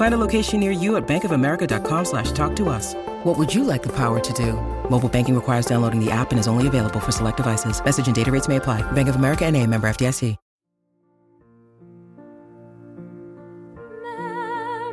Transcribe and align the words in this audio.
Find 0.00 0.14
a 0.14 0.26
location 0.28 0.60
near 0.60 0.70
you 0.70 0.96
at 0.96 1.06
bankofamerica.com 1.06 2.04
slash 2.06 2.32
talk 2.32 2.56
to 2.56 2.70
us. 2.70 2.94
What 3.22 3.36
would 3.36 3.54
you 3.54 3.64
like 3.64 3.82
the 3.82 3.94
power 3.94 4.18
to 4.18 4.32
do? 4.32 4.54
Mobile 4.88 5.10
banking 5.10 5.34
requires 5.34 5.66
downloading 5.66 6.02
the 6.02 6.10
app 6.10 6.30
and 6.30 6.40
is 6.40 6.48
only 6.48 6.66
available 6.66 7.00
for 7.00 7.12
select 7.12 7.36
devices. 7.36 7.84
Message 7.84 8.06
and 8.06 8.16
data 8.16 8.32
rates 8.32 8.48
may 8.48 8.56
apply. 8.56 8.80
Bank 8.92 9.10
of 9.10 9.16
America 9.16 9.44
and 9.44 9.58
a 9.58 9.66
member 9.66 9.90
FDIC. 9.90 10.36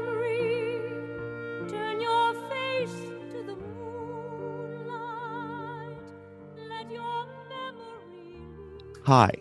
Memory, 0.04 0.82
turn 1.70 2.02
your 2.02 2.34
face 2.50 2.92
to 3.32 3.44
the 3.48 3.56
moonlight. 3.56 4.92
Let 6.68 6.92
your 6.92 7.28
memory 7.48 8.42
Hi, 9.06 9.32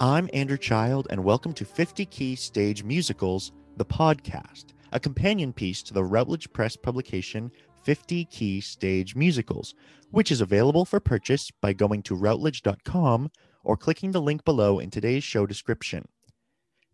I'm 0.00 0.30
Andrew 0.32 0.56
Child, 0.56 1.08
and 1.10 1.22
welcome 1.24 1.52
to 1.52 1.66
50 1.66 2.06
Key 2.06 2.36
Stage 2.36 2.84
Musicals, 2.84 3.52
the 3.76 3.84
podcast, 3.84 4.73
a 4.94 5.00
companion 5.00 5.52
piece 5.52 5.82
to 5.82 5.92
the 5.92 6.04
Routledge 6.04 6.50
Press 6.52 6.76
publication 6.76 7.50
50 7.82 8.24
Key 8.26 8.60
Stage 8.60 9.16
Musicals, 9.16 9.74
which 10.10 10.30
is 10.30 10.40
available 10.40 10.84
for 10.84 11.00
purchase 11.00 11.50
by 11.60 11.72
going 11.72 12.00
to 12.04 12.14
routledge.com 12.14 13.30
or 13.64 13.76
clicking 13.76 14.12
the 14.12 14.22
link 14.22 14.44
below 14.44 14.78
in 14.78 14.90
today's 14.90 15.24
show 15.24 15.46
description. 15.46 16.06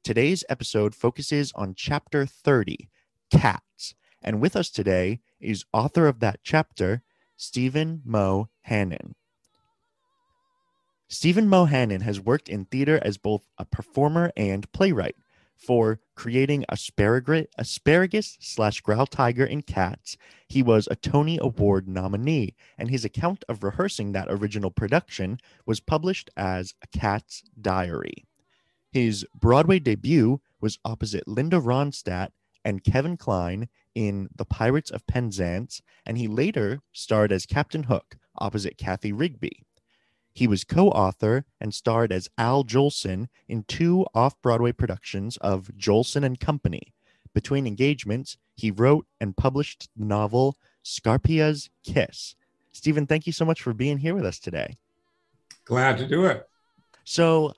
Today's 0.02 0.42
episode 0.48 0.94
focuses 0.94 1.52
on 1.54 1.74
Chapter 1.76 2.24
30, 2.24 2.88
Cats, 3.30 3.94
and 4.22 4.40
with 4.40 4.56
us 4.56 4.70
today 4.70 5.20
is 5.38 5.66
author 5.72 6.08
of 6.08 6.20
that 6.20 6.40
chapter, 6.42 7.02
Stephen 7.36 8.00
Mo 8.04 8.48
Hanan. 8.62 9.14
Stephen 11.08 11.48
Mo 11.48 11.66
Hanan 11.66 12.00
has 12.00 12.20
worked 12.20 12.48
in 12.48 12.64
theater 12.64 12.98
as 13.02 13.18
both 13.18 13.46
a 13.58 13.66
performer 13.66 14.32
and 14.36 14.70
playwright 14.72 15.16
for 15.61 16.00
creating 16.14 16.64
asparagus, 16.69 17.47
asparagus 17.58 18.39
slash 18.41 18.80
growl 18.80 19.06
tiger 19.06 19.44
in 19.44 19.62
cats. 19.62 20.17
He 20.48 20.62
was 20.62 20.89
a 20.91 20.97
Tony 20.97 21.39
Award 21.41 21.86
nominee, 21.86 22.55
and 22.78 22.91
his 22.91 23.05
account 23.05 23.44
of 23.48 23.62
rehearsing 23.62 24.12
that 24.12 24.28
original 24.30 24.70
production 24.70 25.39
was 25.67 25.80
published 25.80 26.30
as 26.36 26.75
A 26.83 26.86
Cat's 26.86 27.42
Diary. 27.61 28.25
His 28.91 29.27
Broadway 29.34 29.78
debut 29.78 30.41
was 30.61 30.78
opposite 30.84 31.28
Linda 31.28 31.61
Ronstadt 31.61 32.30
and 32.64 32.83
Kevin 32.83 33.17
Kline 33.17 33.68
in 33.95 34.29
The 34.34 34.45
Pirates 34.45 34.90
of 34.90 35.07
Penzance, 35.07 35.83
and 36.07 36.18
he 36.18 36.27
later 36.27 36.80
starred 36.92 37.33
as 37.33 37.46
Captain 37.46 37.84
Hook 37.84 38.17
opposite 38.39 38.79
Cathy 38.79 39.13
Rigby. 39.13 39.64
He 40.40 40.46
was 40.46 40.64
co 40.64 40.89
author 40.89 41.45
and 41.61 41.74
starred 41.74 42.11
as 42.11 42.30
Al 42.39 42.64
Jolson 42.64 43.28
in 43.46 43.64
two 43.64 44.06
off 44.14 44.40
Broadway 44.40 44.73
productions 44.73 45.36
of 45.36 45.70
Jolson 45.77 46.24
and 46.24 46.40
Company. 46.40 46.95
Between 47.34 47.67
engagements, 47.67 48.39
he 48.56 48.70
wrote 48.70 49.05
and 49.20 49.36
published 49.36 49.90
the 49.95 50.06
novel 50.06 50.56
Scarpia's 50.83 51.68
Kiss. 51.84 52.36
Stephen, 52.73 53.06
thank 53.06 53.27
you 53.27 53.34
so 53.34 53.45
much 53.45 53.61
for 53.61 53.74
being 53.74 53.98
here 53.98 54.14
with 54.14 54.24
us 54.24 54.39
today. 54.39 54.78
Glad 55.67 55.98
to 55.98 56.08
do 56.08 56.24
it. 56.24 56.48
So, 57.05 57.52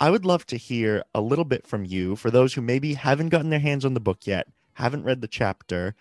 I 0.00 0.10
would 0.10 0.24
love 0.24 0.44
to 0.46 0.56
hear 0.56 1.04
a 1.14 1.20
little 1.20 1.44
bit 1.44 1.68
from 1.68 1.84
you 1.84 2.16
for 2.16 2.32
those 2.32 2.54
who 2.54 2.62
maybe 2.62 2.94
haven't 2.94 3.28
gotten 3.28 3.50
their 3.50 3.60
hands 3.60 3.84
on 3.84 3.94
the 3.94 4.00
book 4.00 4.26
yet, 4.26 4.48
haven't 4.72 5.04
read 5.04 5.20
the 5.20 5.28
chapter. 5.28 5.94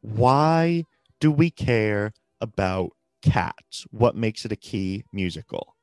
Why 0.00 0.82
do 1.20 1.30
we 1.30 1.48
care 1.48 2.12
about 2.40 2.90
cats? 3.22 3.86
What 3.92 4.16
makes 4.16 4.44
it 4.44 4.50
a 4.50 4.56
key 4.56 5.04
musical? 5.12 5.75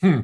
Hmm. 0.00 0.20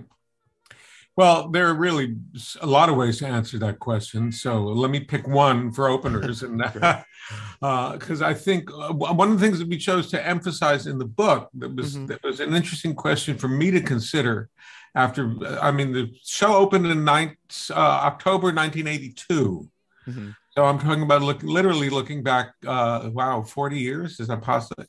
Well, 1.15 1.51
there 1.51 1.69
are 1.69 1.75
really 1.75 2.17
a 2.63 2.67
lot 2.67 2.89
of 2.89 2.97
ways 2.97 3.19
to 3.19 3.27
answer 3.27 3.59
that 3.59 3.79
question. 3.79 4.33
So 4.33 4.63
let 4.65 4.91
me 4.91 5.01
pick 5.01 5.29
one 5.29 5.71
for 5.71 5.89
openers, 5.89 6.43
and 6.43 6.57
because 7.61 8.23
uh, 8.23 8.27
I 8.27 8.33
think 8.33 8.71
uh, 8.73 8.93
one 8.95 9.31
of 9.31 9.39
the 9.39 9.45
things 9.45 9.59
that 9.59 9.69
we 9.69 9.77
chose 9.77 10.09
to 10.11 10.27
emphasize 10.27 10.87
in 10.87 10.97
the 10.99 11.05
book 11.05 11.51
that 11.55 11.75
was 11.75 11.97
Mhm. 11.97 12.07
that 12.09 12.23
was 12.23 12.41
an 12.41 12.55
interesting 12.55 12.95
question 12.95 13.37
for 13.37 13.49
me 13.49 13.71
to 13.71 13.81
consider. 13.81 14.49
After, 14.95 15.35
I 15.63 15.71
mean, 15.71 15.93
the 15.93 16.11
show 16.23 16.55
opened 16.55 16.87
in 16.87 17.03
nine, 17.05 17.37
uh, 17.71 17.75
October 18.11 18.53
1982. 18.53 19.71
Mhm. 20.07 20.37
So 20.55 20.65
I'm 20.67 20.79
talking 20.79 21.03
about 21.03 21.23
look, 21.23 21.43
literally 21.43 21.89
looking 21.89 22.23
back. 22.23 22.53
Uh, 22.67 23.09
wow, 23.13 23.43
40 23.43 23.79
years 23.79 24.21
is 24.21 24.29
that 24.29 24.43
possible? 24.43 24.85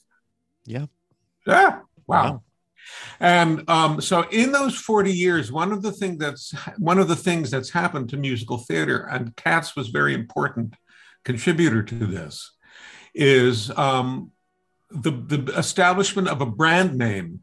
Yeah. 0.65 0.87
Yeah. 1.47 1.79
Wow. 2.05 2.23
Wow. 2.23 2.43
And 3.19 3.69
um, 3.69 4.01
so 4.01 4.23
in 4.29 4.51
those 4.51 4.75
40 4.75 5.11
years, 5.11 5.51
one 5.51 5.71
of 5.71 5.81
the 5.81 5.91
thing 5.91 6.17
that's 6.17 6.53
one 6.77 6.99
of 6.99 7.07
the 7.07 7.15
things 7.15 7.51
that's 7.51 7.69
happened 7.69 8.09
to 8.09 8.17
musical 8.17 8.57
theater, 8.57 9.07
and 9.11 9.35
Cats 9.35 9.75
was 9.75 9.89
very 9.89 10.13
important 10.13 10.75
contributor 11.23 11.83
to 11.83 12.05
this, 12.05 12.51
is 13.13 13.69
um, 13.77 14.31
the, 14.89 15.11
the 15.11 15.53
establishment 15.57 16.27
of 16.27 16.41
a 16.41 16.45
brand 16.45 16.97
name 16.97 17.41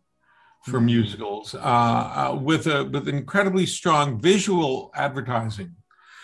for 0.67 0.79
Mhm. 0.79 0.85
musicals 0.85 1.55
uh, 1.55 1.59
uh, 1.59 2.39
with 2.41 2.67
a 2.67 2.85
with 2.85 3.09
incredibly 3.09 3.67
strong 3.67 4.21
visual 4.21 4.91
advertising. 4.95 5.75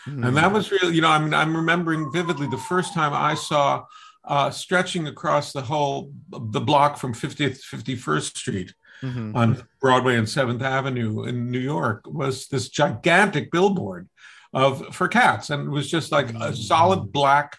Mhm. 0.06 0.26
And 0.26 0.36
that 0.36 0.52
was 0.52 0.70
really, 0.70 0.94
you 0.94 1.00
know, 1.00 1.08
I 1.08 1.18
mean, 1.18 1.32
I'm 1.32 1.56
remembering 1.56 2.12
vividly 2.12 2.46
the 2.46 2.58
first 2.58 2.92
time 2.92 3.12
I 3.14 3.34
saw 3.34 3.84
uh, 4.24 4.50
stretching 4.50 5.06
across 5.06 5.52
the 5.52 5.62
whole 5.62 6.12
the 6.28 6.60
block 6.60 6.98
from 6.98 7.14
50th 7.14 7.62
51st 7.62 8.36
Street 8.36 8.74
Mhm. 9.02 9.36
on 9.36 9.62
Broadway 9.80 10.16
and 10.16 10.28
Seventh 10.28 10.62
Avenue 10.62 11.24
in 11.24 11.50
New 11.50 11.58
York 11.60 12.02
was 12.06 12.46
this 12.48 12.68
gigantic 12.68 13.50
billboard 13.50 14.08
of 14.52 14.94
for 14.94 15.08
cats, 15.08 15.50
and 15.50 15.66
it 15.68 15.70
was 15.70 15.90
just 15.90 16.10
like 16.12 16.32
a 16.34 16.54
solid 16.56 17.12
black 17.12 17.58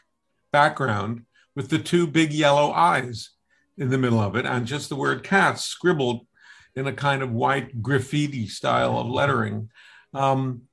background 0.52 1.26
with 1.56 1.70
the 1.70 1.78
two 1.80 2.08
big 2.08 2.34
yellow 2.34 2.72
eyes 2.72 3.32
in 3.78 3.90
the 3.90 3.98
middle 3.98 4.20
of 4.20 4.36
it, 4.36 4.46
and 4.46 4.66
just 4.66 4.90
the 4.90 4.96
word 4.96 5.24
cats 5.24 5.64
scribbled 5.64 6.26
in 6.76 6.88
a 6.88 6.94
kind 6.94 7.22
of 7.22 7.32
white 7.32 7.82
graffiti 7.84 8.48
style 8.48 8.98
of 8.98 9.08
lettering. 9.08 9.70
Um, 10.14 10.64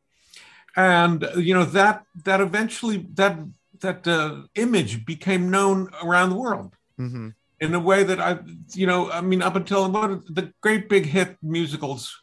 and 0.76 1.26
you 1.36 1.54
know 1.54 1.64
that 1.66 2.04
that 2.24 2.40
eventually 2.40 3.06
that 3.14 3.38
that 3.80 4.06
uh, 4.08 4.42
image 4.54 5.04
became 5.04 5.50
known 5.50 5.90
around 6.02 6.30
the 6.30 6.36
world 6.36 6.74
Mhm. 6.98 7.34
In 7.60 7.74
a 7.74 7.80
way 7.80 8.02
that 8.04 8.20
I, 8.20 8.38
you 8.74 8.86
know, 8.86 9.10
I 9.10 9.20
mean, 9.20 9.42
up 9.42 9.56
until 9.56 9.88
the 9.88 10.52
great 10.60 10.88
big 10.88 11.06
hit 11.06 11.36
musicals, 11.42 12.22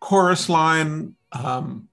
Chorus 0.00 0.48
Line, 0.48 1.14
um, 1.32 1.88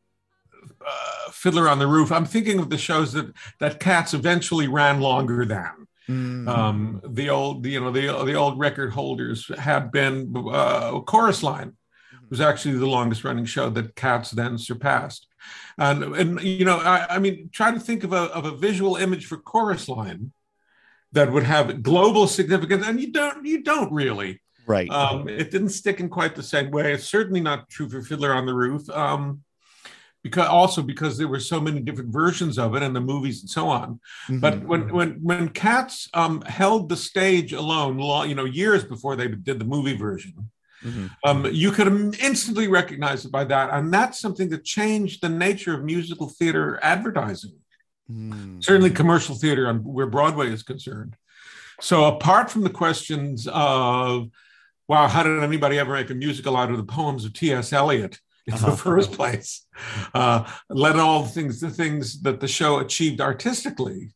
uh, 0.86 1.31
Fiddler 1.31 1.69
on 1.69 1.80
the 1.80 1.88
Roof. 1.88 2.12
I'm 2.12 2.25
thinking 2.25 2.60
of 2.60 2.69
the 2.69 2.78
shows 2.78 3.14
that 3.14 3.31
that 3.60 3.80
Cats 3.80 4.14
eventually 4.14 4.68
ran 4.68 5.00
longer 5.00 5.46
than. 5.46 5.88
Mm. 6.10 6.48
Um, 6.48 7.02
the 7.06 7.30
old, 7.30 7.66
you 7.66 7.80
know, 7.80 7.92
the 7.92 8.08
the 8.25 8.34
old 8.34 8.58
record 8.58 8.92
holders 8.92 9.52
had 9.60 9.92
been 9.92 10.34
uh, 10.36 11.00
Chorus 11.02 11.44
Line 11.44 11.74
was 12.30 12.42
actually 12.42 12.78
the 12.78 12.88
longest 12.88 13.24
running 13.24 13.46
show 13.46 13.69
that 13.69 13.96
Cats 13.96 14.31
then 14.31 14.58
surpassed. 14.58 15.28
And 15.78 16.04
and 16.16 16.42
you 16.42 16.66
know, 16.66 16.78
I, 16.78 17.16
I 17.16 17.19
mean, 17.19 17.50
try 17.52 17.72
to 17.72 17.80
think 17.80 18.04
of 18.04 18.14
a 18.14 18.24
of 18.34 18.46
a 18.46 18.52
visual 18.52 18.96
image 18.96 19.28
for 19.28 19.38
Chorus 19.38 19.88
Line 19.88 20.31
that 21.12 21.32
would 21.32 21.44
have 21.44 21.82
global 21.84 22.28
significance, 22.28 22.86
and 22.86 23.00
you 23.00 23.12
don't 23.12 23.46
you 23.46 23.64
don't 23.64 23.92
really. 23.92 24.40
right. 24.68 24.90
Um, 24.90 25.28
it 25.28 25.50
didn't 25.52 25.70
stick 25.70 26.00
in 26.00 26.10
quite 26.10 26.36
the 26.36 26.44
same 26.44 26.70
way. 26.72 26.94
It's 26.94 27.06
certainly 27.06 27.42
not 27.42 27.70
true 27.70 27.90
for 27.90 28.02
Fiddler 28.02 28.34
on 28.34 28.46
the 28.46 28.54
Roof. 28.54 28.90
Um, 28.90 29.42
because 30.22 30.48
also 30.50 30.82
because 30.82 31.18
there 31.18 31.30
were 31.30 31.40
so 31.40 31.62
many 31.62 31.80
different 31.80 32.12
versions 32.12 32.60
of 32.60 32.76
it 32.76 32.84
and 32.84 32.94
the 32.94 33.00
movies 33.00 33.40
and 33.42 33.50
so 33.50 33.70
on. 33.70 34.02
But 34.28 34.56
Mhm. 34.56 34.64
when 34.66 34.94
when 34.94 35.10
when 35.24 35.50
Cats 35.50 36.10
um, 36.14 36.42
held 36.42 36.90
the 36.90 36.98
stage 36.98 37.54
alone, 37.54 37.98
lo- 37.98 38.24
you 38.24 38.36
know, 38.36 38.44
years 38.46 38.84
before 38.84 39.16
they 39.16 39.30
did 39.30 39.60
the 39.60 39.66
movie 39.66 39.96
version, 39.96 40.50
Mhm. 40.84 41.10
Um, 41.26 41.46
you 41.52 41.72
could 41.72 41.88
instantly 42.22 42.68
recognize 42.70 43.26
it 43.26 43.32
by 43.34 43.44
that, 43.46 43.70
and 43.74 43.94
that's 43.94 44.18
something 44.20 44.48
that 44.50 44.64
changed 44.64 45.22
the 45.22 45.28
nature 45.28 45.74
of 45.74 45.84
musical 45.84 46.30
theater 46.30 46.80
advertising. 46.82 47.56
Mm. 48.12 48.64
Certainly, 48.64 48.92
commercial 48.92 49.36
theater, 49.36 49.68
on 49.68 49.84
where 49.84 50.08
Broadway 50.08 50.52
is 50.52 50.64
concerned. 50.64 51.16
So, 51.82 52.06
apart 52.06 52.50
from 52.52 52.64
the 52.64 52.70
questions 52.70 53.48
of, 53.48 54.30
wow, 54.88 55.08
how 55.08 55.24
did 55.24 55.42
anybody 55.44 55.78
ever 55.80 55.94
make 55.94 56.10
a 56.10 56.16
musical 56.16 56.58
out 56.58 56.72
of 56.72 56.78
the 56.78 56.84
poems 56.84 57.24
of 57.26 57.34
T.S. 57.34 57.72
Eliot 57.72 58.20
in 58.48 58.54
Uh-huh. 58.56 58.72
the 58.72 58.78
first 58.90 59.12
place? 59.12 59.66
Uh, 60.14 60.44
let 60.70 60.98
all 60.98 61.24
the 61.24 61.30
things, 61.30 61.60
the 61.60 61.70
things 61.70 62.22
that 62.24 62.40
the 62.40 62.48
show 62.48 62.80
achieved 62.80 63.22
artistically. 63.22 64.12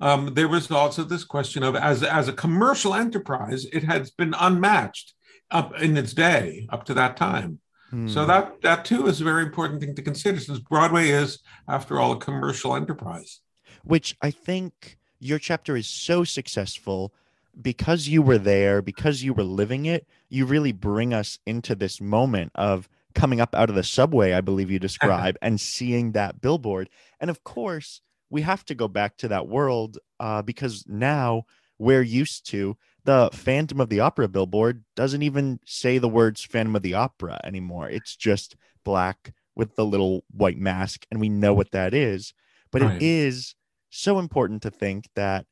Um, 0.00 0.34
there 0.34 0.48
was 0.48 0.70
also 0.70 1.04
this 1.04 1.24
question 1.24 1.62
of, 1.62 1.76
as 1.76 2.02
as 2.02 2.28
a 2.28 2.32
commercial 2.32 2.94
enterprise, 2.94 3.64
it 3.72 3.84
has 3.84 4.10
been 4.10 4.34
unmatched 4.38 5.14
up 5.50 5.80
in 5.80 5.96
its 5.96 6.12
day 6.14 6.66
up 6.70 6.84
to 6.86 6.94
that 6.94 7.16
time. 7.16 7.60
So 8.06 8.22
Hmm. 8.22 8.26
that 8.26 8.60
that 8.62 8.84
too 8.84 9.06
is 9.06 9.20
a 9.20 9.24
very 9.24 9.42
important 9.42 9.80
thing 9.80 9.94
to 9.94 10.02
consider, 10.02 10.40
since 10.40 10.58
Broadway 10.58 11.10
is, 11.10 11.40
after 11.68 12.00
all, 12.00 12.12
a 12.12 12.18
commercial 12.18 12.74
enterprise. 12.74 13.40
which 13.84 14.16
I 14.22 14.30
think 14.30 14.98
your 15.18 15.38
chapter 15.38 15.76
is 15.76 15.86
so 15.86 16.24
successful 16.24 17.12
because 17.60 18.08
you 18.08 18.22
were 18.22 18.38
there, 18.38 18.82
because 18.82 19.22
you 19.22 19.34
were 19.34 19.44
living 19.44 19.86
it. 19.86 20.06
You 20.28 20.46
really 20.46 20.72
bring 20.72 21.12
us 21.12 21.38
into 21.46 21.74
this 21.74 22.00
moment 22.00 22.52
of 22.54 22.88
coming 23.14 23.40
up 23.40 23.54
out 23.54 23.68
of 23.68 23.76
the 23.76 23.82
subway, 23.84 24.32
I 24.32 24.40
believe 24.40 24.70
you 24.70 24.78
describe, 24.78 25.36
and 25.42 25.60
seeing 25.60 26.12
that 26.12 26.40
billboard. 26.40 26.88
And 27.20 27.28
of 27.30 27.44
course, 27.44 28.00
we 28.30 28.42
have 28.42 28.64
to 28.66 28.74
go 28.74 28.88
back 28.88 29.16
to 29.18 29.28
that 29.28 29.48
world 29.48 29.98
uh, 30.18 30.42
because 30.42 30.84
now 30.88 31.44
we're 31.78 32.02
used 32.02 32.46
to 32.50 32.76
the 33.04 33.30
Phantom 33.32 33.80
of 33.80 33.88
the 33.88 34.00
Opera 34.00 34.28
billboard 34.28 34.84
doesn't 34.94 35.22
even 35.22 35.60
say 35.66 35.98
the 35.98 36.08
words 36.08 36.44
Phantom 36.44 36.76
of 36.76 36.82
the 36.82 36.94
Opera 36.94 37.40
anymore. 37.44 37.88
It's 37.88 38.16
just 38.16 38.56
black 38.84 39.32
with 39.54 39.76
the 39.76 39.84
little 39.84 40.24
white 40.30 40.58
mask, 40.58 41.06
and 41.10 41.20
we 41.20 41.28
know 41.28 41.52
what 41.52 41.72
that 41.72 41.94
is. 41.94 42.32
But 42.70 42.82
Right. 42.82 42.96
it 42.96 43.02
is 43.02 43.54
so 43.90 44.18
important 44.18 44.62
to 44.62 44.70
think 44.70 45.08
that 45.14 45.46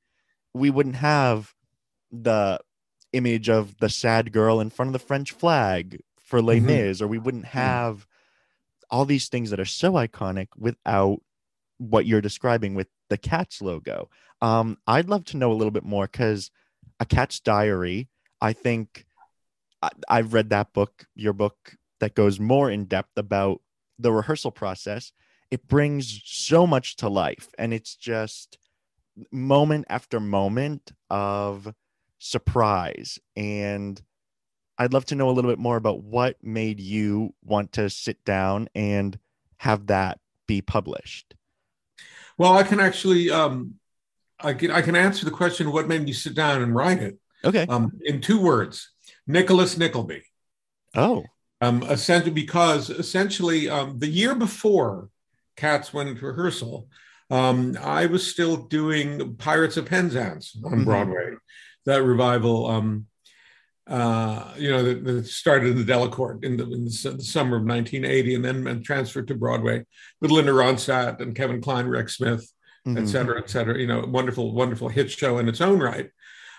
we 0.55 0.71
wouldn't 0.71 0.97
have 0.97 1.55
the 2.11 2.59
image 3.13 3.49
of 3.49 3.77
the 3.79 3.89
sad 3.89 4.33
girl 4.33 4.61
in 4.61 4.71
front 4.71 4.89
of 4.89 4.93
the 4.93 4.99
French 5.07 5.33
flag 5.33 6.01
for 6.19 6.41
Les 6.41 6.61
Mhm. 6.61 6.65
Mis, 6.65 7.03
or 7.03 7.09
we 7.09 7.19
wouldn't 7.19 7.47
have 7.47 8.07
all 8.91 9.05
these 9.05 9.29
things 9.29 9.51
that 9.51 9.61
are 9.61 9.65
so 9.65 9.93
iconic 9.93 10.49
without 10.57 11.21
what 11.79 12.07
you're 12.07 12.21
describing 12.21 12.75
with 12.75 12.89
the 13.09 13.19
cat's 13.19 13.61
logo. 13.61 14.09
Um, 14.41 14.79
I'd 14.87 15.09
love 15.09 15.25
to 15.27 15.37
know 15.37 15.53
a 15.53 15.55
little 15.55 15.71
bit 15.71 15.85
more 15.85 16.07
because 16.07 16.51
a 17.01 17.07
cat's 17.07 17.41
diary, 17.41 18.09
I 18.41 18.53
think 18.53 19.07
I, 19.83 19.89
I've 20.09 20.35
read 20.35 20.51
that 20.51 20.73
book, 20.73 21.07
your 21.15 21.33
book 21.33 21.75
that 21.99 22.15
goes 22.15 22.39
more 22.39 22.71
in 22.71 22.85
depth 22.85 23.17
about 23.17 23.61
the 23.99 24.13
rehearsal 24.13 24.53
process. 24.53 25.13
It 25.51 25.67
brings 25.67 26.23
so 26.25 26.67
much 26.67 26.97
to 26.97 27.09
life, 27.09 27.49
and 27.59 27.75
it's 27.75 27.97
just 27.97 28.59
moment 29.33 29.87
after 29.89 30.21
moment 30.21 30.93
of 31.09 31.75
surprise. 32.19 33.19
And 33.35 34.01
I'd 34.79 34.93
love 34.93 35.07
to 35.07 35.15
know 35.15 35.29
a 35.29 35.33
little 35.33 35.51
bit 35.51 35.59
more 35.59 35.77
about 35.77 36.03
what 36.03 36.37
made 36.43 36.79
you 36.79 37.35
want 37.43 37.73
to 37.73 37.91
sit 37.91 38.25
down 38.25 38.69
and 38.75 39.19
have 39.57 39.89
that 39.89 40.21
be 40.47 40.63
published. 40.63 41.35
Well, 42.39 42.57
I 42.57 42.63
can 42.63 42.81
actually, 42.81 43.31
um, 43.31 43.75
I 44.43 44.55
can 44.55 44.71
I 44.71 44.83
can 44.83 44.97
answer 44.97 45.25
the 45.25 45.31
question: 45.31 45.73
What 45.73 45.89
made 45.89 46.05
me 46.05 46.13
sit 46.13 46.35
down 46.35 46.63
and 46.63 46.75
write 46.75 46.99
it? 46.99 47.19
Okay. 47.45 47.67
Um, 47.69 47.93
in 48.05 48.21
two 48.21 48.41
words, 48.41 48.91
Nicholas 49.27 49.77
Nickleby. 49.77 50.23
Oh. 50.95 51.25
Um, 51.63 51.83
essentially, 51.85 52.33
because 52.33 52.89
essentially, 52.91 53.69
um, 53.69 53.99
the 53.99 54.09
year 54.09 54.35
before 54.35 55.11
Cats 55.57 55.93
went 55.93 56.09
into 56.09 56.27
rehearsal, 56.27 56.89
um, 57.31 57.77
I 57.83 58.07
was 58.07 58.27
still 58.27 58.57
doing 58.57 59.37
Pirates 59.37 59.77
of 59.77 59.87
Penzance 59.87 60.57
on 60.65 60.81
Mhm. 60.81 60.85
Broadway, 60.85 61.35
that 61.85 62.03
revival. 62.03 62.67
Um, 62.67 63.07
uh, 63.87 64.55
you 64.57 64.71
know, 64.71 64.85
that, 64.85 65.05
that 65.05 65.27
started 65.27 65.71
in 65.71 65.85
the 65.85 65.93
Delacorte 65.93 66.45
in 66.45 66.57
the, 66.57 66.63
in 66.65 66.85
the, 66.85 66.91
summer 66.91 67.57
of 67.57 67.65
1980, 67.65 68.37
and 68.37 68.45
then 68.45 68.83
transferred 68.85 69.27
to 69.27 69.35
Broadway 69.35 69.85
with 70.21 70.31
Linda 70.31 70.53
Ronstadt 70.53 71.21
and 71.21 71.35
Kevin 71.35 71.61
Kline, 71.61 71.89
Rex 71.89 72.17
Smith, 72.17 72.49
et 72.87 72.91
Mhm. 72.91 73.09
cetera, 73.09 73.39
et 73.39 73.51
cetera. 73.51 73.79
You 73.79 73.87
know, 73.87 74.01
wonderful, 74.01 74.53
wonderful 74.53 74.89
hit 74.89 75.11
show 75.11 75.39
in 75.39 75.49
its 75.49 75.61
own 75.61 75.79
right. 75.81 76.11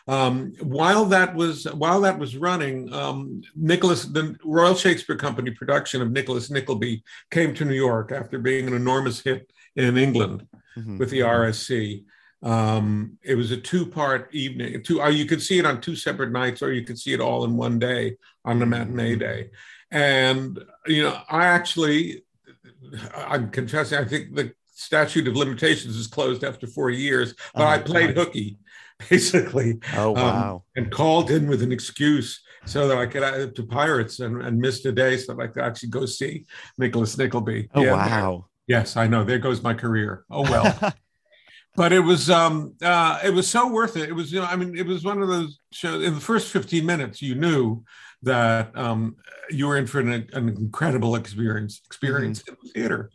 Um, 0.08 0.54
while 0.62 1.06
that 1.06 1.36
was 1.36 1.66
while 1.66 2.02
that 2.02 2.18
was 2.18 2.36
running, 2.36 2.92
um, 2.94 3.42
Nicholas, 3.56 4.06
the 4.06 4.36
Royal 4.44 4.76
Shakespeare 4.76 5.16
Company 5.16 5.52
production 5.52 6.02
of 6.02 6.12
Nicholas 6.12 6.50
Nickleby 6.50 7.04
came 7.30 7.54
to 7.56 7.66
New 7.66 7.76
York 7.76 8.12
after 8.12 8.40
being 8.40 8.68
an 8.68 8.74
enormous 8.74 9.22
hit 9.22 9.52
in 9.76 9.98
England 9.98 10.48
Mhm. 10.78 10.98
with 10.98 11.12
the 11.12 11.22
RSC. 11.22 12.06
Um, 12.44 13.20
it 13.24 13.36
was 13.36 13.52
a 13.52 13.58
two-part 13.58 14.34
evening. 14.34 14.82
Two, 14.82 15.00
uh, 15.02 15.10
you 15.10 15.26
could 15.26 15.44
see 15.44 15.60
it 15.60 15.66
on 15.68 15.80
two 15.80 15.96
separate 15.96 16.32
nights, 16.32 16.64
or 16.64 16.74
you 16.74 16.84
could 16.84 16.98
see 16.98 17.14
it 17.14 17.20
all 17.22 17.46
in 17.46 17.56
one 17.56 17.78
day 17.78 18.18
on 18.44 18.58
the 18.58 18.66
matinee 18.66 19.16
day. 19.16 19.52
And 19.92 20.58
you 20.88 21.04
know, 21.04 21.22
I 21.30 21.46
actually, 21.46 22.24
I'm 23.14 23.52
confessing, 23.52 24.00
I 24.00 24.06
think 24.06 24.34
the 24.34 24.54
statute 24.82 25.28
of 25.28 25.36
limitations 25.36 25.96
is 25.96 26.08
closed 26.08 26.44
after 26.44 26.68
four 26.68 26.90
years. 26.90 27.34
But 27.56 27.68
I 27.68 27.78
Oh, 27.78 27.84
played 27.84 28.16
hooky, 28.18 28.58
basically, 29.10 29.80
Oh 29.94 30.12
um, 30.16 30.56
and 30.76 30.92
called 30.92 31.32
in 31.32 31.48
with 31.48 31.62
an 31.62 31.72
excuse 31.72 32.42
so 32.66 32.88
that 32.88 32.98
I 32.98 33.06
could 33.08 33.24
add 33.24 33.56
to 33.56 33.64
Pirates 33.66 34.20
and, 34.20 34.42
and 34.42 34.58
missed 34.60 34.86
a 34.86 34.92
day 34.92 35.18
so 35.18 35.34
that 35.34 35.42
I 35.44 35.48
could 35.48 35.64
actually 35.64 35.90
go 35.90 36.06
see 36.06 36.46
Nicholas 36.78 37.18
Nickleby. 37.18 37.70
Oh 37.74 37.84
Yeah, 37.84 37.96
wow. 38.04 38.50
Yes, 38.68 38.96
I 38.98 39.08
know. 39.08 39.24
There 39.24 39.40
goes 39.40 39.64
my 39.64 39.74
career. 39.74 40.24
Oh 40.30 40.44
well. 40.44 40.80
but 41.76 41.94
it 41.94 42.00
was 42.00 42.30
um 42.30 42.76
uh 42.82 43.20
it 43.24 43.32
was 43.34 43.50
so 43.50 43.68
worth 43.72 43.98
it. 43.98 44.10
It 44.10 44.14
was, 44.14 44.32
you 44.32 44.40
know, 44.40 44.46
I 44.46 44.56
mean, 44.56 44.76
it 44.78 44.86
was 44.86 45.04
one 45.04 45.22
of 45.22 45.28
those 45.28 45.60
shows 45.72 46.04
in 46.04 46.14
the 46.16 46.20
first 46.20 46.52
15 46.52 46.86
minutes, 46.86 47.22
you 47.22 47.36
knew 47.36 47.84
that 48.24 48.76
um 48.78 49.16
you 49.50 49.68
were 49.68 49.78
in 49.78 49.88
for 49.88 50.00
an, 50.00 50.10
an 50.34 50.50
incredible 50.50 51.16
experience 51.16 51.82
experience 51.86 52.42
in 52.48 52.56
the 52.64 52.70
theater. 52.70 53.12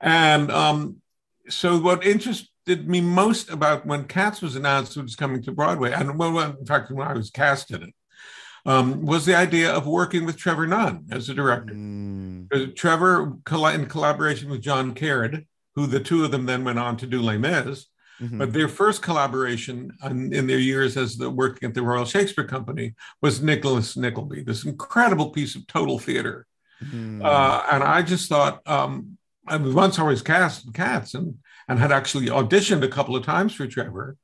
And 0.00 0.50
um 0.50 1.01
so 1.48 1.78
what 1.78 2.04
interested 2.06 2.88
me 2.88 3.00
most 3.00 3.50
about 3.50 3.86
when 3.86 4.04
Cats 4.04 4.40
was 4.40 4.56
announced 4.56 4.96
it 4.96 5.02
was 5.02 5.16
coming 5.16 5.42
to 5.42 5.52
Broadway, 5.52 5.92
and 5.92 6.18
well, 6.18 6.38
in 6.38 6.66
fact, 6.66 6.90
when 6.90 7.06
I 7.06 7.12
was 7.12 7.30
cast 7.30 7.70
in 7.70 7.82
it, 7.82 7.94
um, 8.64 9.04
was 9.04 9.26
the 9.26 9.34
idea 9.34 9.72
of 9.72 9.86
working 9.86 10.24
with 10.24 10.36
Trevor 10.36 10.66
Nunn 10.66 11.06
as 11.10 11.28
a 11.28 11.34
director. 11.34 11.74
Mm, 11.74 12.48
Uh, 12.52 12.66
Trevor, 12.74 13.38
in 13.74 13.86
collaboration 13.86 14.50
with 14.50 14.60
John 14.60 14.94
Caird, 14.94 15.46
who 15.74 15.86
the 15.86 16.00
two 16.00 16.24
of 16.24 16.30
them 16.30 16.46
then 16.46 16.64
went 16.64 16.78
on 16.78 16.96
to 16.98 17.06
do 17.06 17.22
Les 17.22 17.38
Mis, 17.38 17.86
mhm. 18.20 18.38
but 18.38 18.52
their 18.52 18.68
first 18.68 19.02
collaboration 19.02 19.90
in, 20.04 20.32
in 20.32 20.46
their 20.46 20.58
years 20.58 20.96
as 20.96 21.16
the 21.16 21.30
working 21.30 21.68
at 21.68 21.74
the 21.74 21.82
Royal 21.82 22.04
Shakespeare 22.04 22.46
Company 22.46 22.94
was 23.20 23.42
Nicholas 23.42 23.96
Nickleby, 23.96 24.42
this 24.42 24.64
incredible 24.64 25.30
piece 25.30 25.56
of 25.56 25.66
total 25.66 25.98
theater. 25.98 26.46
Mm. 26.84 27.24
Uh, 27.24 27.62
and 27.72 27.82
I 27.82 28.02
just 28.02 28.28
thought, 28.28 28.60
um, 28.66 29.16
I 29.46 29.56
was 29.56 29.74
once 29.74 29.98
I 29.98 30.04
was 30.04 30.22
cast 30.22 30.66
in 30.66 30.72
Cats 30.72 31.14
and 31.14 31.38
and 31.68 31.78
had 31.78 31.92
actually 31.92 32.26
auditioned 32.26 32.82
a 32.82 32.88
couple 32.88 33.16
of 33.16 33.24
times 33.24 33.54
for 33.54 33.66
Trevor, 33.66 34.16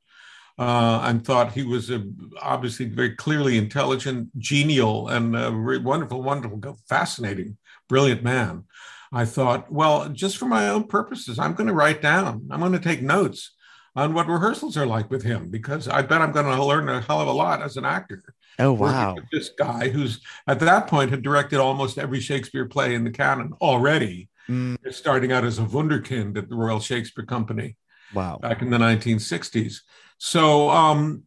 uh, 0.57 1.01
and 1.03 1.23
thought 1.23 1.53
he 1.53 1.63
was 1.63 1.89
a, 1.89 2.03
obviously 2.41 2.85
very 2.85 3.15
clearly 3.15 3.57
intelligent, 3.57 4.37
genial, 4.37 5.07
and 5.07 5.35
a 5.35 5.51
re- 5.51 5.77
wonderful, 5.77 6.21
wonderful, 6.21 6.77
fascinating, 6.87 7.57
brilliant 7.87 8.23
man. 8.23 8.65
I 9.11 9.25
thought, 9.25 9.71
well, 9.71 10.09
just 10.09 10.37
for 10.37 10.45
my 10.45 10.69
own 10.69 10.83
purposes, 10.83 11.39
I'm 11.39 11.53
going 11.53 11.67
to 11.67 11.73
write 11.73 12.01
down, 12.01 12.47
I'm 12.51 12.59
going 12.59 12.73
to 12.73 12.79
take 12.79 13.01
notes 13.01 13.55
on 13.95 14.13
what 14.13 14.27
rehearsals 14.27 14.77
are 14.77 14.85
like 14.85 15.09
with 15.09 15.23
him 15.23 15.49
because 15.49 15.87
I 15.87 16.01
bet 16.03 16.21
I'm 16.21 16.31
going 16.31 16.45
to 16.45 16.63
learn 16.63 16.89
a 16.89 17.01
hell 17.01 17.21
of 17.21 17.27
a 17.27 17.31
lot 17.31 17.61
as 17.61 17.75
an 17.77 17.85
actor 17.85 18.21
oh 18.59 18.73
wow. 18.73 19.15
this 19.31 19.49
guy 19.57 19.89
who's 19.89 20.21
at 20.45 20.59
that 20.59 20.87
point 20.87 21.09
had 21.09 21.21
directed 21.21 21.59
almost 21.59 21.97
every 21.97 22.19
Shakespeare 22.19 22.65
play 22.65 22.93
in 22.93 23.03
the 23.03 23.11
canon 23.11 23.53
already, 23.61 24.28
Mm, 24.49 24.77
starting 24.91 25.31
out 25.31 25.45
as 25.45 25.59
a 25.59 25.63
wunderkind 25.63 26.35
at 26.35 26.49
the 26.49 26.55
Royal 26.55 26.79
Shakespeare 26.79 27.25
Company 27.25 27.77
wow. 28.15 28.39
back 28.41 28.63
in 28.63 28.71
the 28.71 28.79
1960s. 28.79 29.81
So, 30.17 30.71
um, 30.71 31.23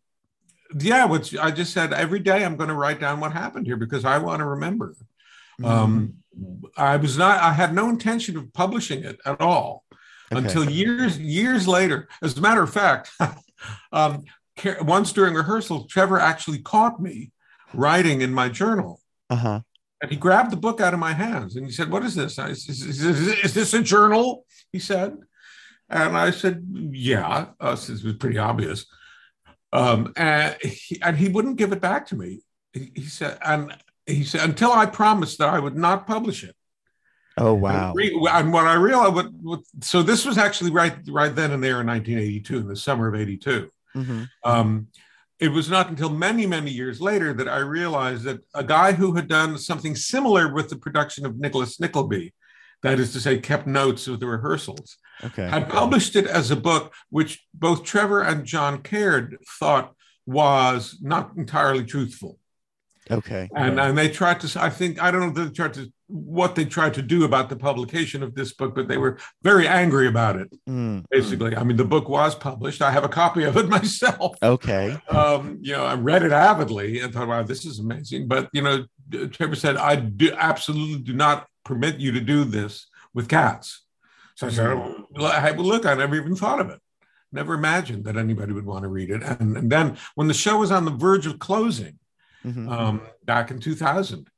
yeah, 0.76 1.05
what 1.05 1.33
I 1.41 1.52
just 1.52 1.73
said 1.73 1.93
every 1.93 2.19
day 2.19 2.45
I'm 2.45 2.57
going 2.57 2.69
to 2.69 2.75
write 2.75 2.99
down 2.99 3.21
what 3.21 3.33
happened 3.33 3.67
here 3.67 3.76
because 3.76 4.05
I 4.05 4.19
want 4.19 4.41
to 4.41 4.47
remember. 4.47 4.97
Mm, 5.61 5.67
Um, 5.67 6.14
I 6.76 6.97
was 6.97 7.17
not, 7.17 7.41
I 7.41 7.52
had 7.52 7.75
no 7.75 7.88
intention 7.88 8.37
of 8.37 8.52
publishing 8.52 9.05
it 9.05 9.21
at 9.25 9.41
all 9.41 9.85
okay. 10.33 10.45
until 10.45 10.69
years 10.69 11.19
years 11.19 11.69
later. 11.69 12.09
As 12.23 12.37
a 12.37 12.41
matter 12.41 12.62
of 12.62 12.73
fact, 12.73 13.11
um, 13.93 14.25
once 14.81 15.12
during 15.12 15.35
rehearsal, 15.35 15.85
Trevor 15.85 16.19
actually 16.19 16.59
caught 16.59 17.00
me 17.00 17.31
writing 17.75 18.21
in 18.21 18.33
my 18.33 18.49
journal. 18.49 19.00
uh-huh. 19.31 19.61
And 20.03 20.11
he 20.11 20.17
grabbed 20.17 20.51
the 20.51 20.57
book 20.57 20.81
out 20.81 20.95
of 20.95 21.01
my 21.01 21.13
hands 21.13 21.55
and 21.55 21.65
he 21.65 21.71
said, 21.71 21.91
What 21.91 22.03
is 22.03 22.17
this? 22.17 22.39
I 22.39 22.53
said, 22.55 22.71
is, 22.71 22.83
is, 22.83 23.29
is 23.45 23.55
this 23.55 23.73
a 23.73 23.81
journal? 23.81 24.45
He 24.73 24.81
said. 24.81 25.17
And 25.89 26.19
I 26.19 26.33
said, 26.33 26.67
Yeah. 26.91 27.47
Uh, 27.61 27.77
so 27.77 27.93
it 27.93 28.03
was 28.03 28.17
pretty 28.17 28.37
obvious. 28.37 28.85
Um, 29.73 30.13
and, 30.17 30.57
he, 30.61 31.01
and 31.01 31.17
he 31.17 31.29
wouldn't 31.29 31.57
give 31.57 31.73
it 31.73 31.81
back 31.81 32.07
to 32.09 32.17
me. 32.17 32.41
He, 32.73 32.91
he 32.97 33.05
said, 33.05 33.39
and 33.45 33.75
he 34.05 34.25
said 34.25 34.43
until 34.43 34.73
I 34.73 34.87
promised 34.87 35.39
that 35.39 35.49
I 35.49 35.61
would 35.61 35.77
not 35.77 36.07
publish 36.07 36.43
it. 36.43 36.57
Oh 37.39 37.55
wow. 37.55 37.95
And, 37.97 38.53
what 38.53 38.67
I 38.67 38.75
realized, 38.75 39.15
what, 39.15 39.33
what, 39.41 39.61
so 39.81 40.03
this 40.03 40.27
was 40.27 40.37
actually 40.37 40.71
right, 40.71 40.95
right 41.09 41.35
then 41.35 41.53
and 41.53 41.63
there 41.63 41.81
in 41.81 41.87
1982, 41.87 42.59
in 42.59 42.69
the 42.69 42.77
summer 42.77 43.09
of 43.09 43.15
'82. 43.15 43.71
Mhm. 43.97 44.29
Um, 44.45 44.89
it 45.43 45.49
was 45.51 45.69
not 45.69 45.91
until 45.91 46.09
many, 46.09 46.47
many 46.47 46.71
years 46.71 47.01
later 47.01 47.33
that 47.33 47.49
I 47.49 47.59
realized 47.59 48.23
that 48.23 48.39
a 48.55 48.63
guy 48.63 48.93
who 48.93 49.17
had 49.17 49.27
done 49.27 49.59
something 49.59 49.97
similar 49.97 50.55
with 50.55 50.69
the 50.69 50.77
production 50.77 51.27
of 51.27 51.37
Nicholas 51.37 51.81
Nickleby, 51.81 52.33
that 52.85 53.01
is 53.01 53.13
to 53.13 53.21
say, 53.21 53.39
kept 53.39 53.67
notes 53.67 54.07
of 54.07 54.21
the 54.21 54.29
rehearsals, 54.29 54.97
Okay. 55.25 55.49
had 55.49 55.69
published 55.69 56.15
it 56.15 56.27
as 56.29 56.53
a 56.53 56.57
book, 56.57 56.95
which 57.11 57.45
both 57.53 57.83
Trevor 57.83 58.23
and 58.23 58.45
John 58.45 58.83
Caird 58.83 59.37
thought 59.59 59.95
was 60.27 60.99
not 61.03 61.33
entirely 61.37 61.85
truthful. 61.85 62.39
Okay. 63.11 63.49
And, 63.57 63.81
and 63.81 63.99
they 63.99 64.09
tried 64.11 64.39
to, 64.41 64.63
I 64.63 64.71
think, 64.71 65.03
I 65.03 65.11
don't 65.11 65.23
know 65.35 65.43
if 65.43 65.49
they 65.49 65.53
tried 65.53 65.75
to, 65.75 65.93
what 66.12 66.54
they 66.54 66.64
tried 66.66 66.92
to 66.92 67.00
do 67.00 67.25
about 67.25 67.49
the 67.49 67.57
publication 67.57 68.23
of 68.23 68.35
this 68.35 68.52
book, 68.52 68.75
but 68.75 68.87
they 68.87 68.99
were 68.99 69.16
very 69.42 69.66
angry 69.66 70.07
about 70.07 70.37
it, 70.37 70.52
Mm, 70.69 71.04
basically. 71.11 71.57
I 71.57 71.64
mean, 71.64 71.78
the 71.78 71.87
book 71.87 72.07
was 72.09 72.35
published. 72.35 72.83
I 72.83 72.90
have 72.90 73.02
a 73.04 73.09
copy 73.09 73.45
of 73.45 73.57
it 73.57 73.66
myself. 73.78 74.37
Okay. 74.42 74.99
Um, 75.09 75.59
you 75.62 75.73
know, 75.73 75.85
I 75.87 75.95
read 75.95 76.23
it 76.23 76.33
avidly 76.33 77.00
and 77.00 77.14
thought, 77.14 77.28
wow, 77.28 77.42
this 77.42 77.64
is 77.64 77.78
amazing. 77.78 78.28
But, 78.28 78.50
you 78.52 78.61
know, 78.61 78.85
Trevor 79.31 79.54
said, 79.57 79.76
I 79.76 79.97
do 79.97 80.33
absolutely 80.37 81.00
do 81.02 81.14
not 81.14 81.47
permit 81.64 81.99
you 81.99 82.12
to 82.12 82.21
do 82.21 82.45
this 82.45 82.87
with 83.14 83.28
cats. 83.28 83.83
So 84.35 84.47
I 84.49 84.50
said, 84.50 84.66
I, 84.66 84.75
well, 84.75 85.09
look, 85.14 85.87
I 85.87 85.95
never 85.95 86.14
even 86.16 86.37
thought 86.37 86.61
of 86.61 86.69
it. 86.69 86.81
Never 87.33 87.54
imagined 87.54 88.04
that 88.04 88.19
anybody 88.19 88.52
would 88.52 88.66
want 88.66 88.83
to 88.83 88.88
read 88.88 89.09
it. 89.11 89.23
And, 89.23 89.57
and 89.57 89.73
then 89.73 89.97
when 90.14 90.28
the 90.28 90.35
show 90.35 90.59
was 90.59 90.71
on 90.71 90.85
the 90.85 90.90
verge 90.90 91.26
of 91.26 91.38
closing, 91.38 91.99
Mhm. 92.45 92.69
um, 92.69 93.00
back 93.25 93.52
in 93.52 93.61
2000. 93.61 94.28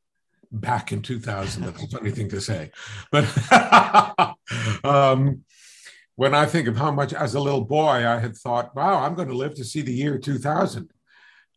Back 0.61 0.92
in 0.92 1.02
2000, 1.02 1.64
that's 1.64 1.82
a 1.82 1.88
funny 1.88 2.12
thing 2.12 2.28
to 2.28 2.40
say. 2.40 2.70
But 3.11 3.25
um, 4.84 5.42
when 6.14 6.32
I 6.34 6.46
think 6.46 6.68
of 6.68 6.76
how 6.76 6.92
much, 6.92 7.12
as 7.12 7.34
a 7.34 7.40
little 7.40 7.64
boy, 7.64 8.06
I 8.06 8.18
had 8.20 8.37
thought, 8.37 8.75
wow, 8.76 9.02
I'm 9.02 9.14
going 9.14 9.28
to 9.28 9.37
live 9.37 9.54
to 9.56 9.64
see 9.64 9.82
the 9.82 9.92
year 9.92 10.16
2000. 10.18 10.90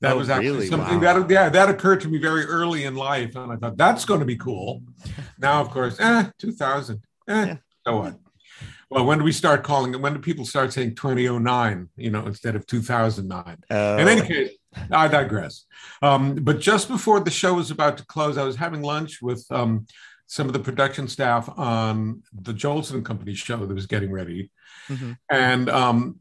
That 0.02 0.14
Oh, 0.14 0.18
was 0.18 0.30
actually 0.30 0.50
really? 0.52 0.68
something 0.68 1.00
Wow. 1.00 1.20
that, 1.22 1.30
yeah, 1.30 1.50
that 1.50 1.70
occurred 1.70 2.02
to 2.02 2.08
me 2.08 2.18
very 2.18 2.46
early 2.46 2.86
in 2.86 2.96
life. 2.96 3.36
And 3.36 3.52
I 3.52 3.56
thought, 3.58 3.78
that's 3.78 4.04
going 4.06 4.20
to 4.20 4.26
be 4.26 4.36
cool. 4.38 4.82
Now, 5.40 5.62
of 5.62 5.70
course, 5.70 5.98
eh, 6.00 6.30
2000. 6.40 7.04
Eh, 7.30 7.46
Yeah. 7.46 7.58
so 7.86 7.98
what? 7.98 8.20
Well, 8.90 9.06
when 9.06 9.20
do 9.20 9.24
we 9.24 9.32
start 9.32 9.64
calling 9.64 9.94
it? 9.94 10.02
When 10.02 10.14
do 10.14 10.20
people 10.20 10.46
start 10.46 10.74
saying 10.74 10.96
2009, 10.96 11.90
you 11.98 12.10
know, 12.10 12.26
instead 12.26 12.56
of 12.56 12.66
2009? 12.66 13.58
Oh, 13.70 13.98
In 13.98 14.08
any 14.08 14.22
case, 14.26 14.52
I 14.92 15.08
digress. 15.08 15.66
Um, 16.02 16.36
but 16.36 16.60
just 16.60 16.88
before 16.88 17.20
the 17.20 17.32
show 17.32 17.54
was 17.56 17.72
about 17.72 17.98
to 17.98 18.06
close, 18.06 18.38
I 18.38 18.44
was 18.44 18.56
having 18.56 18.82
lunch 18.82 19.22
with 19.22 19.46
um, 19.52 19.86
some 20.26 20.48
of 20.48 20.54
the 20.54 20.60
production 20.60 21.08
staff 21.08 21.50
on 21.58 22.24
the 22.34 22.54
Jolson 22.54 23.04
Company 23.04 23.34
show 23.34 23.66
that 23.66 23.74
was 23.74 23.86
getting 23.88 24.12
ready, 24.12 24.52
Mhm. 24.90 25.18
and 25.30 25.70
um, 25.70 26.20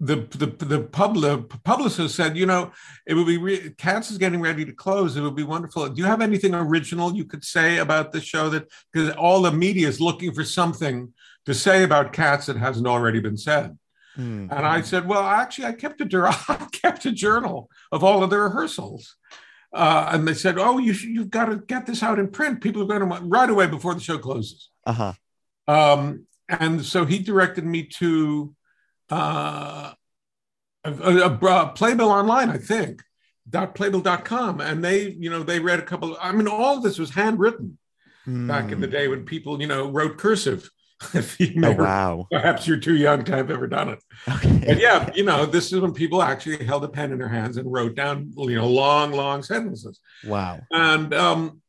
the 0.00 0.16
the 0.30 0.46
the 0.64 0.80
pub, 0.80 1.14
the 1.20 1.38
publicist 1.64 2.16
said, 2.16 2.36
you 2.36 2.46
know, 2.46 2.72
it 3.06 3.14
would 3.14 3.26
be 3.26 3.38
re- 3.38 3.70
Cats 3.78 4.10
is 4.10 4.18
getting 4.18 4.40
ready 4.40 4.64
to 4.64 4.72
close. 4.72 5.16
It 5.16 5.20
would 5.20 5.36
be 5.36 5.44
wonderful. 5.44 5.88
Do 5.88 6.00
you 6.02 6.06
have 6.08 6.20
anything 6.20 6.54
original 6.54 7.14
you 7.14 7.24
could 7.24 7.44
say 7.44 7.78
about 7.78 8.10
the 8.12 8.20
show 8.20 8.48
that 8.50 8.64
because 8.92 9.10
all 9.14 9.42
the 9.42 9.52
media 9.52 9.86
is 9.86 10.00
looking 10.00 10.32
for 10.34 10.44
something 10.44 11.12
to 11.46 11.54
say 11.54 11.84
about 11.84 12.12
Cats 12.12 12.46
that 12.46 12.56
hasn't 12.56 12.86
already 12.86 13.20
been 13.20 13.36
said. 13.36 13.76
Mm. 14.18 14.48
And 14.50 14.66
I 14.66 14.82
said, 14.82 15.08
well, 15.08 15.22
actually, 15.22 15.66
I 15.66 15.72
kept 15.72 16.00
a 16.00 16.04
jour- 16.04 16.26
I 16.48 16.66
kept 16.72 17.06
a 17.06 17.12
journal 17.12 17.70
of 17.90 18.04
all 18.04 18.22
of 18.22 18.30
the 18.30 18.38
rehearsals. 18.38 19.16
Uh, 19.72 20.10
and 20.12 20.28
they 20.28 20.34
said, 20.34 20.58
oh, 20.58 20.76
you 20.78 20.92
you've 20.92 21.30
got 21.30 21.46
to 21.46 21.56
get 21.56 21.86
this 21.86 22.02
out 22.02 22.18
in 22.18 22.28
print. 22.28 22.60
People 22.60 22.82
are 22.82 22.86
going 22.86 23.00
to 23.00 23.06
want 23.06 23.24
right 23.30 23.48
away 23.48 23.66
before 23.66 23.94
the 23.94 24.00
show 24.00 24.18
closes. 24.18 24.68
Uh-huh. 24.84 25.12
Um, 25.66 26.26
and 26.48 26.84
so 26.84 27.06
he 27.06 27.20
directed 27.20 27.64
me 27.64 27.84
to 27.84 28.54
uh, 29.10 29.92
a, 30.84 30.92
a, 30.92 31.26
a 31.26 31.68
Playbill 31.74 32.10
online, 32.10 32.50
I 32.50 32.58
think, 32.58 33.02
dot 33.48 33.74
playbill.com. 33.74 34.60
And 34.60 34.84
they, 34.84 35.08
you 35.10 35.30
know, 35.30 35.42
they 35.42 35.58
read 35.60 35.78
a 35.78 35.82
couple. 35.82 36.18
I 36.20 36.32
mean, 36.32 36.48
all 36.48 36.76
of 36.76 36.82
this 36.82 36.98
was 36.98 37.10
handwritten 37.10 37.78
back 38.26 38.70
in 38.70 38.80
the 38.80 38.86
Mm. 38.86 38.92
day 38.92 39.08
when 39.08 39.24
people, 39.24 39.60
you 39.60 39.66
know, 39.66 39.90
wrote 39.90 40.18
cursive. 40.18 40.68
if 41.14 41.38
you 41.40 41.46
Oh 41.48 41.54
remember, 41.54 41.82
wow. 41.84 42.26
perhaps 42.30 42.66
you're 42.66 42.78
too 42.78 42.96
young 42.96 43.24
to 43.24 43.32
have 43.36 43.50
ever 43.50 43.66
done 43.66 43.88
it. 43.90 44.02
Okay. 44.28 44.64
And 44.66 44.80
yeah, 44.80 45.10
you 45.14 45.24
know, 45.24 45.46
this 45.46 45.72
is 45.72 45.80
when 45.80 45.92
people 45.92 46.22
actually 46.22 46.64
held 46.64 46.84
a 46.84 46.88
pen 46.88 47.12
in 47.12 47.18
their 47.18 47.28
hands 47.28 47.56
and 47.56 47.70
wrote 47.70 47.94
down, 47.94 48.32
you 48.36 48.56
know, 48.56 48.68
long, 48.68 49.12
long 49.12 49.42
sentences. 49.42 50.00
Wow. 50.24 50.60
And 50.70 51.12
um, 51.14 51.60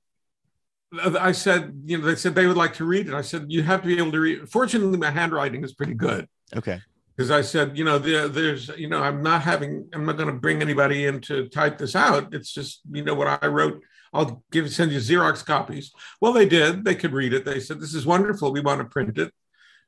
I 1.20 1.32
said, 1.32 1.82
you 1.86 1.98
know, 1.98 2.06
they 2.06 2.16
said 2.16 2.36
they 2.36 2.46
would 2.46 2.58
like 2.58 2.76
to 2.76 2.86
read 2.86 3.08
it. 3.08 3.14
I 3.14 3.22
said, 3.22 3.46
you 3.50 3.64
have 3.64 3.82
to 3.82 3.88
be 3.88 3.98
able 3.98 4.12
to 4.12 4.20
read. 4.20 4.50
Fortunately, 4.50 4.98
my 4.98 5.10
handwriting 5.10 5.64
is 5.64 5.74
pretty 5.74 5.96
good 5.96 6.28
Okay. 6.56 6.80
because 7.16 7.32
I 7.32 7.42
said, 7.42 7.78
you 7.78 7.84
know, 7.84 7.98
there, 7.98 8.28
there's, 8.28 8.70
you 8.78 8.88
know, 8.90 9.02
I'm 9.02 9.24
not 9.24 9.42
having, 9.42 9.90
I'm 9.94 10.06
not 10.06 10.18
going 10.18 10.28
to 10.30 10.40
bring 10.40 10.62
anybody 10.62 11.06
in 11.06 11.20
to 11.22 11.50
type 11.50 11.80
this 11.80 11.96
out. 11.96 12.34
It's 12.34 12.54
just, 12.54 12.82
you 12.92 13.04
know, 13.04 13.16
what 13.16 13.44
I 13.44 13.48
wrote. 13.48 13.82
I'll 14.14 14.44
give 14.52 14.72
send 14.72 14.92
you 14.92 15.00
Xerox 15.00 15.46
copies. 15.46 15.92
Well, 16.22 16.34
they 16.34 16.48
did. 16.48 16.86
They 16.86 16.96
could 16.96 17.14
read 17.14 17.34
it. 17.34 17.46
They 17.46 17.60
said, 17.60 17.80
this 17.80 17.94
is 17.94 18.06
wonderful. 18.06 18.54
We 18.54 18.62
want 18.62 18.80
to 18.80 18.86
print 18.86 19.18
it. 19.18 19.34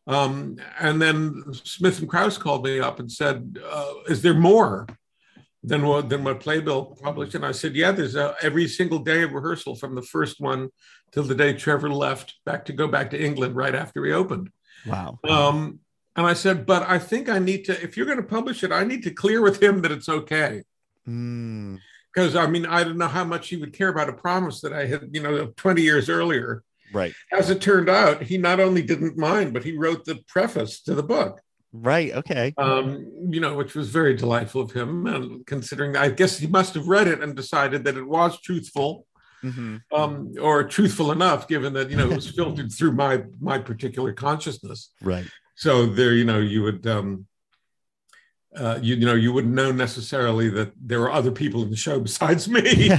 Um, 0.08 0.58
and 0.80 1.02
then 1.02 1.44
Smith 1.54 2.00
and 2.00 2.10
Kraus 2.10 2.38
called 2.38 2.64
me 2.64 2.80
up 2.80 3.00
and 3.00 3.12
said, 3.12 3.60
uh, 3.64 3.94
is 4.08 4.22
there 4.22 4.34
more? 4.34 4.88
Than 5.68 5.82
what 5.88 6.10
than 6.10 6.24
what 6.24 6.42
Playbill 6.42 6.96
published, 7.02 7.34
and 7.34 7.44
I 7.44 7.52
said, 7.52 7.74
"Yeah, 7.74 7.92
there's 7.92 8.14
a, 8.16 8.36
every 8.44 8.68
single 8.68 9.00
day 9.00 9.24
of 9.24 9.32
rehearsal 9.32 9.76
from 9.76 9.96
the 9.96 10.04
first 10.04 10.40
one 10.40 10.70
till 11.12 11.24
the 11.24 11.34
day 11.34 11.54
Trevor 11.54 11.90
left 11.90 12.36
back 12.46 12.66
to 12.66 12.74
go 12.74 12.88
back 12.88 13.10
to 13.10 13.20
England 13.20 13.56
right 13.56 13.74
after 13.74 14.00
we 14.00 14.14
opened." 14.14 14.52
Wow. 14.86 15.18
Um, 15.28 15.80
and 16.16 16.26
I 16.26 16.34
said, 16.34 16.66
but 16.66 16.84
I 16.84 17.00
think 17.00 17.30
I 17.30 17.40
need 17.40 17.66
to, 17.66 17.84
if 17.84 17.98
you're 17.98 18.06
going 18.06 18.22
to 18.22 18.24
publish 18.24 18.64
it, 18.64 18.72
I 18.72 18.84
need 18.84 19.04
to 19.04 19.12
clear 19.12 19.42
with 19.42 19.62
him 19.62 19.82
that 19.82 19.92
it's 19.92 20.08
okay. 20.08 20.64
Mm. 21.08 21.80
Because 22.16 22.36
I 22.36 22.48
mean, 22.48 22.66
I 22.66 22.84
don't 22.84 22.98
know 22.98 23.08
how 23.10 23.26
much 23.26 23.50
he 23.50 23.58
would 23.58 23.74
care 23.74 23.90
about 23.90 24.08
a 24.10 24.14
promise 24.14 24.62
that 24.62 24.72
I 24.74 24.86
had, 24.86 25.10
you 25.12 25.22
know, 25.22 25.48
20 25.58 25.82
years 25.82 26.10
earlier. 26.10 26.64
Right. 26.94 27.14
As 27.32 27.50
it 27.50 27.62
turned 27.62 27.90
out, 27.90 28.24
he 28.24 28.38
not 28.38 28.60
only 28.62 28.82
didn't 28.82 29.18
mind, 29.18 29.54
but 29.54 29.64
he 29.64 29.78
wrote 29.78 30.06
the 30.06 30.24
preface 30.28 30.82
to 30.84 30.96
the 30.96 31.04
book, 31.04 31.42
Right. 31.74 32.14
Okay. 32.14 32.54
um, 32.58 33.12
you 33.30 33.42
know, 33.42 33.56
which 33.56 33.76
was 33.76 33.90
very 33.90 34.16
delightful 34.16 34.62
of 34.62 34.72
him. 34.72 35.06
And 35.08 35.46
considering, 35.46 35.98
I 35.98 36.10
guess 36.10 36.38
he 36.38 36.48
must 36.48 36.74
have 36.76 36.88
read 36.88 37.08
it 37.08 37.22
and 37.22 37.36
decided 37.36 37.84
that 37.84 37.98
it 37.98 38.08
was 38.08 38.40
truthful. 38.40 39.06
hmm 39.42 39.78
Um, 39.92 40.34
or 40.40 40.64
truthful 40.64 41.12
enough, 41.12 41.48
given 41.50 41.74
that 41.74 41.90
you 41.90 41.98
know 41.98 42.10
it 42.10 42.16
was 42.16 42.32
filtered 42.32 42.72
through 42.72 42.94
my 42.94 43.24
my 43.42 43.58
particular 43.60 44.14
consciousness. 44.14 44.92
Right. 45.02 45.28
so 45.56 45.86
there 45.86 46.14
you 46.14 46.26
know 46.26 46.40
you 46.40 46.64
would 46.64 46.86
um 46.88 47.28
uh, 48.58 48.80
you, 48.82 48.96
you 48.96 49.06
know 49.06 49.14
you 49.14 49.34
wouldn't 49.34 49.54
know 49.54 49.72
necessarily 49.72 50.50
that 50.50 50.72
there 50.80 51.00
were 51.00 51.12
other 51.12 51.32
people 51.32 51.64
in 51.64 51.70
the 51.70 51.76
show 51.76 52.00
besides 52.00 52.48
me 52.48 52.62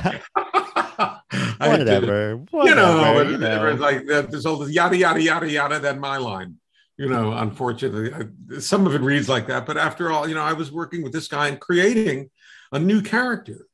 did 1.60 2.04
it, 2.04 2.38
Whatever. 2.50 2.70
you 2.70 2.74
know, 2.74 3.14
Whatever, 3.14 3.30
you 3.30 3.38
know. 3.38 3.74
like 3.74 4.06
there's 4.06 4.46
all 4.46 4.56
this 4.56 4.70
yada 4.70 4.96
yada 4.96 5.20
yada 5.20 5.50
yada 5.50 5.78
then 5.78 5.98
my 5.98 6.16
line 6.16 6.56
you 6.96 7.08
know 7.08 7.32
unfortunately 7.32 8.12
I, 8.12 8.58
some 8.58 8.86
of 8.86 8.94
it 8.94 9.00
reads 9.00 9.28
like 9.28 9.46
that 9.48 9.66
but 9.66 9.76
after 9.76 10.10
all 10.10 10.28
you 10.28 10.34
know 10.34 10.42
i 10.42 10.52
was 10.52 10.72
working 10.72 11.02
with 11.02 11.12
this 11.12 11.28
guy 11.28 11.48
and 11.48 11.60
creating 11.60 12.30
a 12.72 12.78
new 12.78 13.02
character 13.02 13.66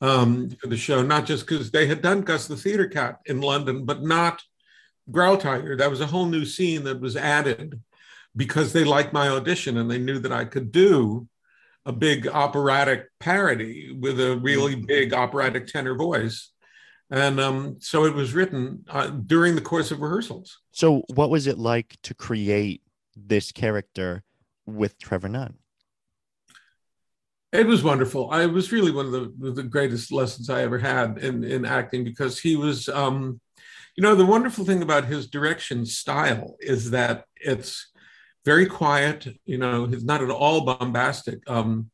um, 0.00 0.50
for 0.60 0.66
the 0.66 0.76
show 0.76 1.02
not 1.02 1.26
just 1.26 1.46
because 1.46 1.70
they 1.70 1.86
had 1.86 2.02
done 2.02 2.22
gus 2.22 2.46
the 2.46 2.56
theater 2.56 2.86
cat 2.88 3.20
in 3.26 3.40
london 3.40 3.84
but 3.84 4.02
not 4.02 4.42
growl 5.10 5.36
tiger 5.36 5.76
that 5.76 5.90
was 5.90 6.00
a 6.00 6.06
whole 6.06 6.26
new 6.26 6.44
scene 6.44 6.84
that 6.84 7.00
was 7.00 7.16
added 7.16 7.80
because 8.34 8.72
they 8.72 8.84
liked 8.84 9.12
my 9.12 9.28
audition 9.28 9.78
and 9.78 9.90
they 9.90 9.98
knew 9.98 10.18
that 10.18 10.32
i 10.32 10.44
could 10.44 10.72
do 10.72 11.26
a 11.84 11.92
big 11.92 12.28
operatic 12.28 13.06
parody 13.18 13.92
with 13.98 14.20
a 14.20 14.36
really 14.36 14.74
big 14.74 15.12
operatic 15.12 15.66
tenor 15.66 15.94
voice 15.94 16.50
and 17.10 17.40
um, 17.40 17.76
so 17.78 18.06
it 18.06 18.14
was 18.14 18.32
written 18.32 18.86
uh, 18.88 19.08
during 19.08 19.54
the 19.54 19.60
course 19.60 19.90
of 19.90 20.00
rehearsals 20.00 20.60
So, 20.72 21.02
what 21.14 21.28
was 21.28 21.46
it 21.46 21.58
like 21.58 21.96
to 22.04 22.14
create 22.14 22.80
this 23.14 23.52
character 23.52 24.24
with 24.64 24.98
Trevor 24.98 25.28
Nunn? 25.28 25.54
It 27.52 27.66
was 27.66 27.82
wonderful. 27.82 28.30
I 28.30 28.46
was 28.46 28.72
really 28.72 28.92
one 28.92 29.06
of 29.06 29.12
the, 29.12 29.50
the 29.52 29.62
greatest 29.62 30.10
lessons 30.10 30.48
I 30.48 30.62
ever 30.62 30.78
had 30.78 31.18
in, 31.18 31.44
in 31.44 31.66
acting 31.66 32.02
because 32.02 32.38
he 32.38 32.56
was, 32.56 32.88
um, 32.88 33.40
you 33.94 34.02
know, 34.02 34.14
the 34.14 34.24
wonderful 34.24 34.64
thing 34.64 34.80
about 34.80 35.04
his 35.04 35.26
direction 35.28 35.84
style 35.84 36.56
is 36.60 36.92
that 36.92 37.26
it's 37.36 37.91
very 38.44 38.66
quiet. 38.66 39.26
You 39.44 39.58
know, 39.58 39.86
he's 39.86 40.04
not 40.04 40.22
at 40.22 40.30
all 40.30 40.64
bombastic. 40.64 41.38
Um, 41.48 41.90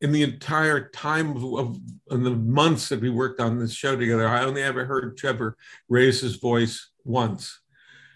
in 0.00 0.12
the 0.12 0.22
entire 0.22 0.88
time 0.90 1.36
of, 1.36 1.54
of 1.54 1.78
in 2.10 2.22
the 2.22 2.30
months 2.30 2.88
that 2.90 3.00
we 3.00 3.08
worked 3.10 3.40
on 3.40 3.58
this 3.58 3.72
show 3.72 3.96
together, 3.96 4.28
I 4.28 4.44
only 4.44 4.62
ever 4.62 4.84
heard 4.84 5.16
Trevor 5.16 5.56
raise 5.88 6.20
his 6.20 6.36
voice 6.36 6.90
once, 7.04 7.60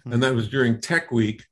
and 0.04 0.22
that 0.22 0.34
was 0.34 0.48
during 0.48 0.80
Tech 0.80 1.10
Week. 1.10 1.44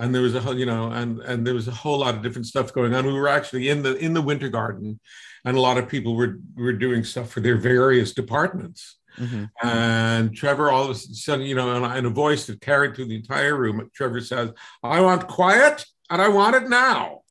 And 0.00 0.12
there 0.12 0.22
was 0.22 0.34
a 0.34 0.40
whole, 0.40 0.58
you 0.58 0.66
know, 0.66 0.90
and 0.90 1.20
and 1.20 1.46
there 1.46 1.54
was 1.54 1.68
a 1.68 1.72
whole 1.72 1.98
lot 1.98 2.14
of 2.14 2.22
different 2.22 2.46
stuff 2.46 2.72
going 2.72 2.94
on. 2.94 3.06
We 3.06 3.12
were 3.12 3.28
actually 3.28 3.68
in 3.68 3.82
the 3.82 3.94
in 3.96 4.14
the 4.14 4.22
Winter 4.22 4.48
Garden, 4.48 4.98
and 5.44 5.56
a 5.56 5.60
lot 5.60 5.78
of 5.78 5.88
people 5.88 6.16
were 6.16 6.40
were 6.56 6.72
doing 6.72 7.04
stuff 7.04 7.30
for 7.30 7.40
their 7.40 7.56
various 7.56 8.12
departments. 8.12 8.96
Mhm. 9.18 9.50
And 9.62 10.34
Trevor, 10.34 10.70
all 10.70 10.84
of 10.84 10.90
a 10.90 10.94
sudden, 10.94 11.46
you 11.46 11.54
know, 11.54 11.76
in, 11.76 11.96
in 11.98 12.06
a 12.06 12.10
voice 12.10 12.46
that 12.46 12.60
carried 12.60 12.94
through 12.94 13.06
the 13.06 13.16
entire 13.16 13.56
room, 13.56 13.88
Trevor 13.94 14.20
says, 14.20 14.50
I 14.82 15.00
want 15.00 15.28
quiet 15.28 15.84
and 16.10 16.20
I 16.20 16.28
want 16.28 16.56
it 16.56 16.68
now. 16.68 17.22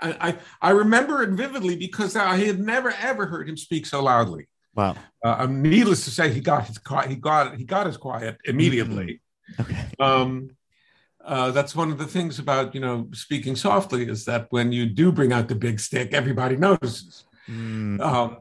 I, 0.00 0.28
I, 0.28 0.38
I 0.60 0.70
remember 0.70 1.22
it 1.22 1.30
vividly 1.30 1.76
because 1.76 2.16
I 2.16 2.36
had 2.36 2.60
never 2.60 2.90
ever 2.90 3.26
heard 3.26 3.48
him 3.48 3.56
speak 3.56 3.86
so 3.86 4.02
loudly. 4.02 4.48
Wow. 4.74 4.96
Uh, 5.24 5.36
um, 5.38 5.62
needless 5.62 6.04
to 6.04 6.10
say, 6.10 6.30
he 6.30 6.40
got 6.40 6.66
his 6.66 6.78
quiet. 6.78 7.08
He 7.08 7.16
got 7.16 7.56
he 7.56 7.64
got 7.64 7.86
his 7.86 7.96
quiet 7.96 8.36
immediately. 8.44 9.22
Okay. 9.58 9.86
Um, 9.98 10.50
uh, 11.24 11.50
that's 11.50 11.74
one 11.74 11.90
of 11.90 11.98
the 11.98 12.06
things 12.06 12.38
about 12.38 12.74
you 12.74 12.80
know 12.80 13.08
speaking 13.12 13.56
softly 13.56 14.06
is 14.06 14.26
that 14.26 14.46
when 14.50 14.72
you 14.72 14.86
do 14.86 15.10
bring 15.10 15.32
out 15.32 15.48
the 15.48 15.54
big 15.54 15.80
stick, 15.80 16.12
everybody 16.12 16.56
notices. 16.56 17.24
Mm. 17.48 18.00
Um, 18.00 18.38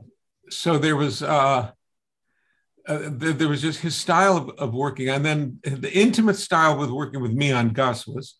so 0.50 0.78
there 0.78 0.96
was 0.96 1.24
uh, 1.24 1.72
uh, 2.88 3.00
there, 3.12 3.34
there 3.34 3.48
was 3.48 3.62
just 3.62 3.80
his 3.80 3.96
style 3.96 4.38
of, 4.38 4.50
of 4.58 4.74
working, 4.74 5.10
and 5.10 5.26
then 5.26 5.60
the 5.64 5.92
intimate 5.92 6.36
style 6.36 6.78
with 6.78 6.90
working 6.90 7.22
with 7.22 7.32
me 7.34 7.52
on 7.52 7.70
Gus 7.70 8.06
was 8.06 8.36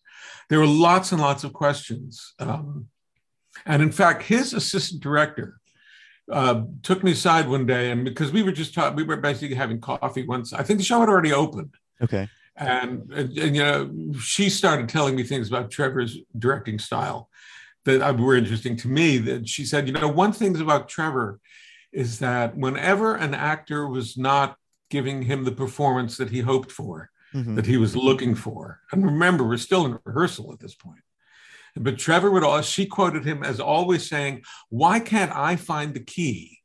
there 0.48 0.60
were 0.60 0.66
lots 0.66 1.12
and 1.12 1.20
lots 1.20 1.44
of 1.44 1.52
questions, 1.52 2.34
um, 2.38 2.86
and 3.64 3.82
in 3.82 3.90
fact, 3.90 4.22
his 4.22 4.52
assistant 4.52 5.02
director 5.02 5.60
uh, 6.30 6.62
took 6.82 7.02
me 7.02 7.12
aside 7.12 7.48
one 7.48 7.66
day, 7.66 7.90
and 7.90 8.04
because 8.04 8.32
we 8.32 8.42
were 8.42 8.52
just 8.52 8.74
talking, 8.74 8.96
we 8.96 9.02
were 9.02 9.16
basically 9.16 9.56
having 9.56 9.80
coffee 9.80 10.24
once. 10.26 10.52
I 10.52 10.62
think 10.62 10.78
the 10.78 10.84
show 10.84 11.00
had 11.00 11.08
already 11.08 11.32
opened, 11.32 11.74
Okay. 12.00 12.28
and, 12.56 13.10
and, 13.12 13.38
and, 13.38 13.56
you 13.56 13.62
know 13.62 14.12
she 14.20 14.48
started 14.48 14.88
telling 14.88 15.16
me 15.16 15.22
things 15.22 15.48
about 15.48 15.70
trevor's 15.70 16.18
directing 16.38 16.78
style 16.78 17.28
that 17.84 18.00
uh, 18.02 18.12
were 18.12 18.36
interesting 18.36 18.76
to 18.76 18.88
me 18.88 19.18
that 19.18 19.48
she 19.48 19.64
said 19.64 19.86
you 19.86 19.92
know 19.92 20.08
one 20.08 20.32
thing's 20.32 20.60
about 20.60 20.88
trevor 20.88 21.40
is 21.96 22.18
that 22.18 22.56
whenever 22.56 23.14
an 23.16 23.32
actor 23.34 23.88
was 23.88 24.16
not 24.18 24.56
giving 24.90 25.22
him 25.22 25.44
the 25.44 25.52
performance 25.64 26.16
that 26.18 26.30
he 26.30 26.40
hoped 26.40 26.70
for 26.70 27.10
Mhm. 27.34 27.56
that 27.56 27.66
he 27.66 27.76
was 27.76 27.96
looking 27.96 28.34
for 28.36 28.80
and 28.92 29.04
remember 29.04 29.42
we're 29.44 29.56
still 29.68 29.84
in 29.86 29.98
rehearsal 30.04 30.52
at 30.52 30.60
this 30.60 30.76
point 30.76 31.00
but 31.86 31.98
trevor 31.98 32.30
would 32.30 32.44
all 32.44 32.62
she 32.62 32.86
quoted 32.86 33.24
him 33.24 33.42
as 33.42 33.58
always 33.58 34.06
saying 34.08 34.42
why 34.68 35.00
can't 35.00 35.32
i 35.34 35.56
find 35.56 35.92
the 35.92 36.04
key 36.16 36.60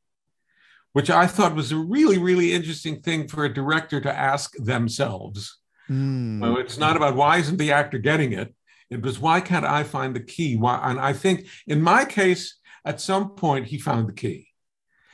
which 0.94 1.10
i 1.10 1.26
thought 1.26 1.56
was 1.56 1.72
a 1.72 1.78
really 1.96 2.20
really 2.20 2.54
interesting 2.54 3.02
thing 3.02 3.28
for 3.28 3.44
a 3.44 3.54
director 3.54 4.00
to 4.02 4.12
ask 4.32 4.54
themselves 4.58 5.58
Mm. 5.90 6.40
so 6.42 6.58
it's 6.58 6.78
not 6.78 6.96
about 6.96 7.16
why 7.16 7.38
isn't 7.38 7.58
the 7.58 7.72
actor 7.74 7.98
getting 7.98 8.32
it. 8.32 8.54
It 8.90 9.02
was 9.02 9.20
why 9.20 9.42
can't 9.42 9.66
I 9.66 9.84
find 9.84 10.16
the 10.16 10.22
key? 10.36 10.56
Why? 10.56 10.80
And 10.90 11.00
I 11.00 11.12
think 11.12 11.48
in 11.68 11.82
my 11.82 12.06
case, 12.06 12.44
at 12.86 13.02
some 13.02 13.32
point, 13.32 13.66
he 13.68 13.78
found 13.78 14.08
the 14.08 14.14
key. 14.14 14.48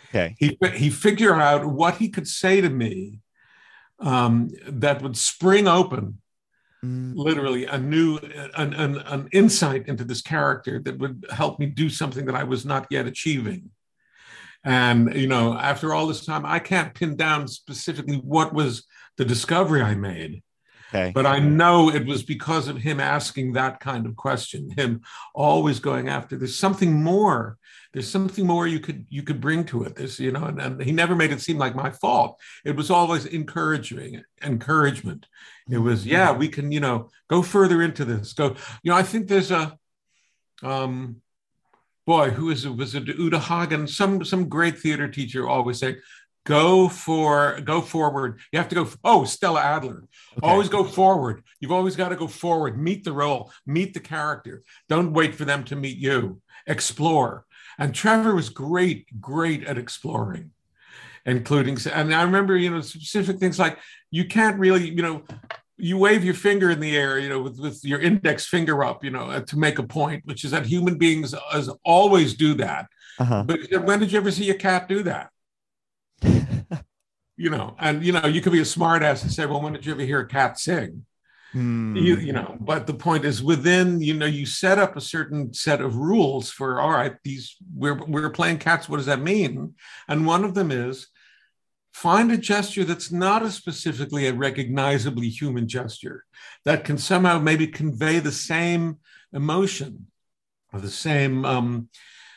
Okay. 0.09 0.35
He 0.37 0.57
he 0.75 0.89
figured 0.89 1.39
out 1.39 1.65
what 1.65 1.95
he 1.95 2.09
could 2.09 2.27
say 2.27 2.61
to 2.61 2.69
me 2.69 3.19
um, 3.99 4.49
that 4.67 5.01
would 5.01 5.17
spring 5.17 5.67
open 5.67 6.21
Mm. 6.85 7.15
literally 7.15 7.65
a 7.65 7.79
new 7.79 8.17
an, 8.55 8.73
an, 8.75 8.97
an 8.97 9.27
insight 9.31 9.87
into 9.87 10.03
this 10.03 10.21
character 10.21 10.79
that 10.85 10.99
would 10.99 11.25
help 11.31 11.57
me 11.59 11.65
do 11.65 11.89
something 11.89 12.25
that 12.25 12.35
I 12.35 12.43
was 12.43 12.65
not 12.65 12.85
yet 12.91 13.07
achieving. 13.07 13.71
And 14.63 15.15
you 15.15 15.27
know, 15.27 15.57
after 15.57 15.93
all 15.93 16.05
this 16.05 16.23
time, 16.23 16.45
I 16.45 16.59
can't 16.59 16.93
pin 16.93 17.15
down 17.15 17.47
specifically 17.47 18.17
what 18.17 18.53
was 18.53 18.85
the 19.17 19.25
discovery 19.25 19.81
I 19.81 19.95
made. 19.95 20.43
Okay. 20.89 21.11
But 21.15 21.25
I 21.25 21.39
know 21.39 21.89
it 21.89 22.05
was 22.05 22.21
because 22.21 22.67
of 22.67 22.77
him 22.77 22.99
asking 22.99 23.53
that 23.53 23.79
kind 23.79 24.05
of 24.05 24.15
question, 24.15 24.69
him 24.69 25.01
always 25.33 25.79
going 25.79 26.09
after 26.09 26.37
there's 26.37 26.59
something 26.59 27.03
more. 27.03 27.57
There's 27.93 28.09
something 28.09 28.45
more 28.45 28.67
you 28.67 28.79
could 28.79 29.05
you 29.09 29.23
could 29.23 29.41
bring 29.41 29.63
to 29.65 29.83
it. 29.83 29.95
This, 29.95 30.19
you 30.19 30.31
know, 30.31 30.45
and, 30.45 30.61
and 30.61 30.81
he 30.81 30.91
never 30.91 31.15
made 31.15 31.31
it 31.31 31.41
seem 31.41 31.57
like 31.57 31.75
my 31.75 31.89
fault. 31.89 32.39
It 32.65 32.75
was 32.75 32.91
always 32.91 33.25
encouraging, 33.25 34.23
encouragement. 34.43 35.27
It 35.69 35.79
was, 35.79 36.05
yeah, 36.05 36.31
we 36.31 36.47
can, 36.47 36.71
you 36.71 36.79
know, 36.79 37.09
go 37.29 37.41
further 37.41 37.81
into 37.81 38.05
this. 38.05 38.33
Go, 38.33 38.55
you 38.83 38.91
know, 38.91 38.97
I 38.97 39.03
think 39.03 39.27
there's 39.27 39.51
a 39.51 39.77
um 40.63 41.21
boy, 42.05 42.29
who 42.29 42.49
is 42.49 42.65
it? 42.65 42.75
Was 42.75 42.95
it 42.95 43.07
Uta 43.07 43.39
Hagen? 43.39 43.87
Some 43.87 44.23
some 44.23 44.49
great 44.49 44.79
theater 44.79 45.07
teacher 45.07 45.47
always 45.47 45.79
say, 45.79 45.97
go 46.45 46.87
for 46.87 47.59
go 47.61 47.81
forward. 47.81 48.39
You 48.51 48.59
have 48.59 48.69
to 48.69 48.75
go. 48.75 48.89
Oh, 49.03 49.25
Stella 49.25 49.61
Adler. 49.61 50.03
Okay. 50.37 50.47
Always 50.47 50.69
go 50.69 50.83
forward. 50.83 51.43
You've 51.59 51.73
always 51.73 51.95
got 51.95 52.09
to 52.09 52.15
go 52.15 52.27
forward. 52.27 52.79
Meet 52.79 53.03
the 53.03 53.11
role. 53.11 53.51
Meet 53.65 53.93
the 53.93 53.99
character. 53.99 54.63
Don't 54.87 55.13
wait 55.13 55.35
for 55.35 55.45
them 55.45 55.63
to 55.65 55.75
meet 55.75 55.97
you. 55.97 56.41
Explore. 56.65 57.45
And 57.77 57.93
Trevor 57.93 58.33
was 58.33 58.49
great, 58.49 59.21
great 59.21 59.63
at 59.63 59.77
exploring, 59.77 60.51
including. 61.25 61.77
And 61.91 62.13
I 62.13 62.23
remember, 62.23 62.57
you 62.57 62.71
know, 62.71 62.81
specific 62.81 63.37
things 63.37 63.59
like 63.59 63.77
you 64.09 64.25
can't 64.25 64.59
really, 64.59 64.89
you 64.89 65.01
know, 65.01 65.23
you 65.77 65.97
wave 65.97 66.23
your 66.23 66.33
finger 66.33 66.71
in 66.71 66.79
the 66.79 66.97
air, 66.97 67.19
you 67.19 67.29
know, 67.29 67.41
with, 67.41 67.59
with 67.59 67.85
your 67.85 67.99
index 67.99 68.47
finger 68.47 68.83
up, 68.83 69.03
you 69.03 69.11
know, 69.11 69.39
to 69.41 69.57
make 69.57 69.77
a 69.77 69.83
point, 69.83 70.25
which 70.25 70.43
is 70.43 70.51
that 70.51 70.65
human 70.65 70.97
beings 70.97 71.35
as 71.53 71.69
always 71.85 72.33
do 72.33 72.55
that. 72.55 72.87
Uh-huh. 73.19 73.43
But 73.43 73.83
when 73.83 73.99
did 73.99 74.11
you 74.11 74.19
ever 74.19 74.31
see 74.31 74.49
a 74.49 74.55
cat 74.55 74.87
do 74.87 75.03
that? 75.03 75.29
you 77.37 77.51
know, 77.51 77.75
and 77.79 78.03
you 78.03 78.11
know, 78.11 78.25
you 78.25 78.41
could 78.41 78.53
be 78.53 78.61
a 78.61 78.65
smart 78.65 79.03
ass 79.03 79.21
and 79.21 79.31
say, 79.31 79.45
well, 79.45 79.61
when 79.61 79.73
did 79.73 79.85
you 79.85 79.91
ever 79.91 80.01
hear 80.01 80.19
a 80.19 80.27
cat 80.27 80.59
sing? 80.59 81.05
Mm. 81.53 82.01
You, 82.01 82.17
you 82.17 82.33
know, 82.33 82.57
but 82.59 82.87
the 82.87 82.93
point 82.93 83.23
is 83.23 83.41
within, 83.41 84.01
you 84.01 84.13
know, 84.13 84.25
you 84.25 84.45
set 84.45 84.77
up 84.77 84.97
a 84.97 85.01
certain 85.01 85.53
set 85.53 85.81
of 85.81 85.95
rules 85.95 86.51
for 86.51 86.81
all 86.81 86.91
right, 86.91 87.15
these 87.23 87.55
we're 87.73 88.03
we're 88.05 88.29
playing 88.29 88.57
cats, 88.57 88.89
what 88.89 88.97
does 88.97 89.05
that 89.05 89.21
mean? 89.21 89.73
And 90.07 90.25
one 90.25 90.43
of 90.43 90.53
them 90.53 90.71
is 90.71 91.07
find 91.93 92.31
a 92.31 92.37
gesture 92.37 92.83
that's 92.83 93.11
not 93.11 93.43
a 93.43 93.49
specifically 93.49 94.27
a 94.27 94.33
recognizably 94.33 95.29
human 95.29 95.67
gesture 95.67 96.25
that 96.65 96.83
can 96.83 96.97
somehow 96.97 97.39
maybe 97.39 97.65
convey 97.65 98.19
the 98.19 98.31
same 98.31 98.97
emotion 99.33 100.07
or 100.73 100.79
the 100.79 100.91
same 100.91 101.45
um, 101.45 101.89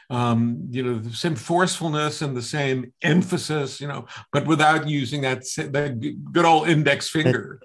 um, 0.09 0.67
you 0.71 0.83
know, 0.83 0.99
the 0.99 1.13
same 1.13 1.37
forcefulness 1.37 2.21
and 2.21 2.37
the 2.37 2.43
same 2.43 2.93
emphasis, 3.01 3.81
you 3.81 3.87
know, 3.87 4.07
but 4.33 4.45
without 4.45 4.89
using 4.89 5.21
that, 5.21 5.47
sa- 5.47 5.69
that 5.71 6.01
good 6.33 6.45
old 6.45 6.69
index 6.69 7.09
finger 7.09 7.61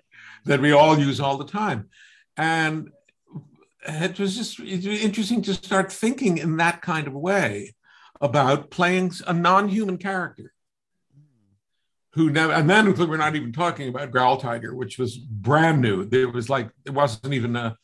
that 0.46 0.62
we 0.62 0.72
all 0.72 0.98
use 0.98 1.20
all 1.20 1.38
the 1.38 1.46
time. 1.46 1.90
And 2.38 2.90
it 3.88 4.20
was 4.20 4.36
just 4.36 4.60
interesting 4.60 5.42
to 5.44 5.54
start 5.54 5.92
thinking 5.92 6.38
in 6.38 6.58
that 6.58 6.82
kind 6.82 7.08
of 7.08 7.14
way 7.14 7.76
about 8.22 8.72
playing 8.72 9.12
a 9.28 9.34
non-human 9.34 9.98
character 9.98 10.54
who 12.14 12.30
never 12.30 12.54
and 12.54 12.70
then 12.70 12.94
we're 12.96 13.18
not 13.18 13.36
even 13.36 13.52
talking 13.52 13.90
about 13.90 14.10
growl 14.10 14.38
tiger 14.38 14.74
which 14.74 14.98
was 14.98 15.18
brand 15.18 15.82
new 15.82 16.06
there 16.06 16.30
was 16.30 16.50
like 16.50 16.70
it 16.86 16.92
wasn't 16.92 17.34
even 17.34 17.58
a 17.58 17.78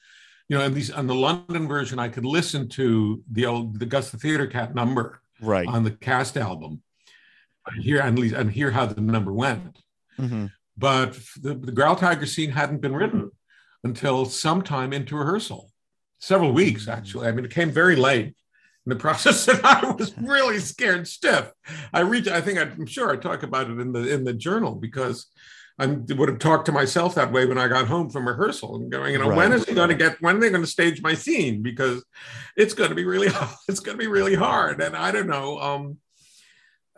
you 0.47 0.58
know 0.58 0.63
at 0.63 0.74
least 0.74 0.93
on 0.93 1.06
the 1.06 1.13
london 1.13 1.67
version 1.67 2.00
i 2.00 2.08
could 2.08 2.24
listen 2.26 2.69
to 2.69 3.21
the 3.30 3.45
old 3.45 3.78
the 3.78 3.86
gus 3.86 4.10
the 4.10 4.17
theater 4.17 4.47
cat 4.47 4.74
number 4.74 5.21
Right. 5.41 5.67
on 5.67 5.84
the 5.84 5.91
cast 5.91 6.38
album 6.38 6.82
and 7.67 7.84
hear 7.84 8.00
and, 8.00 8.17
least- 8.17 8.36
and 8.36 8.50
hear 8.50 8.71
how 8.71 8.86
the 8.86 9.02
number 9.02 9.34
went 9.34 9.78
Mhm. 10.17 10.52
But 10.78 11.14
the, 11.42 11.54
the 11.54 11.72
growl 11.72 11.96
tiger 11.96 12.26
scene 12.26 12.52
hadn't 12.52 12.82
been 12.82 12.96
written 12.96 13.32
until 13.84 14.26
sometime 14.26 14.94
into 14.94 15.16
rehearsal 15.16 15.72
several 16.20 16.52
weeks 16.54 16.88
actually 16.88 17.28
i 17.28 17.32
mean 17.32 17.46
it 17.46 17.52
came 17.52 17.72
very 17.72 17.96
late 17.96 18.28
in 18.28 18.90
the 18.90 18.96
process 19.06 19.48
and 19.48 19.60
i 19.64 19.90
was 19.92 20.14
really 20.22 20.60
scared 20.60 21.08
stiff 21.08 21.52
i 21.94 22.00
reached 22.00 22.28
i 22.30 22.42
think 22.42 22.60
i'm 22.60 22.86
sure 22.86 23.12
i 23.12 23.16
talk 23.16 23.44
about 23.44 23.70
it 23.70 23.80
in 23.80 23.92
the 23.92 24.14
in 24.14 24.24
the 24.24 24.34
journal 24.34 24.76
because 24.76 25.28
I 25.80 25.88
would 25.88 26.30
have 26.30 26.38
talked 26.38 26.68
to 26.68 26.72
myself 26.72 27.16
that 27.16 27.32
way 27.32 27.48
when 27.48 27.58
I 27.58 27.68
got 27.68 27.88
home 27.88 28.12
from 28.12 28.28
rehearsal 28.28 28.76
and 28.76 28.92
going, 28.92 29.14
you 29.14 29.18
know, 29.18 29.28
when 29.30 29.50
Right. 29.50 29.54
is 29.54 29.66
he 29.66 29.74
going 29.74 29.90
to 29.90 29.96
get, 29.96 30.22
when 30.22 30.36
are 30.36 30.40
they 30.40 30.50
going 30.52 30.62
to 30.62 30.68
stage 30.68 31.02
my 31.02 31.16
scene? 31.16 31.64
Because 31.64 32.04
it's 32.56 32.76
going 32.76 32.90
to 32.90 32.96
be 32.96 33.06
really, 33.06 33.30
it's 33.68 33.80
going 33.80 33.98
to 33.98 34.00
be 34.04 34.06
really 34.06 34.36
hard. 34.36 34.80
And 34.80 34.96
I 34.96 35.10
don't 35.12 35.26
know 35.26 35.60
um, 35.60 35.98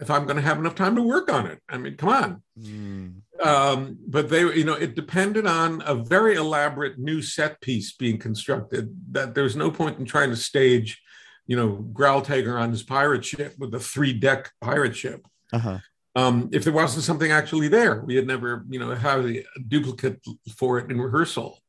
if 0.01 0.11
I'm 0.11 0.25
going 0.25 0.35
to 0.35 0.41
have 0.41 0.57
enough 0.57 0.75
time 0.75 0.97
to 0.97 1.01
work 1.01 1.31
on 1.31 1.45
it. 1.45 1.61
I 1.69 1.77
mean, 1.77 1.95
come 1.95 2.09
on 2.09 2.43
Mm. 2.59 3.21
Um, 3.41 3.97
but 4.07 4.29
they, 4.29 4.41
you 4.41 4.63
know, 4.63 4.73
it 4.73 4.95
depended 4.95 5.47
on 5.47 5.81
a 5.85 5.95
very 5.95 6.35
elaborate 6.35 6.99
new 6.99 7.21
set 7.21 7.59
piece 7.61 7.93
being 7.93 8.17
constructed. 8.17 8.95
That 9.11 9.33
there's 9.33 9.55
no 9.55 9.71
point 9.71 9.99
in 9.99 10.05
trying 10.05 10.29
to 10.29 10.35
stage, 10.35 11.01
you 11.47 11.55
know, 11.55 11.69
Growl 11.69 12.21
Tiger 12.21 12.57
on 12.57 12.69
his 12.69 12.83
pirate 12.83 13.25
ship 13.25 13.55
with 13.57 13.73
a 13.73 13.79
three 13.79 14.13
deck 14.13 14.51
pirate 14.61 14.95
ship. 14.95 15.25
Uh-huh. 15.51 15.79
Um, 16.15 16.49
if 16.53 16.63
there 16.63 16.73
wasn't 16.73 17.05
something 17.05 17.31
actually 17.31 17.67
there, 17.69 18.01
we 18.01 18.15
had 18.15 18.27
never, 18.27 18.65
you 18.69 18.77
know, 18.77 18.93
had 18.93 19.25
a 19.25 19.43
duplicate 19.67 20.21
for 20.55 20.77
it 20.77 20.91
in 20.91 21.01
rehearsal. 21.01 21.59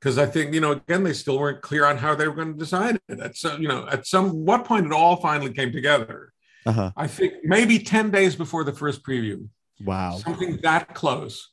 Because 0.00 0.18
I 0.18 0.26
think, 0.26 0.52
you 0.52 0.60
know, 0.60 0.72
again, 0.72 1.04
they 1.04 1.12
still 1.12 1.38
weren't 1.38 1.62
clear 1.62 1.84
on 1.84 1.96
how 1.96 2.16
they 2.16 2.26
were 2.26 2.34
going 2.34 2.54
to 2.54 2.58
design 2.58 2.98
it. 3.08 3.20
At 3.20 3.36
some, 3.36 3.62
you 3.62 3.68
know, 3.68 3.86
at 3.86 4.04
some 4.04 4.44
what 4.44 4.64
point 4.64 4.86
it 4.86 4.92
all 4.92 5.14
finally 5.14 5.52
came 5.52 5.70
together. 5.70 6.32
Uh-huh. 6.66 6.90
I 6.96 7.06
think 7.06 7.34
maybe 7.44 7.78
10 7.78 8.10
days 8.10 8.34
before 8.34 8.64
the 8.64 8.72
first 8.72 9.04
preview 9.04 9.46
Wow. 9.84 10.18
something 10.18 10.58
that 10.62 10.94
close 10.94 11.50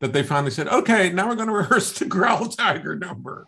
that 0.00 0.12
they 0.12 0.22
finally 0.22 0.50
said, 0.50 0.68
okay, 0.68 1.10
now 1.10 1.28
we're 1.28 1.36
going 1.36 1.48
to 1.52 1.54
rehearse 1.54 1.98
the 1.98 2.04
Growl 2.04 2.46
Tiger 2.46 2.96
number. 2.96 3.46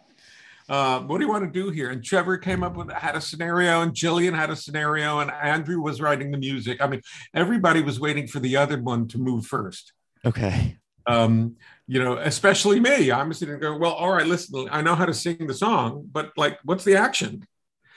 uh, 0.68 1.00
what 1.00 1.18
do 1.18 1.24
you 1.24 1.30
want 1.30 1.44
to 1.44 1.50
do 1.50 1.70
here? 1.70 1.90
And 1.90 2.02
Trevor 2.02 2.38
came 2.38 2.62
up 2.62 2.76
with 2.76 2.90
had 2.90 3.16
a 3.16 3.20
scenario, 3.20 3.82
and 3.82 3.94
Gillian 3.94 4.34
had 4.34 4.50
a 4.50 4.56
scenario, 4.56 5.18
and 5.18 5.30
Andrew 5.30 5.80
was 5.82 6.00
writing 6.00 6.30
the 6.30 6.38
music. 6.38 6.80
I 6.80 6.86
mean, 6.86 7.02
everybody 7.34 7.82
was 7.82 8.00
waiting 8.00 8.26
for 8.26 8.38
the 8.38 8.56
other 8.56 8.80
one 8.80 9.08
to 9.08 9.18
move 9.18 9.46
first. 9.46 9.92
Okay. 10.24 10.78
Um, 11.06 11.56
you 11.86 12.02
know, 12.02 12.16
especially 12.16 12.80
me. 12.80 13.12
I'm 13.12 13.32
sitting 13.34 13.58
there 13.58 13.70
going, 13.70 13.80
well, 13.80 13.92
all 13.92 14.12
right, 14.12 14.26
listen, 14.26 14.68
I 14.70 14.80
know 14.80 14.94
how 14.94 15.04
to 15.04 15.12
sing 15.12 15.46
the 15.46 15.54
song, 15.54 16.08
but 16.10 16.32
like, 16.36 16.58
what's 16.64 16.84
the 16.84 16.96
action? 16.96 17.46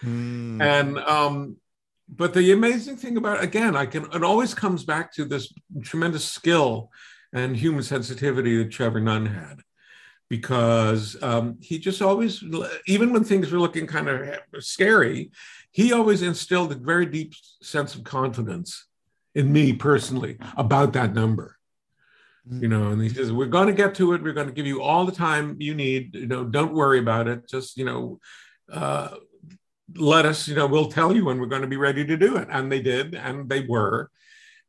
Mm. 0.03 0.61
And 0.61 0.97
um, 0.99 1.57
but 2.09 2.33
the 2.33 2.51
amazing 2.51 2.97
thing 2.97 3.17
about 3.17 3.43
again, 3.43 3.75
I 3.75 3.85
can 3.85 4.05
it 4.13 4.23
always 4.23 4.53
comes 4.53 4.83
back 4.83 5.13
to 5.13 5.25
this 5.25 5.53
tremendous 5.81 6.25
skill 6.25 6.91
and 7.33 7.55
human 7.55 7.83
sensitivity 7.83 8.57
that 8.63 8.71
Trevor 8.71 9.01
Nunn 9.01 9.25
had 9.25 9.61
because 10.29 11.21
um, 11.21 11.57
he 11.61 11.79
just 11.79 12.01
always, 12.01 12.43
even 12.85 13.13
when 13.13 13.23
things 13.23 13.51
were 13.51 13.59
looking 13.59 13.87
kind 13.87 14.09
of 14.09 14.39
scary, 14.59 15.31
he 15.71 15.93
always 15.93 16.21
instilled 16.21 16.71
a 16.71 16.75
very 16.75 17.05
deep 17.05 17.33
sense 17.61 17.95
of 17.95 18.03
confidence 18.03 18.87
in 19.35 19.51
me 19.51 19.73
personally 19.73 20.37
about 20.57 20.93
that 20.93 21.13
number. 21.13 21.55
You 22.49 22.69
know, 22.69 22.91
and 22.91 23.01
he 23.01 23.09
says, 23.09 23.33
We're 23.33 23.47
going 23.47 23.67
to 23.67 23.73
get 23.73 23.93
to 23.95 24.13
it. 24.13 24.23
We're 24.23 24.31
going 24.31 24.47
to 24.47 24.53
give 24.53 24.65
you 24.65 24.81
all 24.81 25.05
the 25.05 25.11
time 25.11 25.57
you 25.59 25.75
need. 25.75 26.15
You 26.15 26.27
know, 26.27 26.45
don't 26.45 26.73
worry 26.73 26.97
about 26.97 27.27
it. 27.27 27.49
Just, 27.49 27.75
you 27.75 27.83
know, 27.83 28.19
uh, 28.71 29.09
let 29.95 30.25
us, 30.25 30.47
you 30.47 30.55
know, 30.55 30.67
we'll 30.67 30.91
tell 30.91 31.15
you 31.15 31.25
when 31.25 31.39
we're 31.39 31.47
going 31.47 31.61
to 31.61 31.67
be 31.67 31.77
ready 31.77 32.05
to 32.05 32.17
do 32.17 32.35
it. 32.37 32.47
And 32.51 32.71
they 32.71 32.81
did, 32.81 33.15
and 33.15 33.47
they 33.49 33.61
were. 33.61 34.09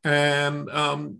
And 0.05 0.71
um, 0.71 1.19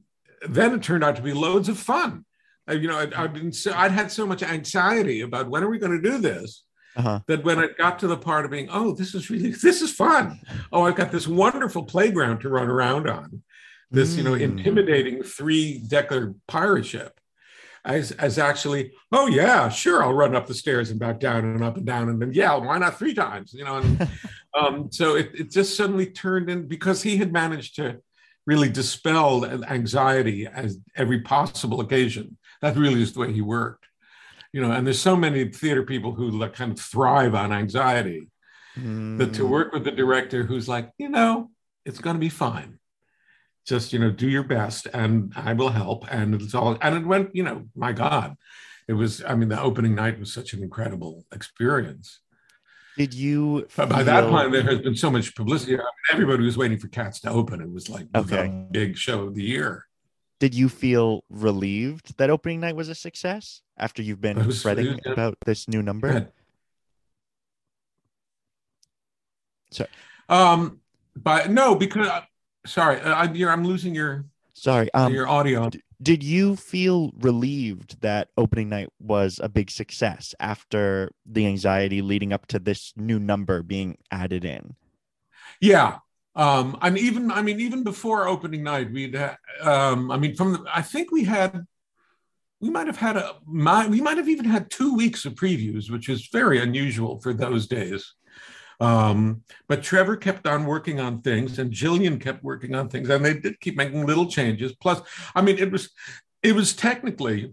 then 0.49 0.75
it 0.75 0.83
turned 0.83 1.03
out 1.05 1.17
to 1.17 1.23
be 1.23 1.33
loads 1.33 1.69
of 1.69 1.79
fun. 1.79 2.25
Uh, 2.69 2.75
you 2.75 2.87
know, 2.89 2.99
I'd, 2.99 3.13
I'd 3.15 3.33
been 3.35 3.53
so, 3.53 3.73
I'd 3.75 3.91
had 3.93 4.13
so 4.13 4.27
much 4.27 4.43
anxiety 4.43 5.23
about 5.23 5.49
when 5.51 5.65
are 5.65 5.71
we 5.71 5.79
going 5.79 6.01
to 6.01 6.11
do 6.11 6.19
this 6.19 6.63
Uh-huh. 6.97 7.21
that 7.27 7.45
when 7.45 7.59
it 7.59 7.77
got 7.79 7.99
to 8.01 8.07
the 8.07 8.17
part 8.17 8.45
of 8.45 8.51
being, 8.51 8.69
oh, 8.71 8.95
this 8.95 9.15
is 9.15 9.31
really 9.31 9.51
this 9.51 9.83
is 9.83 9.93
fun. 9.93 10.39
Oh, 10.73 10.83
I've 10.83 10.97
got 10.97 11.11
this 11.11 11.27
wonderful 11.27 11.85
playground 11.85 12.41
to 12.41 12.49
run 12.49 12.69
around 12.69 13.09
on. 13.09 13.43
This, 13.91 14.17
you 14.17 14.23
know, 14.23 14.33
Mm. 14.33 14.43
intimidating 14.43 15.23
three-decker 15.23 16.35
pirate 16.47 16.85
ship. 16.85 17.19
As, 17.85 18.13
as 18.13 18.39
actually, 18.39 18.93
oh 19.13 19.27
yeah, 19.29 19.69
sure, 19.69 20.03
I'll 20.03 20.13
run 20.13 20.35
up 20.37 20.47
the 20.47 20.55
stairs 20.55 20.91
and 20.91 21.01
back 21.01 21.21
down 21.21 21.45
and 21.45 21.63
up 21.65 21.77
and 21.77 21.87
down 21.87 22.09
and 22.09 22.21
then 22.21 22.33
yeah, 22.33 22.55
why 22.55 22.79
not 22.79 22.99
three 22.99 23.15
times? 23.15 23.55
You 23.55 23.65
know, 23.65 23.77
and 23.79 24.09
um, 24.59 24.89
so 24.91 25.17
it, 25.17 25.31
it 25.35 25.51
just 25.51 25.77
suddenly 25.77 26.07
turned 26.07 26.51
in 26.51 26.67
because 26.67 27.03
he 27.03 27.17
had 27.17 27.33
managed 27.33 27.77
to 27.77 27.99
really 28.47 28.69
dispel 28.69 29.45
anxiety 29.65 30.47
at 30.47 30.71
every 30.97 31.21
possible 31.21 31.81
occasion. 31.81 32.37
That 32.63 32.77
really 32.77 33.03
is 33.03 33.13
the 33.13 33.21
way 33.21 33.33
he 33.33 33.43
worked. 33.43 33.87
You 34.53 34.63
know, 34.63 34.73
and 34.73 34.87
there's 34.87 35.01
so 35.01 35.15
many 35.15 35.45
theater 35.51 35.83
people 35.83 36.13
who 36.13 36.31
like 36.31 36.55
kind 36.55 36.73
of 36.73 36.81
thrive 36.81 37.35
on 37.35 37.53
anxiety 37.53 38.29
that 38.77 39.35
to 39.35 39.43
Mm. 39.43 39.49
work 39.49 39.73
with 39.73 39.85
the 39.85 39.91
director 39.91 40.45
who's 40.45 40.69
like, 40.69 40.91
you 40.99 41.09
know, 41.09 41.51
it's 41.85 41.99
going 41.99 42.15
to 42.15 42.21
be 42.21 42.29
fine. 42.29 42.79
Just 43.69 43.93
you 43.93 43.99
know, 43.99 44.11
do 44.11 44.29
your 44.29 44.45
best, 44.45 44.87
and 44.95 45.33
I 45.37 45.53
will 45.53 45.69
help. 45.69 46.07
And 46.11 46.35
it's 46.35 46.55
all. 46.55 46.79
And 46.81 46.97
it 46.97 47.07
went. 47.07 47.35
You 47.37 47.43
know, 47.43 47.65
my 47.77 47.93
God, 47.93 48.35
it 48.89 48.95
was. 48.95 49.23
I 49.23 49.35
mean, 49.35 49.51
the 49.51 49.61
opening 49.61 49.95
night 49.95 50.19
was 50.19 50.33
such 50.33 50.55
an 50.55 50.63
incredible 50.63 51.25
experience. 51.33 52.21
Did 52.97 53.13
you? 53.13 53.67
But 53.77 53.91
by 53.91 54.03
that 54.05 54.29
point, 54.31 54.53
there 54.53 54.63
has 54.63 54.79
been 54.81 54.97
so 54.97 55.11
much 55.11 55.35
publicity. 55.35 55.75
I 55.75 55.79
mean, 55.79 55.87
everybody 56.13 56.45
was 56.45 56.57
waiting 56.57 56.79
for 56.79 56.89
Cats 56.89 57.21
to 57.21 57.31
open. 57.31 57.61
It 57.61 57.71
was 57.71 57.91
like 57.91 58.07
Okay. 58.15 58.47
the 58.49 58.67
big 58.71 58.97
show 58.97 59.25
of 59.25 59.35
the 59.35 59.43
year. 59.43 59.85
Did 60.41 60.55
you 60.55 60.69
feel 60.71 61.25
relieved 61.29 62.17
that 62.17 62.31
opening 62.31 62.61
night 62.61 62.75
was 62.77 62.89
a 62.89 62.95
success 62.95 63.61
after 63.77 64.03
you've 64.03 64.21
been 64.21 64.47
was- 64.47 64.63
fretting 64.63 64.87
was- 65.05 65.13
about 65.13 65.37
this 65.45 65.69
new 65.69 65.83
number? 65.83 66.33
Sorry. 69.71 69.91
Um, 70.29 70.81
but 71.15 71.51
no, 71.51 71.75
because 71.75 72.09
sorry, 72.69 73.01
uh, 73.01 73.13
I, 73.13 73.33
you're, 73.33 73.51
I'm 73.51 73.65
losing 73.65 73.95
your 73.95 74.25
Sorry. 74.55 74.93
Um, 74.93 75.15
your 75.15 75.29
audio. 75.29 75.71
d- 75.71 75.83
did 76.03 76.23
you 76.25 76.57
feel 76.57 77.13
relieved 77.21 78.01
that 78.01 78.29
opening 78.37 78.69
night 78.69 78.89
was 78.99 79.39
a 79.41 79.49
big 79.49 79.71
success 79.71 80.35
after 80.41 81.13
the 81.25 81.47
anxiety 81.47 82.03
leading 82.03 82.33
up 82.33 82.47
to 82.49 82.59
this 82.59 82.93
new 82.97 83.21
number 83.21 83.63
being 83.63 83.99
added 84.11 84.45
in? 84.45 84.75
Yeah. 85.61 85.99
Um, 86.35 86.77
and 86.83 86.99
even, 86.99 87.31
I 87.31 87.43
mean, 87.43 87.61
even 87.61 87.85
before 87.85 88.27
opening 88.27 88.65
night, 88.65 88.93
we'd, 88.93 89.15
ha- 89.15 89.37
um, 89.61 90.11
I 90.11 90.19
mean, 90.19 90.35
from 90.35 90.53
the, 90.53 90.65
I 90.73 90.83
think 90.83 91.13
we 91.13 91.25
had, 91.25 91.65
we 92.61 92.71
might 92.71 92.89
have 92.89 92.97
had 92.97 93.17
a, 93.17 93.37
my, 93.47 93.87
we 93.87 94.01
might 94.01 94.17
have 94.17 94.29
even 94.29 94.45
had 94.45 94.71
two 94.71 94.95
weeks 94.97 95.25
of 95.25 95.35
previews, 95.35 95.89
which 95.89 96.09
is 96.09 96.29
very 96.33 96.61
unusual 96.61 97.21
for 97.21 97.33
those 97.33 97.69
days. 97.69 98.15
Um, 98.81 99.43
but 99.69 99.83
Trevor 99.83 100.17
kept 100.17 100.47
on 100.47 100.65
working 100.65 101.01
on 101.01 101.21
things, 101.21 101.59
and 101.59 101.73
Gillian 101.73 102.19
kept 102.19 102.45
working 102.45 102.75
on 102.75 102.89
things, 102.89 103.09
and 103.11 103.25
they 103.25 103.35
did 103.35 103.59
keep 103.61 103.77
making 103.77 104.07
little 104.07 104.27
changes. 104.27 104.73
Plus, 104.77 105.01
I 105.35 105.43
mean, 105.43 105.59
it 105.59 105.73
was, 105.73 105.91
it 106.43 106.55
was 106.55 106.75
technically 106.75 107.53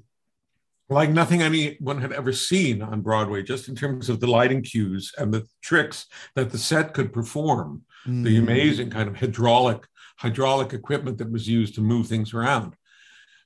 like 0.87 1.09
nothing 1.09 1.41
anyone 1.41 1.99
had 1.99 2.11
ever 2.13 2.31
seen 2.31 2.83
on 2.83 3.01
Broadway, 3.01 3.41
just 3.41 3.67
in 3.69 3.75
terms 3.75 4.07
of 4.07 4.19
the 4.19 4.27
lighting 4.27 4.61
cues 4.61 5.11
and 5.17 5.33
the 5.33 5.47
tricks 5.63 6.05
that 6.35 6.51
the 6.51 6.59
set 6.59 6.93
could 6.93 7.11
perform 7.11 7.81
the 8.05 8.37
Mm. 8.37 8.43
amazing 8.43 8.89
kind 8.91 9.09
of 9.09 9.17
hydraulic 9.17 9.81
hydraulic 10.17 10.73
equipment 10.73 11.17
that 11.17 11.31
was 11.31 11.47
used 11.47 11.73
to 11.75 11.81
move 11.81 12.05
things 12.07 12.35
around. 12.35 12.75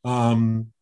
Um, 0.03 0.73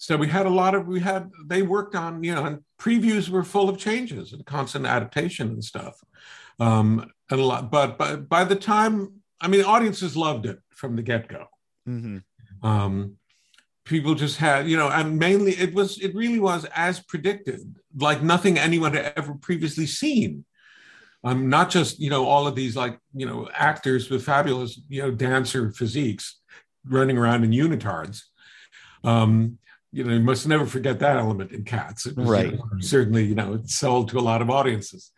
so 0.00 0.16
we 0.16 0.26
had 0.28 0.46
a 0.46 0.50
lot 0.62 0.74
of 0.74 0.86
we 0.86 0.98
had 0.98 1.30
they 1.44 1.60
worked 1.60 1.94
on 1.94 2.24
you 2.24 2.34
know 2.34 2.46
and 2.46 2.60
previews 2.80 3.28
were 3.28 3.44
full 3.44 3.68
of 3.68 3.76
changes 3.76 4.32
and 4.32 4.46
constant 4.46 4.86
adaptation 4.86 5.48
and 5.48 5.62
stuff. 5.62 5.94
Um, 6.58 7.10
and 7.30 7.40
a 7.40 7.44
lot, 7.44 7.70
but 7.70 7.96
by, 7.98 8.16
by 8.16 8.44
the 8.44 8.56
time 8.56 9.20
I 9.40 9.48
mean 9.48 9.62
audiences 9.62 10.16
loved 10.16 10.46
it 10.46 10.58
from 10.70 10.96
the 10.96 11.02
get 11.02 11.28
go 11.28 11.44
Mhm. 11.86 12.22
um, 12.62 13.16
people 13.84 14.14
just 14.14 14.38
had 14.38 14.66
you 14.68 14.76
know 14.78 14.88
and 14.88 15.18
mainly 15.18 15.52
it 15.52 15.74
was 15.74 15.98
it 15.98 16.14
really 16.14 16.40
was 16.40 16.64
as 16.74 17.00
predicted 17.00 17.60
like 17.96 18.22
nothing 18.22 18.58
anyone 18.58 18.94
had 18.94 19.12
ever 19.16 19.34
previously 19.34 19.86
seen 19.86 20.44
um, 21.24 21.48
not 21.50 21.68
just 21.70 21.98
you 21.98 22.08
know 22.08 22.24
all 22.26 22.46
of 22.46 22.54
these 22.54 22.74
like 22.74 22.98
you 23.14 23.26
know 23.26 23.48
actors 23.54 24.08
with 24.10 24.24
fabulous 24.24 24.80
you 24.88 25.02
know 25.02 25.10
dancer 25.10 25.72
physiques 25.72 26.40
running 26.86 27.18
around 27.18 27.44
in 27.44 27.50
unitards 27.50 28.22
um, 29.04 29.58
you 29.92 30.04
know 30.04 30.14
you 30.14 30.20
must 30.20 30.46
never 30.46 30.66
forget 30.66 30.98
that 31.00 31.16
element 31.16 31.52
in 31.52 31.64
cats 31.64 32.06
it 32.06 32.16
was, 32.16 32.26
you 32.26 32.32
Right. 32.32 32.52
know, 32.54 32.64
certainly 32.80 33.24
you 33.24 33.34
know 33.34 33.54
it 33.54 33.68
sold 33.70 34.08
to 34.10 34.18
a 34.18 34.20
lot 34.20 34.42
of 34.42 34.50
audiences 34.50 35.12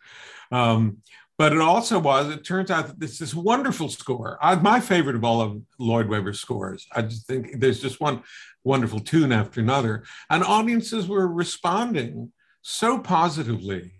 um, 0.51 0.97
but 1.37 1.51
it 1.51 1.59
also 1.59 1.97
was, 1.97 2.29
it 2.29 2.45
turns 2.45 2.69
out 2.69 2.87
that 2.87 2.99
this 2.99 3.17
this 3.17 3.33
wonderful 3.33 3.89
score. 3.89 4.37
I, 4.39 4.53
my 4.55 4.79
favorite 4.79 5.15
of 5.15 5.23
all 5.23 5.41
of 5.41 5.59
Lloyd 5.79 6.07
Webber's 6.07 6.39
scores. 6.39 6.85
I 6.91 7.01
just 7.01 7.25
think 7.25 7.59
there's 7.59 7.81
just 7.81 7.99
one 7.99 8.21
wonderful 8.63 8.99
tune 8.99 9.31
after 9.31 9.59
another. 9.59 10.03
And 10.29 10.43
audiences 10.43 11.07
were 11.07 11.27
responding 11.27 12.31
so 12.61 12.99
positively. 12.99 13.93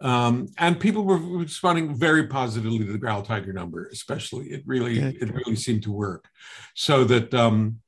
Um, 0.00 0.46
and 0.56 0.78
people 0.78 1.04
were 1.04 1.18
responding 1.18 1.96
very 1.96 2.28
positively 2.28 2.78
to 2.78 2.92
the 2.92 2.98
Growl 2.98 3.22
Tiger 3.22 3.52
number, 3.52 3.88
especially. 3.92 4.46
It 4.50 4.62
really, 4.66 5.00
Good. 5.00 5.16
it 5.22 5.34
really 5.34 5.56
seemed 5.56 5.82
to 5.82 5.92
work. 5.92 6.28
So 6.74 7.02
that 7.04 7.34
um, 7.34 7.80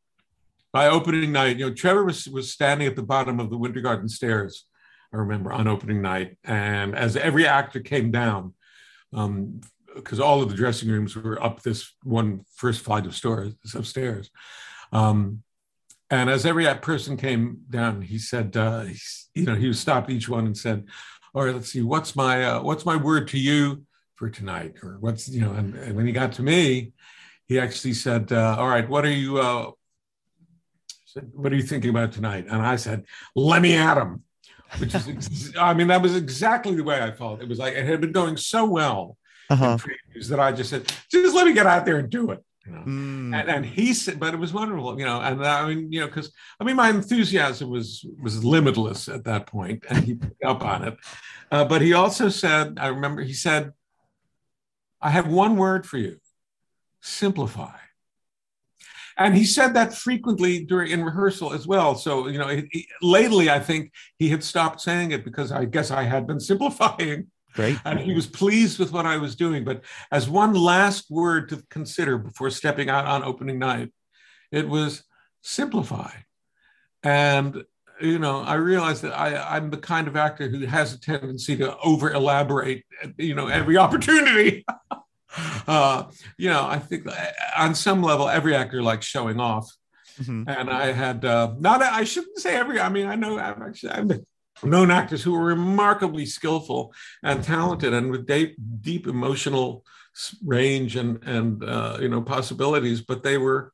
by 0.72 0.88
opening 0.88 1.32
night, 1.32 1.58
you 1.58 1.66
know, 1.66 1.74
Trevor 1.74 2.04
was, 2.04 2.28
was 2.28 2.52
standing 2.52 2.86
at 2.86 2.96
the 2.96 3.02
bottom 3.02 3.40
of 3.40 3.50
the 3.50 3.58
Winter 3.58 3.80
Garden 3.80 4.08
stairs 4.08 4.66
I 5.12 5.16
remember 5.16 5.52
on 5.52 5.68
opening 5.68 6.02
night. 6.02 6.36
And 6.44 6.94
as 6.94 7.16
every 7.16 7.46
actor 7.46 7.80
came 7.80 8.10
down, 8.10 8.54
because 9.10 10.20
all 10.20 10.42
of 10.42 10.50
the 10.50 10.54
dressing 10.54 10.90
rooms 10.90 11.16
were 11.16 11.42
up 11.42 11.62
this 11.62 11.94
one 12.02 12.44
first 12.54 12.82
flight 12.82 13.06
of 13.06 13.16
stairs, 13.16 13.54
of 13.74 13.86
stairs. 13.86 14.30
Um, 14.92 15.42
and 16.10 16.30
as 16.30 16.46
every 16.46 16.66
person 16.76 17.16
came 17.16 17.60
down, 17.68 18.02
he 18.02 18.18
said, 18.18 18.56
uh, 18.56 18.84
you 19.34 19.44
know, 19.44 19.54
he 19.54 19.72
stopped 19.72 20.10
each 20.10 20.28
one 20.28 20.46
and 20.46 20.56
said, 20.56 20.86
"All 21.34 21.44
right, 21.44 21.54
let's 21.54 21.70
see, 21.70 21.82
what's 21.82 22.16
my 22.16 22.44
uh, 22.44 22.62
what's 22.62 22.86
my 22.86 22.96
word 22.96 23.28
to 23.28 23.38
you 23.38 23.84
for 24.16 24.30
tonight?" 24.30 24.76
Or 24.82 24.96
what's 25.00 25.28
you 25.28 25.42
know, 25.42 25.52
and, 25.52 25.74
and 25.74 25.94
when 25.94 26.06
he 26.06 26.12
got 26.12 26.32
to 26.34 26.42
me, 26.42 26.92
he 27.46 27.58
actually 27.58 27.92
said, 27.92 28.32
uh, 28.32 28.56
"All 28.58 28.68
right, 28.68 28.88
what 28.88 29.04
are 29.04 29.10
you?" 29.10 29.76
Said, 31.12 31.30
"What 31.32 31.52
are 31.52 31.56
you 31.56 31.62
thinking 31.62 31.90
about 31.90 32.12
tonight?" 32.12 32.46
And 32.50 32.60
I 32.60 32.76
said, 32.76 33.04
"Let 33.34 33.62
me 33.62 33.74
at 33.74 33.96
him." 33.96 34.22
which 34.78 34.94
is, 34.94 35.08
ex- 35.08 35.52
I 35.58 35.72
mean, 35.72 35.86
that 35.86 36.02
was 36.02 36.14
exactly 36.14 36.74
the 36.76 36.84
way 36.84 37.00
I 37.02 37.10
felt. 37.10 37.40
It 37.40 37.48
was 37.48 37.58
like 37.58 37.72
it 37.72 37.86
had 37.86 38.02
been 38.02 38.12
going 38.12 38.36
so 38.36 38.66
well 38.66 39.16
Uh-huh. 39.48 39.78
that 40.28 40.38
I 40.38 40.52
just 40.52 40.68
said, 40.68 40.92
just 41.10 41.34
let 41.34 41.46
me 41.46 41.54
get 41.54 41.66
out 41.66 41.86
there 41.86 41.96
and 41.96 42.10
do 42.10 42.32
it. 42.32 42.44
You 42.66 42.72
know? 42.72 42.80
Mm. 42.80 43.34
And, 43.40 43.48
and 43.48 43.64
he 43.64 43.94
said, 43.94 44.20
but 44.20 44.34
it 44.34 44.36
was 44.36 44.52
wonderful, 44.52 44.98
you 45.00 45.06
know. 45.06 45.22
And 45.22 45.42
I 45.42 45.66
mean, 45.68 45.90
you 45.90 46.00
know, 46.00 46.06
because 46.06 46.30
I 46.60 46.64
mean, 46.64 46.76
my 46.76 46.90
enthusiasm 46.90 47.70
was 47.70 48.04
was 48.22 48.44
limitless 48.44 49.08
at 49.08 49.24
that 49.24 49.46
point, 49.46 49.84
and 49.88 50.04
he 50.04 50.14
picked 50.16 50.44
up 50.44 50.62
on 50.62 50.84
it. 50.88 50.94
Uh, 51.50 51.64
but 51.64 51.80
he 51.80 51.94
also 51.94 52.28
said, 52.28 52.76
I 52.78 52.88
remember 52.88 53.22
he 53.22 53.32
said, 53.32 53.72
"I 55.00 55.08
have 55.08 55.26
one 55.28 55.56
word 55.56 55.86
for 55.86 55.96
you: 55.96 56.20
simplify." 57.00 57.76
And 59.18 59.34
he 59.36 59.44
said 59.44 59.74
that 59.74 59.92
frequently 59.94 60.64
during 60.64 60.90
in 60.92 61.04
rehearsal 61.04 61.52
as 61.52 61.66
well. 61.66 61.94
So 61.96 62.28
you 62.28 62.38
know, 62.38 62.48
he, 62.48 62.68
he- 62.70 62.88
lately 63.02 63.50
I 63.50 63.58
think 63.60 63.92
he 64.18 64.28
had 64.28 64.42
stopped 64.44 64.80
saying 64.80 65.10
it 65.10 65.24
because 65.24 65.52
I 65.52 65.64
guess 65.64 65.90
I 65.90 66.04
had 66.04 66.26
been 66.26 66.40
simplifying, 66.50 67.26
Great. 67.54 67.78
and 67.84 67.98
he 67.98 68.14
was 68.14 68.26
pleased 68.26 68.78
with 68.78 68.92
what 68.92 69.06
I 69.06 69.16
was 69.16 69.34
doing. 69.36 69.64
But 69.64 69.82
as 70.12 70.28
one 70.28 70.54
last 70.54 71.10
word 71.10 71.48
to 71.50 71.62
consider 71.70 72.16
before 72.18 72.50
stepping 72.50 72.88
out 72.88 73.04
on 73.06 73.24
opening 73.24 73.58
night, 73.58 73.92
it 74.52 74.68
was 74.68 75.02
simplify, 75.42 76.10
and 77.02 77.64
you 78.00 78.20
know, 78.20 78.42
I 78.42 78.54
realized 78.54 79.02
that 79.02 79.12
I, 79.18 79.56
I'm 79.56 79.70
the 79.70 79.76
kind 79.76 80.06
of 80.06 80.14
actor 80.14 80.48
who 80.48 80.64
has 80.66 80.94
a 80.94 81.00
tendency 81.00 81.56
to 81.56 81.76
over 81.78 82.12
elaborate, 82.12 82.84
you 83.16 83.34
know, 83.34 83.48
every 83.48 83.76
opportunity. 83.84 84.64
uh, 85.66 86.04
you 86.36 86.48
know, 86.48 86.66
I 86.66 86.78
think 86.78 87.06
uh, 87.06 87.14
on 87.56 87.74
some 87.74 88.02
level, 88.02 88.28
every 88.28 88.54
actor 88.54 88.82
likes 88.82 89.06
showing 89.06 89.40
off. 89.40 89.70
Mhm. 90.20 90.48
And 90.48 90.70
I 90.70 90.92
had, 90.92 91.24
uh, 91.24 91.54
not, 91.58 91.82
I 91.82 92.04
shouldn't 92.04 92.38
say 92.38 92.56
every, 92.56 92.80
I 92.80 92.88
mean, 92.88 93.06
I 93.06 93.14
know 93.14 93.38
I've 93.38 93.62
actually, 93.62 93.92
I've 93.92 94.20
known 94.64 94.90
actors 94.90 95.22
who 95.22 95.32
were 95.32 95.44
remarkably 95.44 96.26
skillful 96.26 96.92
and 97.22 97.44
talented 97.44 97.94
and 97.94 98.10
with 98.10 98.26
deep, 98.26 98.56
deep 98.80 99.06
emotional 99.06 99.84
range 100.44 100.96
and, 100.96 101.22
and, 101.22 101.62
uh, 101.62 101.98
you 102.00 102.08
know, 102.08 102.20
possibilities, 102.20 103.00
but 103.00 103.22
they 103.22 103.38
were 103.38 103.72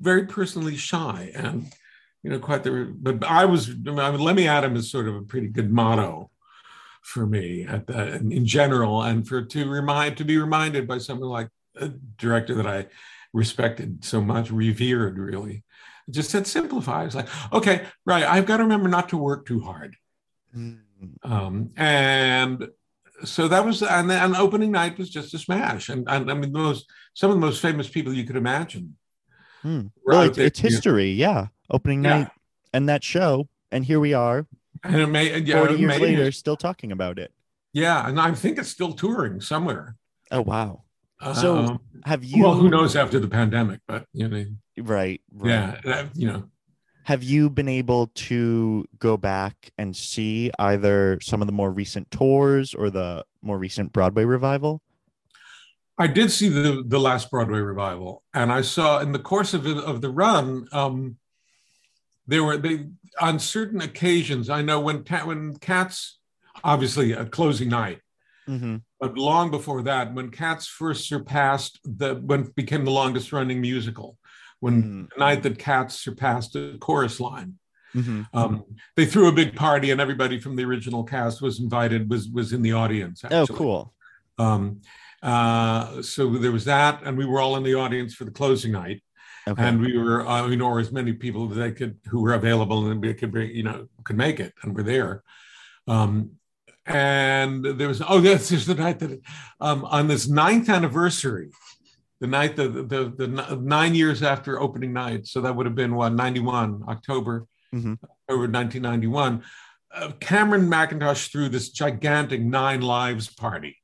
very 0.00 0.26
personally 0.26 0.76
shy 0.76 1.30
and, 1.34 1.70
you 2.22 2.30
know, 2.30 2.38
quite 2.38 2.62
the, 2.62 2.94
but 2.98 3.22
I 3.24 3.44
was, 3.44 3.68
I 3.68 3.72
mean, 3.72 4.20
let 4.20 4.36
me 4.36 4.48
at 4.48 4.64
him 4.64 4.76
is 4.76 4.90
sort 4.90 5.08
of 5.08 5.16
a 5.16 5.22
pretty 5.22 5.48
good 5.48 5.70
motto 5.70 6.29
for 7.10 7.26
me 7.26 7.66
at 7.66 7.86
that 7.88 8.08
in, 8.20 8.46
general 8.46 9.02
and 9.02 9.26
for 9.26 9.42
to 9.42 9.68
remind 9.68 10.16
to 10.16 10.24
be 10.24 10.38
reminded 10.38 10.86
by 10.86 10.98
someone 10.98 11.28
like 11.28 11.48
a 11.76 11.88
director 11.88 12.54
that 12.54 12.66
I 12.66 12.86
respected 13.32 14.04
so 14.04 14.20
much, 14.20 14.50
revered 14.50 15.18
really. 15.18 15.64
Just 16.08 16.30
said 16.30 16.46
simplify. 16.46 17.04
It's 17.04 17.14
like, 17.14 17.28
okay, 17.52 17.86
right. 18.06 18.24
I've 18.24 18.46
got 18.46 18.58
to 18.58 18.62
remember 18.62 18.88
not 18.88 19.08
to 19.10 19.16
work 19.16 19.46
too 19.46 19.60
hard. 19.60 19.96
Mm. 20.56 20.80
Um, 21.22 21.70
and 21.76 22.68
so 23.24 23.48
that 23.48 23.64
was 23.64 23.82
and 23.82 24.08
then 24.08 24.34
opening 24.36 24.70
night 24.72 24.98
was 24.98 25.10
just 25.10 25.34
a 25.34 25.38
smash. 25.38 25.88
And, 25.88 26.08
and 26.08 26.30
I 26.30 26.34
mean 26.34 26.52
those 26.52 26.84
some 27.14 27.30
of 27.30 27.36
the 27.36 27.46
most 27.46 27.60
famous 27.60 27.88
people 27.88 28.12
you 28.12 28.24
could 28.24 28.36
imagine. 28.36 28.96
Hmm. 29.62 29.82
were 30.04 30.14
Well, 30.14 30.22
it's, 30.22 30.36
there, 30.36 30.46
it's 30.46 30.62
know. 30.62 30.68
history. 30.68 31.10
Yeah. 31.10 31.48
Opening 31.70 32.04
Yeah. 32.04 32.18
night 32.18 32.30
and 32.72 32.88
that 32.88 33.04
show. 33.04 33.48
And 33.72 33.84
here 33.84 34.00
we 34.00 34.14
are, 34.14 34.46
And 34.82 34.96
it 34.96 35.06
made, 35.08 35.46
yeah, 35.46 35.58
40 35.58 35.74
years 35.76 35.88
made- 35.88 36.00
later, 36.00 36.32
still 36.32 36.56
talking 36.56 36.92
about 36.92 37.18
it. 37.18 37.32
Yeah, 37.72 38.08
and 38.08 38.18
I 38.20 38.32
think 38.32 38.58
it's 38.58 38.68
still 38.68 38.92
touring 38.92 39.40
somewhere. 39.40 39.96
Oh, 40.30 40.40
wow. 40.42 40.82
So, 41.34 41.78
Have 42.04 42.24
you, 42.24 42.42
well, 42.42 42.54
who 42.54 42.70
knows 42.70 42.96
after 42.96 43.20
the 43.20 43.28
pandemic, 43.28 43.80
but 43.86 44.06
you 44.14 44.26
know, 44.26 44.44
right, 44.78 45.20
right. 45.30 45.48
yeah, 45.50 45.80
that, 45.84 46.16
you 46.16 46.26
know, 46.26 46.44
Have 47.04 47.22
you 47.22 47.50
been 47.50 47.68
able 47.68 48.06
to 48.14 48.86
go 48.98 49.16
back 49.18 49.70
and 49.76 49.94
see 49.94 50.50
either 50.58 51.18
some 51.20 51.42
of 51.42 51.46
the 51.46 51.52
more 51.52 51.70
recent 51.70 52.10
tours 52.10 52.72
or 52.72 52.88
the 52.88 53.24
more 53.42 53.58
recent 53.58 53.92
Broadway 53.92 54.24
revival? 54.24 54.80
I 55.98 56.06
did 56.06 56.30
see 56.32 56.48
the 56.48 56.82
the 56.86 56.98
last 56.98 57.30
Broadway 57.30 57.58
revival, 57.58 58.22
and 58.32 58.50
I 58.50 58.62
saw 58.62 59.00
in 59.00 59.12
the 59.12 59.18
course 59.18 59.52
of 59.52 59.66
it, 59.66 59.76
of 59.76 60.00
the 60.00 60.08
run, 60.08 60.66
um, 60.72 61.16
there 62.30 62.44
were 62.44 62.56
they 62.56 62.86
on 63.20 63.38
certain 63.38 63.80
occasions. 63.80 64.48
I 64.48 64.62
know 64.62 64.80
when 64.80 65.04
when 65.24 65.56
Cats, 65.56 66.18
obviously 66.62 67.12
a 67.12 67.26
closing 67.26 67.68
night, 67.68 68.00
Mm-hmm. 68.48 68.76
but 68.98 69.16
long 69.16 69.50
before 69.50 69.82
that, 69.82 70.12
when 70.12 70.30
Cats 70.30 70.66
first 70.66 71.06
surpassed 71.06 71.78
the 71.84 72.14
when 72.14 72.50
became 72.56 72.84
the 72.84 72.90
longest 72.90 73.32
running 73.32 73.60
musical, 73.60 74.16
when 74.58 75.08
the 75.14 75.20
night 75.20 75.42
that 75.42 75.58
Cats 75.58 75.94
surpassed 76.00 76.54
the 76.54 76.76
chorus 76.80 77.20
line. 77.20 77.54
Mm-hmm. 77.94 78.22
Um, 78.32 78.64
they 78.96 79.04
threw 79.04 79.28
a 79.28 79.32
big 79.32 79.54
party, 79.54 79.90
and 79.90 80.00
everybody 80.00 80.40
from 80.40 80.56
the 80.56 80.64
original 80.64 81.04
cast 81.04 81.42
was 81.42 81.60
invited. 81.60 82.08
was 82.08 82.28
was 82.28 82.52
in 82.52 82.62
the 82.62 82.72
audience. 82.72 83.24
Oh, 83.30 83.46
cool. 83.46 83.92
Um, 84.38 84.80
uh, 85.22 86.00
so 86.02 86.30
there 86.30 86.52
was 86.52 86.64
that, 86.64 87.02
and 87.04 87.18
we 87.18 87.26
were 87.26 87.40
all 87.40 87.56
in 87.56 87.62
the 87.62 87.74
audience 87.74 88.14
for 88.14 88.24
the 88.24 88.30
closing 88.30 88.72
night, 88.72 89.02
Okay. 89.50 89.62
and 89.62 89.80
we 89.80 89.96
were, 89.98 90.26
uh, 90.26 90.46
you 90.46 90.56
know, 90.56 90.66
or 90.66 90.80
as 90.80 90.92
many 90.92 91.12
people 91.12 91.50
as 91.50 91.56
they 91.56 91.72
could 91.72 91.98
who 92.06 92.22
were 92.22 92.34
available 92.34 92.86
and 92.90 93.00
we 93.02 93.12
could, 93.14 93.32
bring, 93.32 93.50
you 93.54 93.62
know, 93.64 93.88
could 94.04 94.16
make 94.16 94.38
it, 94.40 94.52
and 94.62 94.74
were 94.76 94.82
there. 94.82 95.22
Um, 95.88 96.32
and 96.86 97.64
there 97.64 97.88
was, 97.88 98.02
oh, 98.06 98.20
this 98.20 98.50
is 98.52 98.66
the 98.66 98.74
night 98.74 98.98
that, 99.00 99.20
um, 99.60 99.84
on 99.84 100.08
this 100.08 100.28
ninth 100.28 100.68
anniversary, 100.68 101.50
the 102.20 102.26
night 102.26 102.54
the, 102.56 102.68
the 102.68 102.82
the 102.82 103.26
the 103.26 103.56
nine 103.56 103.94
years 103.94 104.22
after 104.22 104.60
opening 104.60 104.92
night, 104.92 105.26
so 105.26 105.40
that 105.40 105.56
would 105.56 105.64
have 105.66 105.74
been 105.74 105.94
what 105.94 106.12
91 106.12 106.82
October, 106.88 107.46
Mhm. 107.74 107.96
October 108.28 108.46
1991. 108.48 109.42
Uh, 109.94 110.12
Cameron 110.20 110.68
Mackintosh 110.68 111.30
threw 111.32 111.48
this 111.48 111.70
gigantic 111.70 112.40
Nine 112.42 112.82
Lives 112.82 113.28
party. 113.34 113.76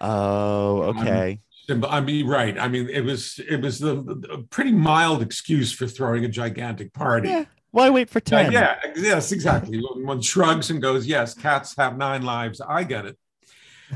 oh, 0.00 0.82
okay. 0.94 1.02
Simple- 1.30 1.45
I 1.68 2.00
mean, 2.00 2.26
right. 2.26 2.58
I 2.58 2.68
mean, 2.68 2.88
it 2.88 3.00
was 3.02 3.40
it 3.48 3.60
was 3.60 3.78
the, 3.78 3.94
the- 3.96 4.28
a 4.32 4.42
pretty 4.42 4.72
mild 4.72 5.22
excuse 5.22 5.72
for 5.72 5.86
throwing 5.86 6.24
a 6.24 6.28
gigantic 6.28 6.92
party. 6.92 7.28
Yeah. 7.28 7.44
Why 7.72 7.90
wait 7.90 8.08
for 8.08 8.18
Uh, 8.18 8.44
10? 8.44 8.52
yeah, 8.52 8.76
yes, 8.96 9.32
exactly. 9.32 9.78
One 9.80 10.22
shrugs 10.22 10.70
and 10.70 10.80
goes, 10.80 11.06
"Yes, 11.06 11.34
cats 11.34 11.74
have 11.76 11.96
nine 11.98 12.22
lives." 12.22 12.60
I 12.60 12.84
get 12.84 13.04
it. 13.06 13.18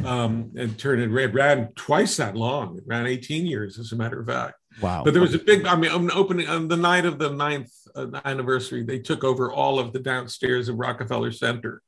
Um, 0.04 0.52
and 0.56 0.78
turned 0.78 1.02
it 1.02 1.08
ran, 1.08 1.32
ran 1.32 1.72
twice 1.74 2.16
that 2.18 2.36
long. 2.36 2.76
It 2.76 2.84
ran 2.86 3.06
18 3.06 3.44
years, 3.46 3.76
as 3.78 3.90
a 3.90 3.96
matter 3.96 4.20
of 4.20 4.26
fact. 4.28 4.54
Wow. 4.80 5.02
But 5.02 5.14
there 5.14 5.22
was 5.22 5.34
a 5.34 5.38
big. 5.38 5.66
I 5.66 5.76
mean, 5.76 5.90
on 5.90 6.10
opening 6.12 6.46
on 6.48 6.68
the 6.68 6.76
night 6.76 7.06
of 7.06 7.18
the 7.18 7.30
ninth 7.30 7.72
uh, 7.94 8.06
anniversary, 8.24 8.82
they 8.84 8.98
took 8.98 9.24
over 9.24 9.50
all 9.50 9.78
of 9.78 9.92
the 9.92 9.98
downstairs 9.98 10.68
of 10.68 10.76
Rockefeller 10.76 11.32
Center. 11.32 11.82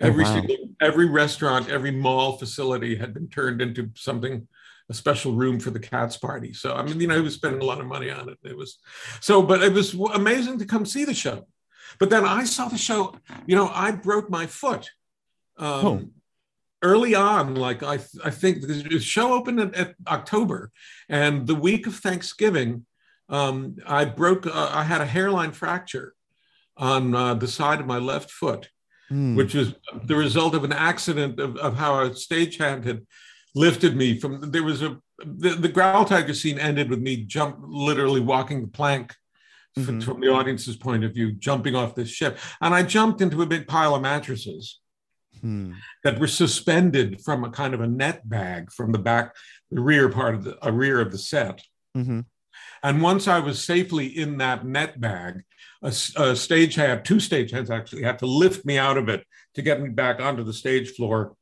Oh, 0.00 0.06
Every 0.06 0.24
wow. 0.24 0.34
single, 0.34 0.56
every 0.80 1.06
restaurant, 1.10 1.68
every 1.68 1.90
mall 1.90 2.38
facility 2.38 2.96
had 2.96 3.12
been 3.14 3.28
turned 3.28 3.60
into 3.60 3.90
something, 3.94 4.48
a 4.92 4.94
special 4.94 5.32
room 5.42 5.56
for 5.58 5.70
the 5.70 5.84
cats 5.92 6.16
party. 6.26 6.52
So 6.62 6.68
I 6.78 6.82
mean, 6.82 7.00
you 7.00 7.06
know, 7.08 7.16
he 7.16 7.28
was 7.30 7.34
spending 7.40 7.62
a 7.62 7.64
lot 7.70 7.80
of 7.80 7.86
money 7.86 8.10
on 8.18 8.28
it. 8.32 8.38
It 8.44 8.56
was 8.62 8.70
so, 9.20 9.34
but 9.50 9.62
it 9.62 9.72
was 9.72 9.88
amazing 9.94 10.58
to 10.58 10.66
come 10.72 10.84
see 10.86 11.04
the 11.04 11.14
show. 11.24 11.38
But 11.98 12.10
then 12.10 12.24
I 12.24 12.44
saw 12.44 12.66
the 12.68 12.78
show. 12.88 13.00
You 13.48 13.56
know, 13.56 13.68
I 13.86 13.88
broke 14.08 14.28
my 14.38 14.46
foot. 14.46 14.84
Um, 15.58 15.86
Oh. 15.86 16.00
Early 16.84 17.14
on, 17.14 17.54
like 17.54 17.80
I, 17.94 17.96
I 18.24 18.30
think 18.40 18.54
the 18.66 18.98
show 18.98 19.34
opened 19.34 19.60
at, 19.60 19.72
at 19.82 19.94
October, 20.08 20.72
and 21.08 21.46
the 21.46 21.54
week 21.68 21.86
of 21.86 21.94
Thanksgiving, 21.94 22.86
um, 23.28 23.76
I 23.86 24.04
broke. 24.04 24.46
Uh, 24.48 24.70
I 24.80 24.82
had 24.82 25.00
a 25.00 25.06
hairline 25.06 25.52
fracture 25.52 26.08
on 26.76 27.14
uh, 27.14 27.34
the 27.34 27.46
side 27.46 27.78
of 27.80 27.86
my 27.86 27.98
left 27.98 28.30
foot 28.30 28.68
Hmm. 29.12 29.36
which 29.36 29.52
was 29.54 29.74
the 30.10 30.16
result 30.16 30.54
of 30.54 30.64
an 30.64 30.72
accident 30.72 31.38
of, 31.38 31.56
of 31.58 31.76
how 31.76 32.00
a 32.00 32.10
stagehand 32.10 32.86
had 32.86 33.00
lifted 33.54 33.96
me 33.96 34.18
from 34.18 34.50
there 34.50 34.62
was 34.62 34.82
a 34.82 34.98
the, 35.24 35.50
the 35.50 35.68
growl 35.68 36.04
tiger 36.04 36.34
scene 36.34 36.58
ended 36.58 36.88
with 36.90 37.00
me 37.00 37.16
jump 37.24 37.56
literally 37.60 38.20
walking 38.20 38.62
the 38.62 38.68
plank 38.68 39.14
Mhm. 39.78 40.02
from 40.04 40.20
the 40.20 40.28
audience's 40.28 40.76
point 40.76 41.02
of 41.02 41.14
view 41.14 41.32
jumping 41.32 41.74
off 41.74 41.94
this 41.94 42.10
ship 42.10 42.38
and 42.60 42.74
i 42.74 42.82
jumped 42.82 43.22
into 43.22 43.40
a 43.40 43.46
big 43.46 43.66
pile 43.66 43.94
of 43.94 44.02
mattresses 44.02 44.78
Hmm. 45.40 45.72
that 46.04 46.20
were 46.20 46.28
suspended 46.28 47.20
from 47.22 47.42
a 47.42 47.50
kind 47.50 47.72
of 47.74 47.80
a 47.80 47.86
net 47.86 48.28
bag 48.28 48.70
from 48.70 48.92
the 48.92 48.98
back 48.98 49.34
the 49.70 49.80
rear 49.80 50.08
part 50.10 50.34
of 50.34 50.44
the 50.44 50.58
a 50.66 50.70
rear 50.70 51.00
of 51.00 51.10
the 51.10 51.16
set 51.18 51.62
Mhm. 51.96 52.26
and 52.82 53.00
once 53.02 53.26
I 53.26 53.38
was 53.38 53.64
safely 53.64 54.06
in 54.06 54.36
that 54.38 54.64
net 54.66 55.00
bag, 55.00 55.42
a 55.82 55.90
stage 55.90 56.76
stagehand, 56.76 57.04
two 57.04 57.18
stage 57.18 57.50
stagehands 57.50 57.70
actually, 57.70 58.02
had 58.02 58.18
to 58.20 58.26
lift 58.26 58.64
me 58.66 58.76
out 58.78 58.96
of 58.98 59.08
it 59.08 59.26
to 59.54 59.62
get 59.62 59.80
me 59.80 59.88
back 59.88 60.20
onto 60.20 60.44
the 60.44 60.52
stage 60.52 60.90
floor 60.90 61.34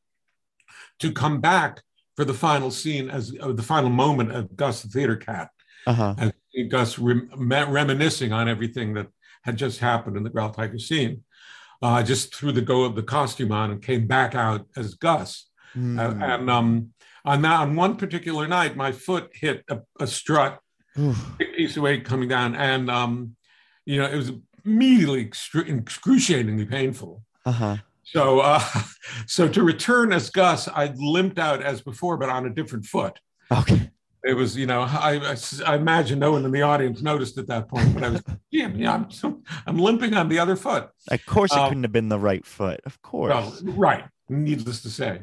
to 1.01 1.12
come 1.12 1.40
back 1.40 1.83
for 2.20 2.26
the 2.26 2.35
final 2.35 2.70
scene 2.70 3.09
as 3.09 3.35
uh, 3.40 3.50
the 3.50 3.62
final 3.62 3.88
moment 3.88 4.30
of 4.30 4.54
Gus 4.54 4.83
the 4.83 4.88
Theater 4.90 5.16
Cat, 5.16 5.48
Uh-huh. 5.87 6.14
as 6.18 6.33
Gus 6.68 6.98
rem- 6.98 7.30
reminiscing 7.35 8.30
on 8.30 8.46
everything 8.46 8.92
that 8.92 9.06
had 9.44 9.56
just 9.56 9.80
happened 9.80 10.18
in 10.18 10.22
the 10.22 10.28
Growl 10.28 10.50
Tiger 10.50 10.78
scene. 10.78 11.22
Uh, 11.83 11.87
I 11.87 12.02
just 12.02 12.35
threw 12.35 12.52
the 12.52 12.61
go 12.61 12.83
of 12.85 12.94
the 12.94 13.02
costume 13.02 13.52
on 13.52 13.70
and 13.70 13.83
came 13.83 14.06
back 14.06 14.35
out 14.35 14.66
as 14.76 14.92
Gus. 14.96 15.46
Hmm. 15.72 15.98
Uh, 15.98 16.12
and 16.20 16.50
um, 16.50 16.90
on 17.24 17.40
that, 17.40 17.61
on 17.61 17.74
one 17.74 17.96
particular 17.96 18.46
night, 18.46 18.76
my 18.76 18.92
foot 18.92 19.30
hit 19.33 19.64
a, 19.70 19.78
a 19.98 20.06
strut 20.06 20.61
Oof. 20.98 21.16
big 21.38 21.54
piece 21.56 21.78
of 21.78 21.85
weight 21.85 22.04
coming 22.04 22.28
down, 22.28 22.54
and 22.54 22.90
um, 22.90 23.35
you 23.87 23.96
know, 23.98 24.06
it 24.06 24.16
was 24.16 24.30
immediately 24.66 25.24
excru- 25.24 25.66
excruciatingly 25.66 26.66
painful. 26.66 27.22
Uh-huh. 27.46 27.78
So, 28.12 28.40
uh, 28.40 28.62
so 29.27 29.49
to 29.49 29.62
return 29.62 30.12
as 30.12 30.31
Gus, 30.31 30.68
I 30.68 30.92
limped 30.96 31.38
out 31.38 31.62
as 31.62 31.81
before, 31.81 32.16
but 32.16 32.29
on 32.29 32.46
a 32.46 32.51
different 32.51 32.87
foot. 32.87 33.18
Okay. 33.51 33.90
It 34.23 34.35
was, 34.35 34.55
you 34.55 34.66
know, 34.66 34.83
I, 34.83 35.18
I, 35.33 35.37
I 35.66 35.77
imagine 35.77 36.18
no 36.18 36.33
one 36.33 36.44
in 36.44 36.51
the 36.51 36.61
audience 36.61 37.01
noticed 37.01 37.38
at 37.38 37.46
that 37.46 37.68
point, 37.68 37.94
but 37.94 38.05
I 38.05 38.09
was, 38.11 38.23
yeah, 38.51 38.68
yeah 38.75 38.92
I'm, 38.92 39.42
I'm 39.66 39.79
limping 39.79 40.14
on 40.14 40.29
the 40.29 40.38
other 40.38 40.57
foot. 40.57 40.90
Of 41.11 41.25
course 41.25 41.53
it 41.53 41.59
Um, 41.59 41.68
couldn't 41.68 41.85
have 41.85 41.92
been 41.92 42.11
the 42.11 42.18
right 42.18 42.44
foot. 42.44 42.81
Of 42.85 43.01
course. 43.01 43.62
Right, 43.62 44.05
needless 44.29 44.83
to 44.83 44.90
say. 44.90 45.23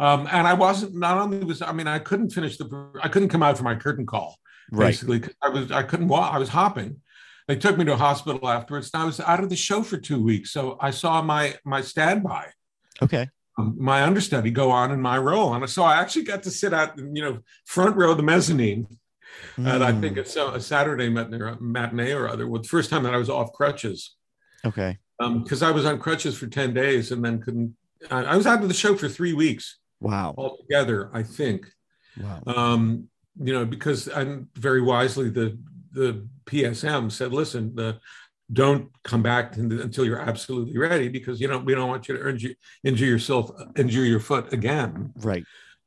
Um, 0.00 0.28
and 0.30 0.46
I 0.46 0.54
wasn't, 0.54 0.94
not 0.94 1.18
only 1.18 1.44
was, 1.44 1.60
I 1.60 1.72
mean, 1.72 1.88
I 1.88 1.98
couldn't 1.98 2.30
finish 2.30 2.56
the, 2.56 2.90
I 3.02 3.08
couldn't 3.08 3.28
come 3.28 3.42
out 3.42 3.58
for 3.58 3.64
my 3.64 3.74
curtain 3.74 4.06
call 4.06 4.38
Right. 4.70 4.88
basically. 4.88 5.22
I 5.42 5.48
was 5.48 5.70
I 5.70 5.82
couldn't 5.82 6.08
walk. 6.08 6.34
I 6.34 6.38
was 6.38 6.48
hopping. 6.48 7.00
They 7.48 7.56
took 7.56 7.78
me 7.78 7.84
to 7.86 7.94
a 7.94 7.96
hospital 7.96 8.46
afterwards, 8.46 8.90
and 8.92 9.02
I 9.02 9.06
was 9.06 9.20
out 9.20 9.42
of 9.42 9.48
the 9.48 9.56
show 9.56 9.82
for 9.82 9.96
two 9.96 10.22
weeks. 10.22 10.50
So 10.52 10.76
I 10.80 10.90
saw 10.90 11.22
my 11.22 11.54
my 11.64 11.80
standby, 11.80 12.48
Okay. 13.02 13.28
um, 13.58 13.74
my 13.80 14.02
understudy, 14.04 14.50
go 14.50 14.70
on 14.70 14.92
in 14.92 15.00
my 15.00 15.16
role, 15.16 15.54
and 15.54 15.68
so 15.68 15.82
I 15.82 15.96
actually 15.96 16.24
got 16.24 16.42
to 16.42 16.50
sit 16.50 16.74
out, 16.74 16.96
you 16.98 17.22
know, 17.22 17.38
front 17.64 17.96
row 17.96 18.10
of 18.12 18.18
the 18.18 18.22
mezzanine. 18.22 18.86
And 19.56 19.82
I 19.84 19.92
think 19.92 20.16
Mm, 20.16 20.20
it's 20.20 20.36
a, 20.36 20.46
a 20.48 20.60
Saturday 20.60 21.08
matinee, 21.08 21.54
matinee 21.60 22.12
or 22.12 22.28
other. 22.28 22.46
Well, 22.48 22.60
the 22.62 22.68
first 22.68 22.90
time 22.90 23.02
that 23.04 23.14
I 23.14 23.18
was 23.18 23.30
off 23.30 23.52
crutches 23.52 24.14
Okay. 24.64 24.98
because 25.18 25.62
I 25.62 25.70
was 25.70 25.84
on 25.86 25.98
crutches 25.98 26.36
for 26.36 26.46
ten 26.48 26.74
days 26.74 27.12
and 27.12 27.24
then 27.24 27.40
couldn't. 27.40 27.74
I, 28.10 28.24
I 28.24 28.36
was 28.36 28.46
out 28.46 28.62
of 28.62 28.68
the 28.68 28.74
show 28.74 28.94
for 28.94 29.08
three 29.08 29.32
weeks 29.32 29.78
Wow. 30.00 30.34
altogether. 30.36 31.10
I 31.14 31.22
think 31.22 31.66
Wow. 32.18 32.42
um, 32.46 33.08
you 33.40 33.52
know, 33.52 33.64
because 33.64 34.06
and 34.08 34.48
very 34.54 34.82
wisely 34.82 35.30
the 35.30 35.56
the 35.92 36.26
PSM 36.48 37.12
said, 37.12 37.32
listen, 37.32 37.74
the 37.74 37.98
don't 38.50 38.90
come 39.04 39.22
back 39.22 39.56
until 39.58 40.06
you're 40.06 40.18
absolutely 40.20 40.78
ready 40.78 41.08
because 41.08 41.38
you 41.38 41.46
know 41.48 41.58
we 41.58 41.74
don't 41.74 41.88
want 41.90 42.08
you 42.08 42.16
to 42.16 42.28
injure, 42.30 42.54
injure 42.82 43.04
yourself, 43.04 43.50
injure 43.76 44.04
your 44.06 44.20
foot 44.20 44.52
again 44.54 45.12
Right. 45.16 45.44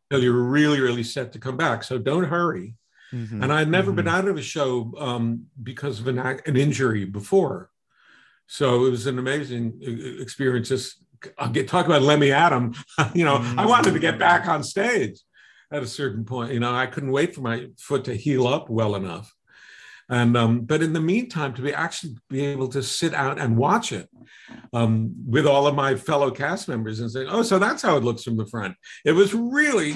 until 0.10 0.24
you're 0.24 0.44
really, 0.44 0.80
really 0.80 1.02
set 1.04 1.32
to 1.34 1.40
come 1.40 1.58
back. 1.58 1.84
So 1.84 1.98
don't 1.98 2.26
hurry. 2.26 2.76
Mhm. 3.12 3.42
And 3.44 3.52
I'd 3.52 3.68
never 3.68 3.92
been 3.92 4.06
Mhm. 4.06 4.12
out 4.18 4.28
of 4.28 4.38
a 4.38 4.44
show 4.44 4.94
um, 5.00 5.48
because 5.62 6.00
of 6.00 6.08
an, 6.08 6.20
an 6.20 6.56
injury 6.56 7.04
before. 7.04 7.72
So 8.48 8.86
it 8.86 8.92
was 8.92 9.08
an 9.08 9.18
amazing 9.18 9.82
uh, 9.86 10.22
experience. 10.22 10.70
Just 10.70 11.04
I'll 11.40 11.50
get 11.50 11.68
talk 11.68 11.88
about 11.88 12.04
Lemmy 12.04 12.32
Adam. 12.32 12.74
you 13.16 13.26
know, 13.26 13.38
I 13.58 13.66
wanted 13.66 13.94
to 13.94 14.00
get 14.00 14.20
back 14.20 14.48
on 14.48 14.64
stage 14.64 15.20
at 15.72 15.82
a 15.82 15.88
certain 15.88 16.26
point. 16.26 16.54
You 16.54 16.60
know, 16.60 16.74
I 16.74 16.86
couldn't 16.86 17.12
wait 17.12 17.34
for 17.34 17.42
my 17.42 17.68
foot 17.80 18.04
to 18.06 18.14
heal 18.16 18.46
up 18.48 18.70
well 18.70 18.96
enough. 18.96 19.34
And 20.12 20.36
um, 20.36 20.62
but 20.62 20.84
in 20.84 20.92
the 20.92 21.00
meantime, 21.00 21.54
to 21.54 21.62
be 21.62 21.74
actually 21.74 22.18
be 22.30 22.46
able 22.46 22.68
to 22.70 22.84
sit 22.84 23.14
out 23.14 23.40
and 23.40 23.56
watch 23.56 23.94
it 23.94 24.10
um, 24.74 25.14
with 25.26 25.48
all 25.48 25.68
of 25.68 25.74
my 25.74 25.96
fellow 25.96 26.30
cast 26.30 26.68
members 26.68 27.00
and 27.00 27.10
say, 27.10 27.26
"Oh, 27.26 27.44
so 27.44 27.58
that's 27.58 27.82
how 27.82 27.96
it 27.96 28.04
looks 28.04 28.24
from 28.24 28.36
the 28.36 28.46
front." 28.46 28.76
It 29.06 29.14
was 29.14 29.34
really, 29.34 29.96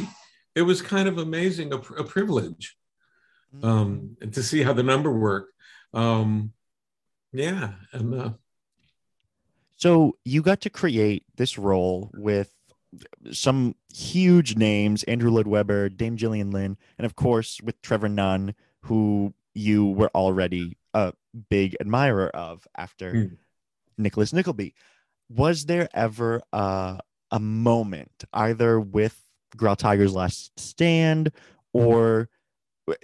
it 0.56 0.62
was 0.62 0.82
kind 0.82 1.10
of 1.10 1.18
amazing, 1.18 1.74
a, 1.74 1.78
a 1.78 2.06
privilege 2.06 2.78
um, 3.62 4.16
to 4.32 4.42
see 4.42 4.64
how 4.64 4.72
the 4.72 4.84
number 4.84 5.12
worked. 5.12 5.52
Um, 5.94 6.54
yeah, 7.34 7.74
and 7.92 8.16
uh, 8.16 8.30
So 9.76 10.16
you 10.24 10.42
got 10.42 10.62
to 10.62 10.70
create 10.70 11.26
this 11.36 11.58
role 11.58 12.10
with 12.14 12.54
some 13.34 13.76
huge 13.94 14.56
names 14.56 15.04
Andrew 15.04 15.30
Lloyd 15.30 15.48
Webber, 15.48 15.90
Dame 15.90 16.16
Gillian 16.16 16.52
Lynne, 16.52 16.78
and 16.98 17.06
of 17.06 17.18
course 17.18 17.60
with 17.62 17.82
Trevor 17.82 18.08
Nunn, 18.08 18.56
who 18.84 19.34
you 19.56 19.86
were 19.88 20.12
already 20.14 20.78
a 20.94 21.14
big 21.50 21.76
admirer 21.80 22.28
of 22.30 22.68
after 22.78 23.12
Hmm. 23.12 23.34
Nicholas 23.98 24.34
Nickleby. 24.34 24.76
Was 25.30 25.66
there 25.66 25.88
ever 25.94 26.44
a, 26.54 27.00
a 27.32 27.40
moment, 27.40 28.26
either 28.34 28.80
with 28.80 29.20
Growltiger's 29.58 30.14
Last 30.14 30.52
Stand 30.60 31.32
or 31.74 32.30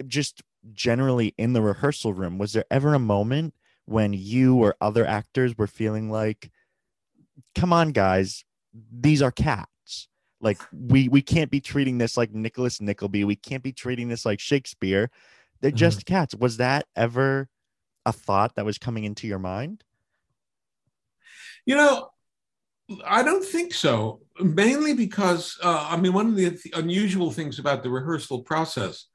just 0.06 0.42
generally 0.72 1.34
in 1.38 1.54
the 1.54 1.62
rehearsal 1.62 2.12
room, 2.12 2.38
was 2.38 2.52
there 2.52 2.66
ever 2.70 2.94
a 2.94 2.98
moment 3.00 3.54
when 3.86 4.12
you 4.12 4.56
or 4.56 4.76
other 4.80 5.04
actors 5.04 5.58
were 5.58 5.66
feeling 5.66 6.10
like, 6.10 6.50
come 7.54 7.72
on, 7.72 7.90
guys, 7.92 8.44
these 8.92 9.22
are 9.22 9.32
cats. 9.32 10.08
Like 10.40 10.60
we 10.72 11.08
we 11.08 11.22
can't 11.22 11.50
be 11.50 11.60
treating 11.60 11.98
this 11.98 12.16
like 12.16 12.32
Nicholas 12.32 12.80
Nickleby. 12.80 13.24
We 13.24 13.36
can't 13.36 13.62
be 13.62 13.72
treating 13.72 14.08
this 14.08 14.26
like 14.26 14.40
Shakespeare. 14.40 15.10
They're 15.62 15.70
Mhm. 15.70 15.76
just 15.76 16.04
cats. 16.04 16.34
Was 16.34 16.58
that 16.58 16.86
ever 16.96 17.48
a 18.04 18.12
thought 18.12 18.56
that 18.56 18.64
was 18.66 18.78
coming 18.78 19.04
into 19.04 19.26
your 19.26 19.38
mind? 19.38 19.84
you 21.64 21.76
know, 21.76 22.08
I 23.06 23.22
don't 23.22 23.44
think 23.44 23.72
so. 23.72 24.20
Mainly 24.40 24.94
because 24.94 25.56
uh, 25.62 25.86
I 25.88 25.96
mean, 25.96 26.12
one 26.12 26.26
of 26.26 26.34
the 26.34 26.50
th- 26.50 26.74
unusual 26.74 27.30
things 27.30 27.60
about 27.60 27.84
the 27.84 27.90
rehearsal 27.90 28.42
process 28.42 29.06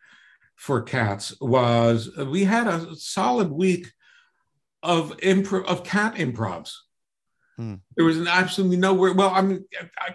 for 0.56 0.82
Cats 0.82 1.36
was 1.42 2.10
we 2.16 2.46
had 2.46 2.68
a 2.68 2.96
solid 2.96 3.52
week 3.52 3.92
of 4.82 5.18
improv 5.18 5.66
of 5.66 5.84
cat 5.84 6.16
improvs. 6.16 6.72
Hmm. 7.58 7.76
There 7.98 8.06
was 8.06 8.18
an 8.18 8.28
absolutely 8.30 8.78
nowhere. 8.78 9.12
Well, 9.14 9.32
I 9.32 9.42
mean, 9.42 9.66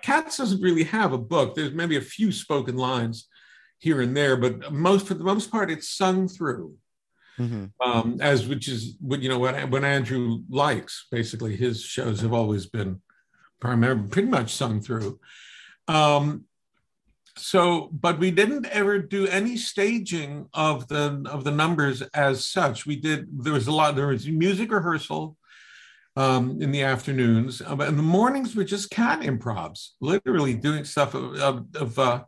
Cats 0.01 0.39
doesn't 0.39 0.63
really 0.63 0.85
have 0.85 1.13
a 1.13 1.19
book. 1.19 1.55
There's 1.55 1.73
maybe 1.75 1.97
a 1.97 2.01
few 2.01 2.33
spoken 2.33 2.79
lines 2.79 3.29
here 3.83 4.01
and 4.01 4.17
there, 4.17 4.37
but 4.37 4.73
most 4.73 5.09
for 5.09 5.15
the 5.15 5.25
most 5.25 5.51
part, 5.51 5.71
it's 5.71 5.89
sung 5.89 6.29
through 6.29 6.77
Mhm. 7.39 7.73
um, 7.85 8.19
as 8.21 8.47
which 8.47 8.69
is 8.69 8.97
what 9.01 9.21
you 9.23 9.29
know 9.29 9.39
what 9.39 9.55
what 9.71 9.85
Andrew 9.85 10.43
likes. 10.49 11.07
Basically, 11.11 11.57
his 11.57 11.83
shows 11.83 12.21
have 12.21 12.33
always 12.33 12.67
been 12.67 13.01
primarily 13.61 14.07
pretty 14.09 14.29
much 14.29 14.55
sung 14.55 14.81
through. 14.81 15.19
Um, 15.89 16.45
so, 17.37 17.89
but 17.91 18.19
we 18.19 18.31
didn't 18.31 18.67
ever 18.67 18.99
do 18.99 19.27
any 19.27 19.57
staging 19.57 20.49
of 20.53 20.87
the 20.89 21.25
of 21.29 21.43
the 21.45 21.51
numbers 21.51 22.03
as 22.15 22.47
such. 22.47 22.87
We 22.87 22.97
did. 22.97 23.27
There 23.45 23.55
was 23.55 23.67
a 23.67 23.73
lot. 23.73 23.97
There 23.97 24.09
was 24.09 24.29
music 24.29 24.71
rehearsal 24.71 25.37
um, 26.15 26.61
in 26.61 26.71
the 26.71 26.83
afternoons, 26.83 27.63
uh, 27.63 27.75
but 27.75 27.89
in 27.89 27.97
the 27.97 28.03
mornings 28.19 28.55
were 28.55 28.65
just 28.65 28.91
cat 28.91 29.23
improvs. 29.23 29.93
Literally 30.01 30.55
doing 30.55 30.85
stuff 30.85 31.15
of, 31.15 31.35
of, 31.41 31.67
of 31.75 31.99
uh, 31.99 32.25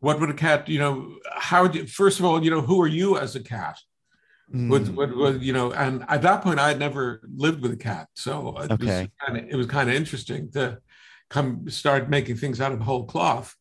what 0.00 0.20
would 0.20 0.30
a 0.30 0.34
cat? 0.34 0.68
You 0.68 0.78
know, 0.78 1.16
how 1.36 1.62
would 1.62 1.74
you? 1.74 1.86
First 1.86 2.18
of 2.18 2.24
all, 2.24 2.42
you 2.42 2.50
know, 2.50 2.60
who 2.60 2.80
are 2.82 2.86
you 2.88 3.18
as 3.18 3.34
a 3.36 3.40
cat? 3.40 3.78
What, 4.50 4.82
Mm. 4.84 4.94
what, 4.94 5.16
what, 5.16 5.42
you 5.42 5.52
know, 5.52 5.72
and 5.72 6.04
at 6.08 6.22
that 6.22 6.42
point, 6.42 6.58
I 6.58 6.68
had 6.68 6.78
never 6.78 7.20
lived 7.36 7.60
with 7.60 7.72
a 7.72 7.76
cat, 7.76 8.08
so 8.14 8.56
it 8.60 8.70
Okay. 8.72 8.78
was 9.02 9.08
kind 9.26 9.38
of 9.38 9.48
it 9.50 9.56
was 9.56 9.66
kind 9.66 9.88
of 9.90 9.94
interesting 9.94 10.50
to 10.52 10.78
come 11.28 11.68
start 11.68 12.08
making 12.08 12.36
things 12.36 12.60
out 12.60 12.72
of 12.72 12.80
whole 12.80 13.04
cloth. 13.04 13.54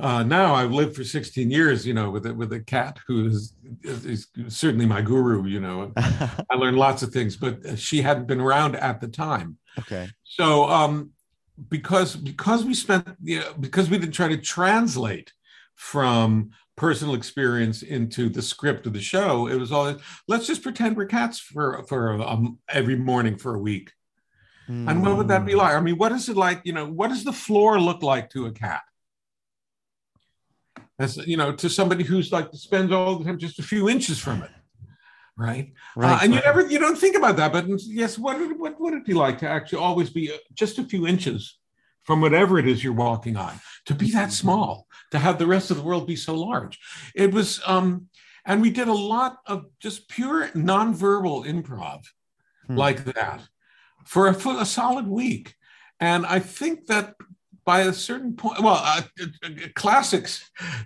Uh, 0.00 0.22
now 0.22 0.54
I've 0.54 0.72
lived 0.72 0.96
for 0.96 1.04
16 1.04 1.50
years, 1.50 1.86
you 1.86 1.92
know, 1.94 2.10
with 2.10 2.24
a, 2.26 2.32
with 2.34 2.52
a 2.54 2.60
cat 2.60 2.98
who 3.06 3.26
is, 3.26 3.54
is, 3.82 4.28
is 4.34 4.56
certainly 4.56 4.86
my 4.86 5.02
guru. 5.02 5.44
You 5.46 5.60
know, 5.60 5.92
I 5.96 6.54
learned 6.56 6.78
lots 6.78 7.02
of 7.02 7.12
things, 7.12 7.36
but 7.36 7.78
she 7.78 8.00
hadn't 8.00 8.26
been 8.26 8.40
around 8.40 8.74
at 8.76 9.00
the 9.02 9.08
time. 9.08 9.58
okay. 9.78 10.08
So 10.24 10.64
um, 10.70 11.10
because 11.68 12.16
because 12.16 12.64
we 12.64 12.72
spent 12.74 13.06
you 13.22 13.40
know, 13.40 13.52
because 13.60 13.90
we 13.90 13.98
didn't 13.98 14.14
try 14.14 14.28
to 14.28 14.38
translate 14.38 15.32
from 15.74 16.50
personal 16.76 17.14
experience 17.14 17.82
into 17.82 18.28
the 18.28 18.42
script 18.42 18.86
of 18.86 18.92
the 18.92 19.00
show, 19.00 19.46
it 19.46 19.56
was 19.56 19.72
all 19.72 19.96
let's 20.28 20.46
just 20.46 20.62
pretend 20.62 20.96
we're 20.96 21.06
cats 21.06 21.38
for 21.38 21.82
for 21.84 22.20
um, 22.22 22.58
every 22.68 22.96
morning 22.96 23.36
for 23.36 23.54
a 23.54 23.58
week. 23.58 23.92
And 24.68 25.02
what 25.02 25.16
would 25.16 25.28
that 25.28 25.44
be 25.44 25.52
Mm. 25.52 25.58
like? 25.58 25.74
I 25.74 25.80
mean, 25.80 25.98
what 25.98 26.12
is 26.12 26.28
it 26.28 26.36
like? 26.36 26.62
You 26.64 26.72
know, 26.72 26.86
what 26.86 27.08
does 27.08 27.24
the 27.24 27.32
floor 27.32 27.78
look 27.80 28.02
like 28.02 28.30
to 28.30 28.46
a 28.46 28.52
cat? 28.52 28.82
As 30.98 31.16
you 31.16 31.36
know, 31.36 31.52
to 31.52 31.68
somebody 31.68 32.04
who's 32.04 32.32
like 32.32 32.48
spends 32.54 32.92
all 32.92 33.16
the 33.16 33.24
time 33.24 33.38
just 33.38 33.58
a 33.58 33.62
few 33.62 33.88
inches 33.88 34.18
from 34.18 34.42
it, 34.42 34.50
right? 35.36 35.72
Right. 35.96 36.12
Uh, 36.12 36.18
and 36.22 36.34
you 36.34 36.40
never, 36.40 36.66
you 36.66 36.78
don't 36.78 36.96
think 36.96 37.16
about 37.16 37.36
that, 37.36 37.52
but 37.52 37.66
yes, 37.80 38.18
what 38.18 38.38
would, 38.38 38.58
what 38.58 38.80
would 38.80 38.94
it 38.94 39.04
be 39.04 39.14
like 39.14 39.38
to 39.38 39.48
actually 39.48 39.80
always 39.80 40.10
be 40.10 40.32
uh, 40.32 40.36
just 40.54 40.78
a 40.78 40.84
few 40.84 41.06
inches 41.06 41.58
from 42.04 42.20
whatever 42.20 42.58
it 42.58 42.66
is 42.66 42.82
you're 42.82 42.92
walking 42.92 43.36
on, 43.36 43.60
to 43.86 43.94
be 43.94 44.10
that 44.12 44.32
small, 44.32 44.86
to 45.12 45.18
have 45.18 45.38
the 45.38 45.46
rest 45.46 45.70
of 45.70 45.76
the 45.76 45.82
world 45.82 46.06
be 46.06 46.16
so 46.16 46.34
large? 46.34 46.78
It 47.14 47.32
was, 47.32 47.60
um, 47.66 48.08
and 48.44 48.60
we 48.60 48.70
did 48.70 48.88
a 48.88 48.92
lot 48.92 49.38
of 49.46 49.66
just 49.80 50.08
pure 50.08 50.48
nonverbal 50.48 51.46
improv 51.46 52.00
Hmm. 52.66 52.76
like 52.76 53.04
that 53.04 53.40
for 54.06 54.28
a, 54.28 54.34
for 54.34 54.60
a 54.60 54.64
solid 54.64 55.06
week, 55.08 55.54
and 55.98 56.24
I 56.26 56.38
think 56.38 56.86
that 56.86 57.14
by 57.64 57.80
a 57.82 57.92
certain 57.92 58.34
point, 58.36 58.60
well, 58.62 58.74
a, 58.76 59.04
a- 59.20 59.64
a 59.66 59.68
classic 59.74 60.28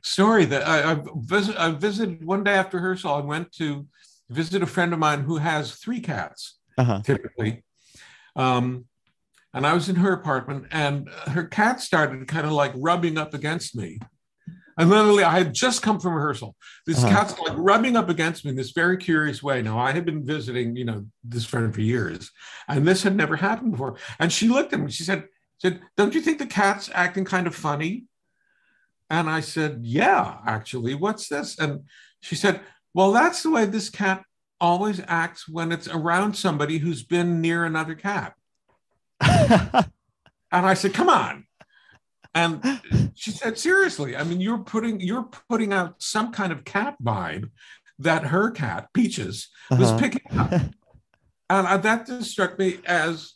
story 0.03 0.45
that 0.47 0.67
I, 0.67 0.93
I, 0.93 1.03
visit, 1.17 1.57
I 1.57 1.71
visited 1.71 2.25
one 2.25 2.45
day 2.45 2.53
after 2.55 2.77
rehearsal. 2.79 3.15
I 3.15 3.21
went 3.21 3.53
to 3.57 3.87
visit 4.31 4.63
a 4.63 4.67
friend 4.67 4.93
of 4.93 4.99
mine 4.99 5.21
who 5.23 5.37
has 5.37 5.77
three 5.77 6.01
cats 6.01 6.59
Uh-huh. 6.79 7.01
typically. 7.03 7.63
Um, 8.35 8.87
and 9.55 9.67
I 9.67 9.73
was 9.73 9.89
in 9.89 9.97
her 9.97 10.13
apartment, 10.13 10.67
and 10.71 11.09
her 11.29 11.45
cat 11.45 11.81
started 11.81 12.27
kind 12.29 12.47
of 12.47 12.53
like 12.53 12.73
rubbing 12.75 13.17
up 13.19 13.33
against 13.35 13.75
me. 13.75 13.99
And 14.79 14.91
literally, 14.91 15.25
I 15.25 15.39
had 15.39 15.55
just 15.55 15.81
come 15.81 15.99
from 15.99 16.13
rehearsal. 16.15 16.55
This 16.87 17.03
Uh-huh. 17.03 17.09
cat's 17.15 17.39
like 17.39 17.57
rubbing 17.57 17.97
up 17.97 18.11
against 18.11 18.45
me 18.45 18.51
in 18.51 18.57
this 18.57 18.73
very 18.73 18.99
curious 18.99 19.43
way. 19.43 19.63
Now, 19.63 19.79
I 19.79 19.93
had 19.93 20.05
been 20.05 20.25
visiting, 20.25 20.77
you 20.77 20.85
know, 20.85 21.07
this 21.25 21.47
friend 21.47 21.75
for 21.75 21.81
years, 21.81 22.31
and 22.69 22.87
this 22.87 23.03
had 23.03 23.17
never 23.17 23.37
happened 23.37 23.73
before. 23.73 23.97
And 24.19 24.31
she 24.31 24.49
looked 24.49 24.75
at 24.75 24.81
me. 24.81 24.91
She 24.91 25.03
said, 25.05 25.29
"said 25.59 25.81
Don't 25.97 26.15
you 26.15 26.21
think 26.21 26.39
the 26.39 26.47
cat's 26.47 26.91
acting 26.93 27.25
kind 27.25 27.47
of 27.47 27.55
funny?" 27.55 28.05
And 29.09 29.31
I 29.31 29.41
said, 29.41 29.81
"Yeah, 29.83 30.39
actually. 30.45 30.95
What's 30.95 31.29
this?" 31.29 31.59
And 31.59 31.85
she 32.21 32.35
said, 32.35 32.61
"Well, 32.93 33.13
that's 33.13 33.43
the 33.43 33.51
way 33.51 33.65
this 33.65 33.89
cat 33.89 34.25
always 34.61 35.01
acts 35.07 35.49
when 35.49 35.73
it's 35.73 35.89
around 35.89 36.35
somebody 36.37 36.79
who's 36.79 37.03
been 37.03 37.41
near 37.41 37.65
another 37.65 37.95
cat." 37.95 38.35
And 40.53 40.65
I 40.65 40.75
said, 40.75 40.95
"Come 40.95 41.09
on." 41.09 41.46
And 42.37 42.63
she 43.15 43.31
said, 43.31 43.59
"Seriously? 43.59 44.15
I 44.15 44.23
mean, 44.23 44.41
you're 44.43 44.59
putting 44.59 45.01
you're 45.01 45.29
putting 45.49 45.73
out 45.73 45.95
some 46.03 46.31
kind 46.33 46.53
of 46.53 46.65
cat 46.65 46.97
vibe 47.03 47.51
that 47.99 48.25
her 48.25 48.51
cat 48.51 48.89
Peaches 48.93 49.49
was 49.71 49.89
Uh-huh. 49.89 49.99
picking 49.99 50.21
up, 50.39 50.51
and 51.51 51.67
I, 51.67 51.77
that 51.79 52.07
just 52.07 52.31
struck 52.31 52.59
me 52.59 52.79
as, 52.85 53.33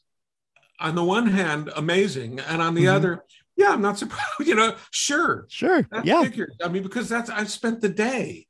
on 0.79 0.95
the 0.97 1.03
one 1.05 1.29
hand, 1.29 1.71
amazing, 1.75 2.41
and 2.41 2.61
on 2.61 2.75
the 2.75 2.85
Mhm. 2.85 2.95
other, 2.95 3.25
yeah, 3.57 3.71
I'm 3.71 3.81
not 3.81 3.97
surprised. 3.99 4.27
You 4.49 4.55
know, 4.55 4.77
sure, 4.91 5.47
Sure. 5.49 5.89
Yeah. 6.05 6.23
figures. 6.23 6.55
I 6.63 6.69
mean, 6.69 6.83
because 6.83 7.09
that's 7.09 7.31
I 7.31 7.45
spent 7.45 7.81
the 7.81 7.89
day 7.89 8.47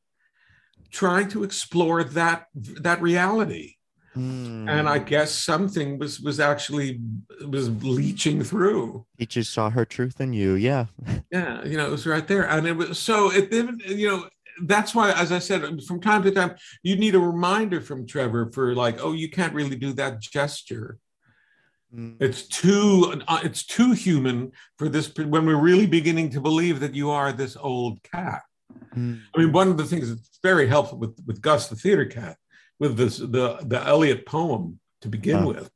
trying 0.91 1.29
to 1.29 1.45
explore 1.45 2.03
that 2.03 2.47
that 2.55 3.01
reality, 3.01 3.77
and 4.15 4.89
I 4.89 4.99
Mm. 4.99 5.07
guess 5.07 5.33
something 5.33 5.99
was 5.99 6.21
was 6.21 6.41
actually 6.41 7.01
was 7.49 7.71
leaching 7.83 8.43
through. 8.43 9.07
He 9.19 9.27
just 9.27 9.53
saw 9.53 9.71
her 9.71 9.85
truth 9.85 10.21
in 10.21 10.33
you. 10.33 10.55
Yeah. 10.55 10.87
Yeah, 11.33 11.65
you 11.65 11.77
know, 11.77 11.87
it 11.87 11.91
was 11.93 12.07
right 12.07 12.27
there, 12.27 12.49
and 12.49 12.67
it 12.67 12.77
was 12.77 12.99
so 12.99 13.31
it 13.31 13.51
didn't. 13.53 13.85
You 13.87 14.09
know, 14.09 14.29
that's 14.65 14.95
why, 14.97 15.13
as 15.13 15.31
I 15.31 15.39
said, 15.39 15.63
from 15.87 16.01
time 16.01 16.23
to 16.25 16.33
time, 16.33 16.57
you 16.83 16.97
need 16.97 17.15
a 17.15 17.21
reminder 17.21 17.81
from 17.81 18.05
Trevor 18.07 18.51
for 18.53 18.75
like, 18.75 18.99
oh, 19.01 19.13
you 19.13 19.31
can't 19.31 19.55
really 19.55 19.77
do 19.77 19.93
that 19.93 20.21
gesture. 20.21 20.99
Mm. 21.95 22.17
It's 22.21 22.43
too 22.49 23.23
uh, 23.29 23.41
it's 23.45 23.65
too 23.65 23.93
human 23.93 24.51
for 24.77 24.89
this 24.89 25.13
when 25.17 25.47
we're 25.47 25.57
really 25.71 25.87
beginning 25.87 26.31
to 26.31 26.41
believe 26.41 26.81
that 26.81 26.95
you 26.97 27.11
are 27.11 27.33
this 27.33 27.57
old 27.57 28.03
cat. 28.03 28.43
Mm. 28.97 29.21
I 29.35 29.39
mean, 29.39 29.53
one 29.53 29.69
of 29.69 29.77
the 29.77 29.85
things 29.85 30.09
that's 30.09 30.41
very 30.43 30.67
helpful 30.67 30.99
with 30.99 31.17
with 31.27 31.41
Gus 31.41 31.69
the 31.69 31.77
theater 31.77 32.07
cat, 32.07 32.37
with 32.81 32.97
this 32.97 33.19
the 33.19 33.59
the 33.63 33.81
Eliot 33.87 34.27
poem 34.27 34.81
to 35.03 35.09
begin 35.09 35.41
Huh. 35.41 35.47
with, 35.49 35.71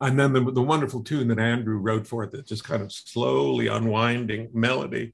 and 0.00 0.18
then 0.18 0.32
the, 0.32 0.40
the 0.50 0.62
wonderful 0.62 1.04
tune 1.04 1.28
that 1.28 1.38
Andrew 1.38 1.76
wrote 1.78 2.06
for 2.08 2.24
it, 2.24 2.32
that 2.32 2.46
just 2.46 2.64
kind 2.64 2.82
of 2.82 2.90
slowly 2.90 3.68
unwinding 3.68 4.48
melody. 4.52 5.12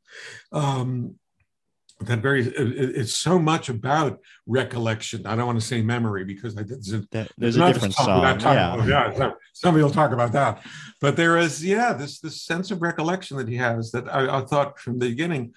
Um, 0.53 1.17
that 2.01 2.21
very 2.21 2.43
it- 2.47 2.55
it- 2.57 2.97
it's 2.97 3.15
so 3.17 3.41
much 3.41 3.69
about 3.69 4.21
recollection. 4.47 5.27
I 5.27 5.35
don't 5.35 5.47
want 5.47 5.61
to 5.61 5.67
say 5.67 5.83
memory 5.83 6.25
because 6.25 6.57
I 6.57 6.63
That, 6.63 7.33
there's 7.37 7.57
a 7.57 7.67
different 7.73 7.95
song 7.95 8.23
Yeah. 8.23 8.35
about. 8.37 8.87
yeah. 8.89 9.15
so- 9.17 9.35
Somebody 9.53 9.83
will 9.83 9.91
talk 9.91 10.13
about 10.13 10.31
that. 10.33 10.65
But 11.01 11.17
there 11.17 11.37
is, 11.39 11.65
yeah, 11.65 11.93
this 11.95 12.21
this 12.21 12.41
sense 12.43 12.71
of 12.71 12.81
recollection 12.83 13.37
that 13.39 13.49
he 13.49 13.57
has 13.57 13.91
that 13.91 14.07
I, 14.15 14.39
I 14.39 14.45
thought 14.45 14.79
from 14.79 15.01
the 15.01 15.09
beginning, 15.09 15.55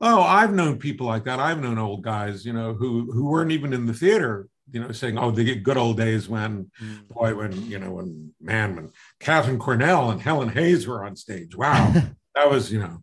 oh, 0.00 0.20
I've 0.22 0.52
known 0.52 0.78
people 0.78 1.06
like 1.06 1.24
that. 1.24 1.40
I've 1.40 1.60
known 1.60 1.78
old 1.78 2.02
guys, 2.02 2.44
you 2.44 2.52
know, 2.52 2.74
who 2.74 3.10
who 3.12 3.28
weren't 3.30 3.52
even 3.52 3.72
in 3.72 3.86
the 3.86 3.94
theater, 3.94 4.48
you 4.70 4.80
know, 4.80 4.92
saying, 4.92 5.16
oh, 5.18 5.30
the 5.30 5.54
good 5.56 5.76
old 5.76 5.96
days 5.96 6.28
when, 6.28 6.70
Mm. 6.82 7.08
boy, 7.08 7.34
when, 7.34 7.52
you 7.66 7.78
know, 7.78 7.92
when, 7.92 8.32
man, 8.40 8.76
when 8.76 8.90
Katharine 9.20 9.58
Cornell 9.58 10.10
and 10.10 10.20
Helen 10.20 10.48
Hayes 10.50 10.86
were 10.86 11.04
on 11.04 11.16
stage. 11.16 11.56
Wow. 11.56 11.92
that 12.34 12.50
was, 12.50 12.72
you 12.72 12.80
know, 12.80 13.02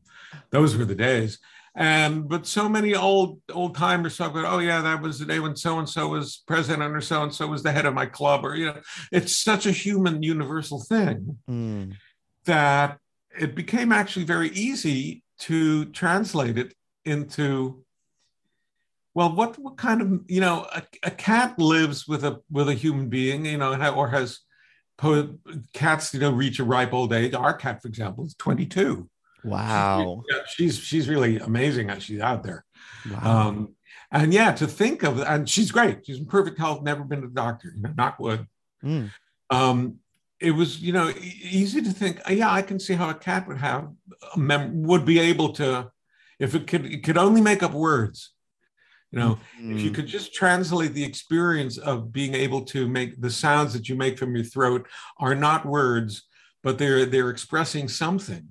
those 0.51 0.75
were 0.75 0.85
the 0.85 0.95
days. 0.95 1.39
And 1.75 2.29
but 2.29 2.45
so 2.45 2.69
many 2.69 2.93
old 2.93 3.41
old 3.51 3.75
timers 3.75 4.15
talk 4.15 4.29
about, 4.31 4.45
oh 4.53 4.59
yeah, 4.59 4.81
that 4.81 5.01
was 5.01 5.17
the 5.17 5.25
day 5.25 5.39
when 5.39 5.55
so 5.55 5.79
and 5.79 5.89
so 5.89 6.09
was 6.09 6.43
president 6.45 6.95
or 6.95 7.01
so 7.01 7.23
and 7.23 7.33
so 7.33 7.47
was 7.47 7.63
the 7.63 7.71
head 7.71 7.87
of 7.87 7.95
my 7.95 8.05
club, 8.05 8.45
or 8.45 8.55
you 8.55 8.67
know, 8.67 8.79
it's 9.11 9.35
such 9.35 9.65
a 9.65 9.71
human 9.71 10.21
universal 10.21 10.79
thing 10.83 11.37
Mm. 11.49 11.95
that 12.45 12.99
it 13.39 13.55
became 13.55 13.91
actually 13.91 14.25
very 14.25 14.49
easy 14.49 15.23
to 15.39 15.85
translate 15.85 16.59
it 16.59 16.75
into 17.05 17.83
well 19.13 19.33
what 19.35 19.57
what 19.59 19.77
kind 19.77 20.01
of 20.01 20.21
you 20.27 20.39
know 20.41 20.67
a, 20.73 20.81
a 21.03 21.11
cat 21.11 21.57
lives 21.59 22.07
with 22.07 22.23
a 22.23 22.39
with 22.49 22.69
a 22.69 22.73
human 22.73 23.09
being 23.09 23.45
you 23.45 23.57
know 23.57 23.73
or 23.91 24.07
has 24.09 24.39
po- 24.97 25.37
cats 25.73 26.13
you 26.13 26.19
know 26.19 26.31
reach 26.31 26.59
a 26.59 26.63
ripe 26.63 26.93
old 26.93 27.13
age 27.13 27.33
our 27.33 27.53
cat 27.53 27.81
for 27.81 27.87
example 27.87 28.25
is 28.25 28.35
22 28.35 29.09
Wow. 29.45 30.23
yeah, 30.31 30.39
she's 30.47 30.77
she's 30.79 31.09
really 31.09 31.37
amazing 31.37 31.89
as 31.89 32.03
she's 32.03 32.21
out 32.21 32.43
there 32.43 32.63
Wow. 33.11 33.47
um 33.47 33.75
and 34.11 34.33
yeah 34.33 34.53
to 34.53 34.65
think 34.67 35.03
of 35.03 35.19
and 35.19 35.49
she's 35.49 35.69
great 35.71 36.05
she's 36.05 36.19
in 36.19 36.25
perfect 36.25 36.57
health 36.57 36.81
never 36.81 37.03
been 37.03 37.21
to 37.21 37.27
the 37.27 37.33
doctor 37.33 37.73
you 37.75 37.81
know 37.81 37.93
knock 37.97 38.19
wood 38.19 38.47
Mm. 38.83 39.11
um, 39.49 39.95
it 40.41 40.51
was 40.51 40.81
you 40.81 40.91
know 40.91 41.09
easy 41.41 41.81
to 41.81 41.91
think 41.91 42.19
"Oh, 42.27 42.33
yeah 42.33 42.51
i 42.51 42.61
can 42.61 42.77
see 42.81 42.95
how 42.95 43.09
a 43.09 43.13
cat 43.13 43.47
would 43.47 43.59
have 43.59 43.89
a 44.35 44.37
mem- 44.37 44.83
would 44.83 45.05
be 45.05 45.19
able 45.19 45.53
to 45.53 45.89
if 46.39 46.55
it 46.55 46.67
could 46.67 46.85
it 46.85 47.03
could 47.03 47.17
only 47.17 47.41
make 47.41 47.63
up 47.63 47.73
words 47.73 48.31
you 49.11 49.19
know 49.19 49.37
if 49.59 49.81
you 49.83 49.91
Mm. 49.91 49.95
could 49.95 50.07
just 50.07 50.33
translate 50.33 50.93
the 50.93 51.03
experience 51.03 51.77
of 51.77 52.11
being 52.11 52.33
able 52.33 52.61
to 52.65 52.87
make 52.87 53.19
the 53.21 53.29
sounds 53.29 53.73
that 53.73 53.87
you 53.89 53.95
make 53.95 54.17
from 54.17 54.35
your 54.35 54.45
throat 54.45 54.87
are 55.19 55.35
not 55.35 55.65
words 55.65 56.23
but 56.63 56.77
they're 56.77 57.05
they're 57.05 57.29
expressing 57.29 57.87
something 57.87 58.45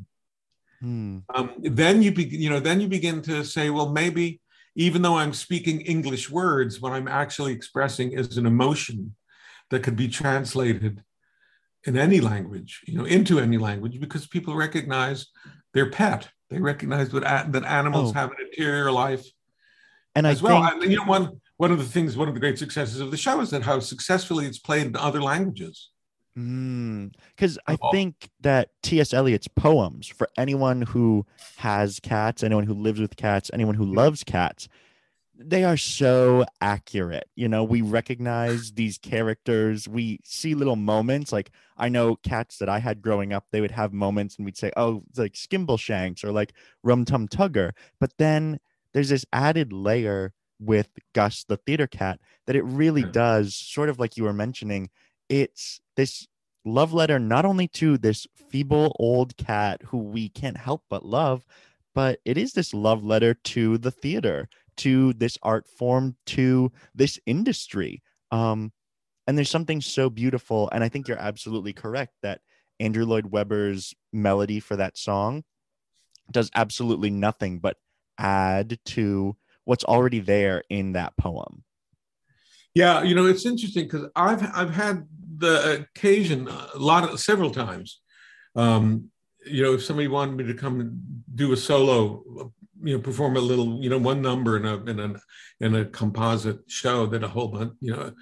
Mm. 0.82 1.22
um, 1.34 1.50
then 1.62 2.02
you 2.02 2.10
be, 2.12 2.24
you 2.24 2.50
know 2.50 2.58
then 2.58 2.80
you 2.80 2.88
begin 2.88 3.22
to 3.22 3.44
say 3.44 3.70
well 3.70 3.90
maybe 3.92 4.40
even 4.74 5.00
though 5.02 5.16
i'm 5.16 5.32
speaking 5.32 5.80
english 5.82 6.28
words 6.28 6.80
what 6.80 6.92
i'm 6.92 7.06
actually 7.06 7.52
expressing 7.52 8.12
is 8.12 8.36
an 8.36 8.46
emotion 8.46 9.14
that 9.70 9.82
could 9.84 9.94
be 9.96 10.08
translated 10.08 11.02
in 11.84 11.96
any 11.96 12.20
language 12.20 12.80
you 12.86 12.96
know 12.98 13.04
into 13.04 13.38
any 13.38 13.58
language 13.58 14.00
because 14.00 14.26
people 14.26 14.54
recognize 14.56 15.26
their 15.74 15.88
pet 15.90 16.28
they 16.52 16.60
recognize 16.60 17.08
that, 17.10 17.52
that 17.52 17.64
animals 17.64 18.10
Oh. 18.10 18.14
have 18.14 18.30
an 18.30 18.36
interior 18.46 18.90
life 18.92 19.24
And 20.14 20.26
I 20.26 20.30
as 20.30 20.42
well 20.42 20.62
think 20.62 20.82
and 20.82 20.92
you 20.92 20.98
know 20.98 21.04
one 21.04 21.40
one 21.56 21.72
of 21.72 21.78
the 21.78 21.84
things 21.84 22.16
one 22.16 22.28
of 22.28 22.34
the 22.34 22.40
great 22.40 22.58
successes 22.58 23.00
of 23.00 23.10
the 23.10 23.16
show 23.16 23.40
is 23.40 23.50
that 23.50 23.62
how 23.62 23.80
successfully 23.80 24.46
it's 24.46 24.58
played 24.58 24.86
in 24.86 24.96
other 24.96 25.22
languages 25.22 25.90
mm. 26.38 27.12
because 27.34 27.58
I 27.66 27.76
Oh. 27.80 27.90
think 27.90 28.28
that 28.40 28.68
T.S. 28.82 29.12
Eliot's 29.14 29.48
poems, 29.48 30.06
for 30.06 30.28
anyone 30.36 30.82
who 30.82 31.26
has 31.58 32.00
cats, 32.00 32.42
anyone 32.42 32.64
who 32.64 32.74
lives 32.74 33.00
with 33.00 33.16
cats, 33.16 33.50
anyone 33.52 33.74
who 33.74 33.84
loves 33.84 34.24
cats, 34.24 34.68
they 35.44 35.64
are 35.64 35.76
so 35.76 36.44
accurate. 36.60 37.28
You 37.34 37.48
know, 37.48 37.64
we 37.64 37.82
recognize 37.82 38.72
these 38.72 38.98
characters. 38.98 39.88
We 39.88 40.20
see 40.24 40.54
little 40.54 40.76
moments. 40.76 41.32
Like 41.32 41.50
I 41.76 41.88
know 41.88 42.16
cats 42.16 42.58
that 42.58 42.68
I 42.68 42.78
had 42.78 43.02
growing 43.02 43.32
up, 43.32 43.46
they 43.50 43.60
would 43.60 43.70
have 43.72 43.92
moments, 43.92 44.36
and 44.36 44.44
we'd 44.44 44.56
say, 44.56 44.72
"Oh, 44.76 45.02
it's 45.10 45.18
like 45.18 45.34
Skimbleshanks" 45.34 46.24
or 46.24 46.32
like 46.32 46.54
Rum 46.82 47.04
Tum 47.04 47.28
Tugger. 47.28 47.72
But 48.00 48.16
then 48.18 48.60
there's 48.92 49.08
this 49.08 49.26
added 49.32 49.72
layer 49.72 50.32
with 50.58 50.90
Gus 51.14 51.44
the 51.44 51.56
theater 51.56 51.86
cat 51.86 52.20
that 52.46 52.56
it 52.56 52.64
really 52.64 53.02
does, 53.02 53.54
sort 53.54 53.88
of 53.88 53.98
like 53.98 54.16
you 54.16 54.24
were 54.24 54.32
mentioning. 54.32 54.90
It's 55.28 55.80
this 55.96 56.26
love 56.64 56.92
letter 56.92 57.18
not 57.18 57.44
only 57.44 57.66
to 57.66 57.98
this 57.98 58.26
feeble 58.34 58.94
old 58.98 59.36
cat 59.36 59.82
who 59.86 59.98
we 59.98 60.28
can't 60.28 60.56
help 60.56 60.84
but 60.88 61.04
love, 61.04 61.46
but 61.94 62.20
it 62.24 62.38
is 62.38 62.52
this 62.52 62.72
love 62.72 63.04
letter 63.04 63.34
to 63.34 63.78
the 63.78 63.90
theater, 63.90 64.48
to 64.78 65.12
this 65.14 65.38
art 65.42 65.66
form, 65.68 66.16
to 66.26 66.72
this 66.94 67.18
industry. 67.26 68.02
Um, 68.30 68.72
and 69.26 69.36
there's 69.36 69.50
something 69.50 69.80
so 69.80 70.10
beautiful, 70.10 70.68
and 70.72 70.82
I 70.82 70.88
think 70.88 71.08
you're 71.08 71.18
absolutely 71.18 71.72
correct 71.72 72.14
that 72.22 72.40
Andrew 72.80 73.04
Lloyd 73.04 73.26
Webber's 73.26 73.94
melody 74.12 74.58
for 74.58 74.76
that 74.76 74.98
song 74.98 75.44
does 76.30 76.50
absolutely 76.54 77.10
nothing 77.10 77.58
but 77.58 77.76
add 78.18 78.78
to 78.86 79.36
what's 79.64 79.84
already 79.84 80.20
there 80.20 80.64
in 80.68 80.92
that 80.92 81.16
poem. 81.16 81.62
Yeah, 82.74 83.02
you 83.02 83.14
know, 83.14 83.26
it's 83.26 83.46
interesting 83.46 83.84
because 83.84 84.06
I've 84.16 84.42
I've 84.54 84.74
had 84.74 85.06
the 85.36 85.86
occasion 85.94 86.48
a 86.48 86.78
lot 86.78 87.08
of 87.08 87.20
several 87.20 87.50
times. 87.50 88.00
Um, 88.56 89.10
you 89.44 89.62
know, 89.62 89.74
if 89.74 89.84
somebody 89.84 90.08
wanted 90.08 90.36
me 90.36 90.44
to 90.44 90.54
come 90.54 91.00
do 91.34 91.52
a 91.52 91.56
solo, 91.56 92.52
you 92.82 92.96
know, 92.96 93.02
perform 93.02 93.36
a 93.36 93.40
little, 93.40 93.82
you 93.82 93.90
know, 93.90 93.98
one 93.98 94.22
number 94.22 94.56
in 94.56 94.66
a 94.66 94.76
in 94.84 95.00
a 95.00 95.20
in 95.60 95.74
a 95.76 95.84
composite 95.84 96.58
show 96.68 97.06
that 97.06 97.24
a 97.24 97.28
whole 97.28 97.48
bunch, 97.48 97.72
you 97.80 97.92
know, 97.94 98.12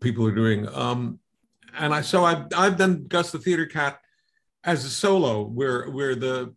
people 0.00 0.26
are 0.26 0.34
doing. 0.34 0.68
Um, 0.74 1.20
and 1.78 1.94
I 1.94 2.00
so 2.00 2.24
I've 2.24 2.46
I've 2.56 2.76
done 2.76 3.06
Gus 3.08 3.32
the 3.32 3.38
Theater 3.38 3.66
Cat 3.66 3.98
as 4.64 4.84
a 4.84 4.90
solo, 4.90 5.44
where 5.44 5.90
where 5.90 6.14
the 6.14 6.54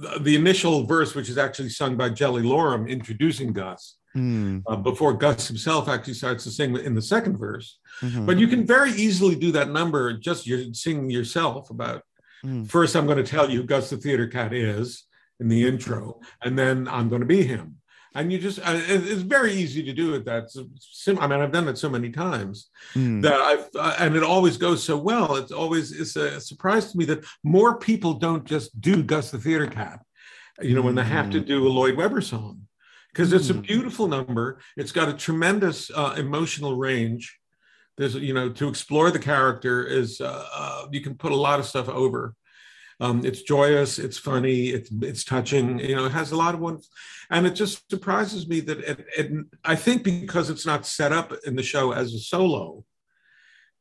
the, 0.00 0.18
the 0.20 0.36
initial 0.36 0.84
verse, 0.86 1.14
which 1.14 1.28
is 1.28 1.38
actually 1.38 1.70
sung 1.70 1.96
by 1.96 2.10
Jellylorum, 2.10 2.88
introducing 2.88 3.52
Gus 3.52 3.96
Hmm, 4.16 4.60
uh, 4.66 4.76
before 4.76 5.12
Gus 5.12 5.46
himself 5.46 5.90
actually 5.90 6.14
starts 6.14 6.44
to 6.44 6.50
sing 6.50 6.74
in 6.76 6.94
the 6.94 7.02
second 7.02 7.36
verse. 7.36 7.78
mhm, 8.00 8.24
But 8.24 8.38
you 8.38 8.48
can 8.48 8.66
very 8.66 8.92
easily 8.92 9.34
do 9.34 9.52
that 9.52 9.70
number 9.70 10.14
just 10.14 10.46
you're 10.46 10.72
singing 10.72 11.10
yourself 11.10 11.68
about. 11.68 12.02
Mm. 12.42 12.66
First, 12.66 12.96
I'm 12.96 13.04
going 13.04 13.22
to 13.22 13.30
tell 13.30 13.50
you 13.50 13.60
who 13.60 13.66
Gus 13.66 13.90
the 13.90 13.98
Theater 13.98 14.26
Cat 14.26 14.54
is 14.54 15.05
in 15.40 15.48
the 15.48 15.66
intro, 15.66 16.20
and 16.42 16.58
then 16.58 16.88
I'm 16.88 17.08
going 17.08 17.20
to 17.20 17.26
be 17.26 17.42
him. 17.42 17.76
And 18.14 18.32
you 18.32 18.38
just, 18.38 18.58
uh, 18.60 18.72
it- 18.88 19.06
it's 19.06 19.20
very 19.22 19.52
easy 19.52 19.82
to 19.82 19.92
do 19.92 20.14
it. 20.14 20.24
That's 20.24 20.56
sim- 20.80 21.18
I 21.18 21.26
mean, 21.26 21.40
I've 21.40 21.52
done 21.52 21.68
it 21.68 21.76
so 21.76 21.90
many 21.90 22.10
times 22.10 22.70
mm, 22.94 23.20
that 23.22 23.34
I've, 23.34 23.68
uh, 23.74 23.96
and 23.98 24.16
it 24.16 24.22
always 24.22 24.56
goes 24.56 24.82
so 24.82 24.96
well. 24.96 25.36
It's 25.36 25.52
always, 25.52 25.92
it's 25.92 26.16
a 26.16 26.40
surprise 26.40 26.92
to 26.92 26.98
me 26.98 27.04
that 27.06 27.24
more 27.44 27.78
people 27.78 28.14
don't 28.14 28.44
just 28.46 28.80
do 28.80 29.02
Gus 29.02 29.30
the 29.30 29.38
Theater 29.38 29.66
Cat, 29.66 30.00
you 30.62 30.74
know, 30.74 30.80
when 30.80 30.94
they 30.94 31.04
have 31.04 31.28
to 31.30 31.40
do 31.40 31.66
a 31.66 31.68
Lloyd 31.68 31.96
Webber 31.96 32.22
song 32.22 32.62
because 33.12 33.34
it's 33.34 33.50
a 33.50 33.54
Mm. 33.54 33.66
beautiful 33.66 34.08
number. 34.08 34.60
It's 34.78 34.92
got 34.92 35.10
a 35.10 35.12
tremendous 35.12 35.90
uh, 35.94 36.14
emotional 36.16 36.74
range. 36.76 37.38
There's, 37.98 38.14
you 38.14 38.32
know, 38.32 38.48
to 38.50 38.68
explore 38.68 39.10
the 39.10 39.18
character 39.18 39.84
is 39.84 40.20
uh, 40.22 40.46
uh, 40.54 40.86
you 40.90 41.02
can 41.02 41.16
put 41.16 41.32
a 41.32 41.36
lot 41.36 41.60
of 41.60 41.66
stuff 41.66 41.88
over, 41.90 42.34
Um, 42.98 43.26
it's 43.26 43.42
joyous, 43.42 43.98
it's 43.98 44.16
funny, 44.16 44.68
it's 44.68 44.90
it's 45.02 45.24
touching. 45.24 45.78
You 45.78 45.96
know, 45.96 46.06
it 46.06 46.12
has 46.12 46.32
a 46.32 46.36
lot 46.36 46.54
of 46.54 46.60
ones, 46.60 46.88
and 47.30 47.46
it 47.46 47.54
just 47.54 47.90
surprises 47.90 48.48
me 48.48 48.60
that 48.60 48.78
it, 48.78 49.06
it. 49.16 49.32
I 49.64 49.76
think 49.76 50.02
because 50.02 50.48
it's 50.48 50.64
not 50.64 50.86
set 50.86 51.12
up 51.12 51.34
in 51.44 51.56
the 51.56 51.62
show 51.62 51.92
as 51.92 52.14
a 52.14 52.18
solo, 52.18 52.84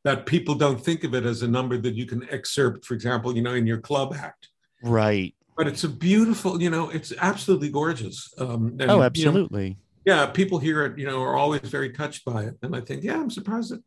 that 0.06 0.28
people 0.28 0.54
don't 0.54 0.80
think 0.80 1.04
of 1.04 1.16
it 1.16 1.26
as 1.26 1.42
a 1.42 1.48
number 1.48 1.78
that 1.78 1.96
you 1.96 2.06
can 2.06 2.30
excerpt, 2.30 2.86
for 2.86 2.94
example, 2.94 3.36
you 3.36 3.42
know, 3.42 3.56
in 3.56 3.66
your 3.66 3.80
club 3.80 4.14
act. 4.14 4.50
Right. 4.84 5.34
But 5.58 5.68
it's 5.68 5.84
a 5.84 5.90
beautiful, 5.90 6.62
you 6.62 6.70
know, 6.70 6.90
it's 6.90 7.12
absolutely 7.20 7.70
gorgeous. 7.70 8.32
Um, 8.38 8.78
and, 8.80 8.84
oh, 8.84 8.86
you 8.86 9.00
know, 9.00 9.04
absolutely. 9.04 9.78
yeah, 10.06 10.28
people 10.28 10.60
hear 10.60 10.86
it, 10.86 11.00
you 11.00 11.08
know, 11.08 11.22
are 11.24 11.36
always 11.36 11.62
very 11.62 11.92
touched 11.92 12.24
by 12.24 12.44
it. 12.44 12.56
And 12.62 12.76
I 12.76 12.82
think, 12.82 13.04
yeah, 13.04 13.16
I'm 13.16 13.32
surprised 13.32 13.72
that, 13.72 13.82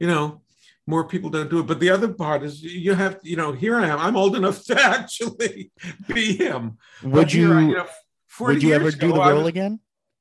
you 0.00 0.08
know, 0.08 0.41
more 0.86 1.06
people 1.06 1.30
don't 1.30 1.50
do 1.50 1.60
it. 1.60 1.66
But 1.66 1.80
the 1.80 1.90
other 1.90 2.12
part 2.12 2.42
is 2.42 2.62
you 2.62 2.94
have, 2.94 3.18
you 3.22 3.36
know, 3.36 3.52
here 3.52 3.76
I 3.76 3.88
am. 3.88 3.98
I'm 3.98 4.16
old 4.16 4.36
enough 4.36 4.64
to 4.66 4.80
actually 4.80 5.70
be 6.12 6.36
him. 6.36 6.78
Would 7.02 7.28
I- 7.28 7.32
you 7.32 7.48
know, 7.48 7.86
40 8.28 8.54
would 8.54 8.62
you 8.62 8.74
ever 8.74 8.90
do 8.90 9.06
ago, 9.06 9.14
the 9.14 9.30
role 9.30 9.38
was- 9.40 9.48
again? 9.48 9.80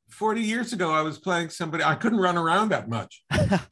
40 0.10 0.42
years 0.42 0.74
ago, 0.74 0.92
I 0.92 1.02
was 1.02 1.18
playing 1.18 1.50
somebody, 1.50 1.84
I 1.84 1.96
couldn't 1.96 2.20
run 2.20 2.38
around 2.38 2.70
that 2.70 2.90
much. 2.90 3.24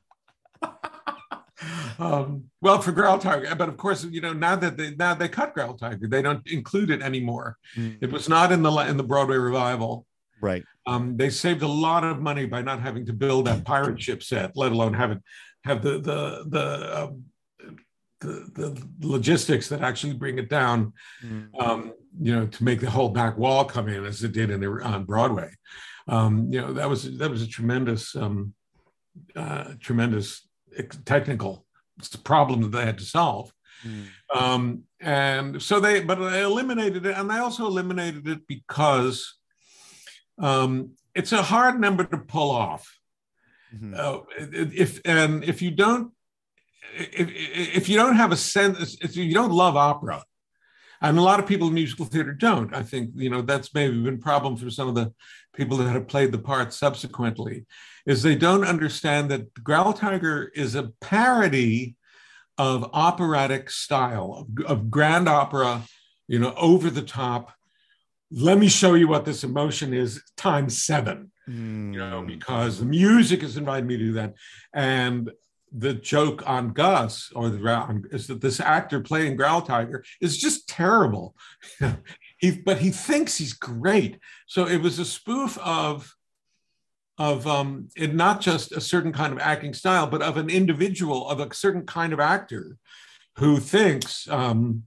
um, 2.00 2.46
well, 2.62 2.82
for 2.82 2.92
Growltiger, 2.92 3.58
but 3.58 3.70
of 3.70 3.78
course, 3.78 4.04
you 4.06 4.22
know, 4.22 4.34
now 4.34 4.56
that 4.56 4.78
they 4.78 4.96
now 4.96 5.14
they 5.14 5.28
cut 5.28 5.56
Growltiger, 5.56 6.10
they 6.10 6.22
don't 6.22 6.46
include 6.48 6.90
it 6.90 7.02
anymore. 7.02 7.58
Mm. 7.76 7.98
It 8.02 8.12
was 8.12 8.30
not 8.30 8.52
in 8.52 8.64
the 8.64 8.72
in 8.72 8.98
the 8.98 9.04
Broadway 9.04 9.38
revival. 9.38 10.06
Right. 10.42 10.64
Um, 10.86 11.18
they 11.18 11.30
saved 11.30 11.62
a 11.62 11.68
lot 11.68 12.04
of 12.04 12.22
money 12.22 12.46
by 12.46 12.62
not 12.62 12.82
having 12.82 13.06
to 13.08 13.14
build 13.14 13.48
that 13.48 13.66
pirate 13.66 14.02
ship 14.02 14.24
set, 14.24 14.56
let 14.56 14.72
alone 14.72 14.94
have 14.94 15.12
it 15.12 15.20
have 15.64 15.82
the 15.82 16.00
the 16.00 16.46
the 16.48 17.04
um, 17.04 17.24
the, 18.22 18.52
the 18.54 19.08
logistics 19.08 19.70
that 19.70 19.82
actually 19.82 20.14
bring 20.14 20.40
it 20.40 20.50
down. 20.50 20.94
Mm. 21.24 21.50
Um, 21.60 21.94
you 22.22 22.36
know, 22.36 22.48
to 22.48 22.64
make 22.64 22.82
the 22.82 22.90
whole 22.90 23.10
back 23.10 23.38
wall 23.38 23.64
come 23.64 23.88
in 23.88 24.04
as 24.04 24.24
it 24.24 24.34
did 24.34 24.50
in 24.50 24.60
the, 24.60 24.68
on 24.84 25.06
Broadway. 25.06 25.52
Um, 26.08 26.52
you 26.52 26.60
know, 26.60 26.74
that 26.74 26.90
was 26.90 27.18
that 27.18 27.30
was 27.30 27.42
a 27.42 27.48
tremendous 27.48 28.16
um, 28.16 28.54
uh, 29.36 29.74
tremendous 29.80 30.48
technical 31.06 31.66
problem 32.24 32.62
that 32.62 32.72
they 32.72 32.86
had 32.86 32.98
to 32.98 33.06
solve. 33.06 33.54
Mm. 33.86 34.08
Um, 34.36 34.84
and 35.00 35.62
so 35.62 35.80
they, 35.80 36.02
but 36.02 36.16
they 36.16 36.42
eliminated 36.42 37.06
it, 37.06 37.18
and 37.18 37.30
they 37.30 37.38
also 37.38 37.66
eliminated 37.68 38.28
it 38.28 38.48
because 38.48 39.38
um, 40.38 40.92
it's 41.16 41.32
a 41.32 41.42
hard 41.42 41.80
number 41.80 42.04
to 42.04 42.18
pull 42.18 42.52
off. 42.52 42.99
Mhm. 43.74 43.98
Uh, 43.98 44.22
if 44.38 45.00
and 45.06 45.44
if 45.44 45.62
you 45.62 45.72
don't, 45.72 46.12
if, 46.98 47.30
if 47.76 47.90
you 47.90 47.98
don't 47.98 48.16
have 48.16 48.32
a 48.32 48.38
sense, 48.38 48.98
if 49.02 49.16
you 49.16 49.34
don't 49.34 49.52
love 49.52 49.76
opera, 49.76 50.24
and 51.02 51.18
a 51.18 51.22
lot 51.22 51.40
of 51.40 51.48
people 51.48 51.68
in 51.68 51.74
musical 51.74 52.06
theater 52.06 52.34
don't. 52.34 52.74
I 52.74 52.84
think 52.84 53.12
you 53.16 53.30
know 53.30 53.42
that's 53.42 53.74
maybe 53.74 54.02
been 54.02 54.16
a 54.16 54.18
problem 54.18 54.58
for 54.58 54.70
some 54.70 54.88
of 54.88 54.96
the 54.96 55.14
people 55.56 55.78
that 55.78 55.92
have 55.92 56.08
played 56.08 56.32
the 56.32 56.40
part 56.40 56.74
subsequently, 56.74 57.66
is 58.06 58.24
they 58.24 58.36
don't 58.36 58.64
understand 58.66 59.30
that 59.30 59.54
Growltiger 59.54 60.48
is 60.56 60.76
a 60.76 60.92
parody 61.02 61.96
of 62.58 62.90
operatic 62.94 63.70
style 63.70 64.34
of, 64.36 64.66
of 64.66 64.92
grand 64.92 65.30
opera, 65.30 65.84
you 66.28 66.40
know, 66.40 66.54
over 66.56 66.90
the 66.90 67.02
top. 67.02 67.54
Let 68.32 68.58
me 68.58 68.68
show 68.68 68.94
you 68.94 69.08
what 69.08 69.26
this 69.26 69.44
emotion 69.44 69.94
is 69.94 70.22
times 70.38 70.84
seven 70.84 71.32
you 71.50 72.00
know, 72.00 72.22
Mm. 72.22 72.28
because 72.28 72.80
the 72.80 72.86
music 72.86 73.42
has 73.42 73.58
invited 73.58 73.88
me 73.88 73.98
to 73.98 74.04
do 74.06 74.14
that. 74.14 74.36
And 74.74 75.32
the 75.72 75.94
joke 75.94 76.48
on 76.48 76.74
Gus 76.74 77.32
or 77.36 77.50
the 77.50 78.08
is 78.12 78.28
that 78.28 78.42
this 78.42 78.60
actor 78.60 79.02
playing 79.02 79.38
Growltiger 79.38 80.04
is 80.20 80.38
just 80.38 80.68
terrible. 80.68 81.36
he, 82.38 82.52
but 82.52 82.80
he 82.80 82.90
thinks 82.90 83.38
he's 83.38 83.54
great. 83.54 84.20
So 84.48 84.68
it 84.68 84.82
was 84.82 85.00
a 85.00 85.06
spoof 85.06 85.58
of 85.60 86.14
of 87.18 87.46
um, 87.46 87.90
it 87.98 88.16
not 88.16 88.40
just 88.40 88.72
a 88.72 88.80
certain 88.80 89.12
kind 89.12 89.34
of 89.34 89.40
acting 89.40 89.74
style, 89.74 90.08
but 90.08 90.22
of 90.22 90.38
an 90.38 90.50
individual, 90.50 91.28
of 91.28 91.42
a 91.42 91.54
certain 91.54 91.86
kind 91.86 92.14
of 92.14 92.20
actor 92.20 92.78
who 93.36 93.60
thinks 93.60 94.28
um, 94.30 94.84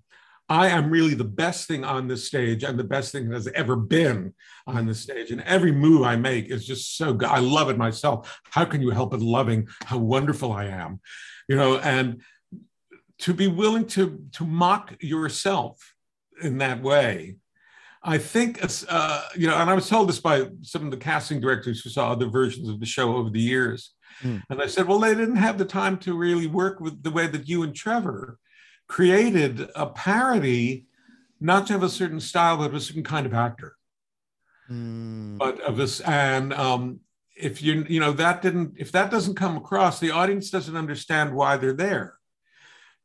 I 0.52 0.68
am 0.68 0.90
really 0.90 1.14
the 1.14 1.24
best 1.24 1.66
thing 1.66 1.82
on 1.82 2.08
this 2.08 2.26
stage 2.26 2.62
and 2.62 2.78
the 2.78 2.84
best 2.84 3.10
thing 3.10 3.26
that 3.26 3.34
has 3.34 3.48
ever 3.54 3.74
been 3.74 4.34
on 4.66 4.84
the 4.84 4.94
stage. 4.94 5.30
And 5.30 5.40
every 5.44 5.72
move 5.72 6.02
I 6.02 6.16
make 6.16 6.50
is 6.50 6.66
just 6.66 6.98
so 6.98 7.14
good. 7.14 7.30
I 7.30 7.38
love 7.38 7.70
it 7.70 7.78
myself. 7.78 8.38
How 8.50 8.66
can 8.66 8.82
you 8.82 8.90
help 8.90 9.12
but 9.12 9.20
loving 9.20 9.66
how 9.86 9.96
wonderful 9.96 10.52
I 10.52 10.66
am? 10.66 11.00
You 11.48 11.56
know, 11.56 11.78
and 11.78 12.20
to 13.20 13.32
be 13.32 13.48
willing 13.48 13.86
to 13.86 14.26
to 14.32 14.44
mock 14.44 14.94
yourself 15.00 15.94
in 16.42 16.58
that 16.58 16.82
way. 16.82 17.36
I 18.02 18.18
think, 18.18 18.62
uh, 18.88 19.22
you 19.34 19.46
know, 19.46 19.56
and 19.56 19.70
I 19.70 19.74
was 19.74 19.88
told 19.88 20.08
this 20.08 20.20
by 20.20 20.48
some 20.60 20.84
of 20.84 20.90
the 20.90 20.96
casting 20.98 21.40
directors 21.40 21.80
who 21.80 21.88
saw 21.88 22.10
other 22.10 22.26
versions 22.26 22.68
of 22.68 22.78
the 22.78 22.84
show 22.84 23.16
over 23.16 23.30
the 23.30 23.40
years. 23.40 23.94
Mm. 24.22 24.42
And 24.50 24.60
I 24.60 24.66
said, 24.66 24.86
well, 24.86 24.98
they 24.98 25.14
didn't 25.14 25.36
have 25.36 25.56
the 25.56 25.64
time 25.64 25.96
to 25.98 26.14
really 26.14 26.48
work 26.48 26.80
with 26.80 27.02
the 27.02 27.12
way 27.12 27.26
that 27.28 27.48
you 27.48 27.62
and 27.62 27.74
Trevor 27.74 28.38
created 28.96 29.70
a 29.74 29.86
parody, 29.86 30.84
not 31.40 31.66
to 31.66 31.72
have 31.72 31.82
a 31.82 31.88
certain 31.88 32.20
style, 32.20 32.58
but 32.58 32.66
of 32.66 32.74
a 32.74 32.80
certain 32.80 33.02
kind 33.02 33.24
of 33.26 33.32
actor 33.32 33.76
Mm. 34.70 35.38
but 35.38 35.60
of 35.62 35.76
this 35.76 35.98
and 36.00 36.52
um 36.52 37.00
if 37.36 37.60
you 37.60 37.84
you 37.88 37.98
know 37.98 38.12
that 38.12 38.42
didn't 38.42 38.74
if 38.76 38.92
that 38.92 39.10
doesn't 39.10 39.34
come 39.34 39.56
across 39.56 39.98
the 39.98 40.12
audience 40.12 40.50
doesn't 40.50 40.76
understand 40.76 41.34
why 41.34 41.56
they're 41.56 41.72
there 41.88 42.14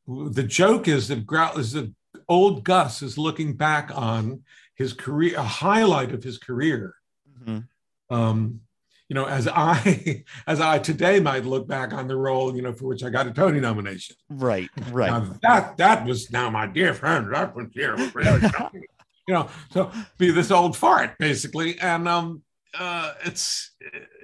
the 0.08 0.44
joke 0.44 0.88
is 0.88 1.08
that 1.08 1.26
growl 1.26 1.58
is 1.58 1.72
that 1.74 1.92
old 2.30 2.64
gus 2.64 3.02
is 3.02 3.18
looking 3.18 3.58
back 3.58 3.90
on 3.96 4.44
his 4.76 4.94
career 4.94 5.36
a 5.38 5.44
highlight 5.44 6.12
of 6.14 6.24
his 6.24 6.38
career 6.38 6.94
Mhm. 7.42 7.68
um 8.12 8.62
you 9.10 9.14
know 9.14 9.26
as 9.26 9.48
i 9.48 10.24
as 10.48 10.60
i 10.60 10.78
today 10.80 11.20
might 11.20 11.46
look 11.46 11.68
back 11.68 11.94
on 11.94 12.08
the 12.08 12.16
role 12.16 12.56
you 12.56 12.62
know 12.62 12.74
for 12.74 12.86
which 12.88 13.04
i 13.04 13.10
got 13.10 13.26
a 13.28 13.32
tony 13.32 13.60
nomination 13.60 14.16
Right. 14.30 14.70
Right. 14.92 15.10
now 15.12 15.34
that 15.42 15.78
that 15.78 16.06
was 16.06 16.32
now 16.32 16.50
my 16.50 16.68
dear 16.68 16.94
friend. 16.94 17.34
That 17.34 17.56
was 17.56 17.68
here, 17.74 17.96
you 19.28 19.34
know. 19.34 19.50
So 19.72 19.92
be 20.18 20.32
this 20.32 20.52
old 20.52 20.76
fart 20.78 21.18
basically, 21.20 21.80
and 21.80 22.08
um, 22.08 22.42
uh, 22.78 23.14
it's 23.26 23.72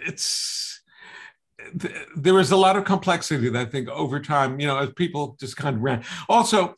it's 0.05 0.81
th- 1.79 1.95
there 2.15 2.33
was 2.33 2.51
a 2.51 2.57
lot 2.57 2.75
of 2.77 2.83
complexity 2.85 3.49
that 3.49 3.67
I 3.67 3.69
think 3.69 3.89
over 3.89 4.19
time, 4.19 4.59
you 4.59 4.67
know, 4.67 4.77
as 4.77 4.91
people 4.93 5.35
just 5.39 5.55
kind 5.57 5.75
of 5.77 5.81
ran. 5.81 6.03
Also, 6.29 6.75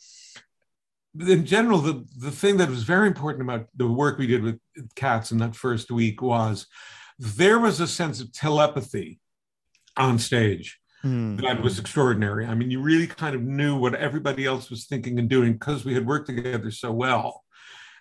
in 1.19 1.45
general, 1.45 1.79
the 1.79 2.05
the 2.19 2.31
thing 2.31 2.57
that 2.57 2.69
was 2.69 2.83
very 2.83 3.07
important 3.07 3.43
about 3.43 3.67
the 3.75 3.87
work 3.87 4.17
we 4.17 4.27
did 4.27 4.43
with 4.43 4.59
cats 4.95 5.31
in 5.31 5.37
that 5.39 5.55
first 5.55 5.89
week 5.91 6.21
was 6.21 6.67
there 7.19 7.59
was 7.59 7.79
a 7.79 7.87
sense 7.87 8.19
of 8.21 8.31
telepathy 8.31 9.19
on 9.97 10.19
stage 10.19 10.79
Mm. 11.05 11.39
that 11.41 11.61
was 11.61 11.77
extraordinary. 11.77 12.47
I 12.47 12.55
mean, 12.55 12.71
you 12.71 12.81
really 12.81 13.05
kind 13.05 13.35
of 13.35 13.43
knew 13.43 13.75
what 13.77 13.93
everybody 13.93 14.45
else 14.45 14.71
was 14.71 14.85
thinking 14.85 15.19
and 15.19 15.29
doing 15.29 15.53
because 15.53 15.85
we 15.85 15.93
had 15.93 16.07
worked 16.07 16.25
together 16.25 16.71
so 16.71 16.91
well. 16.91 17.43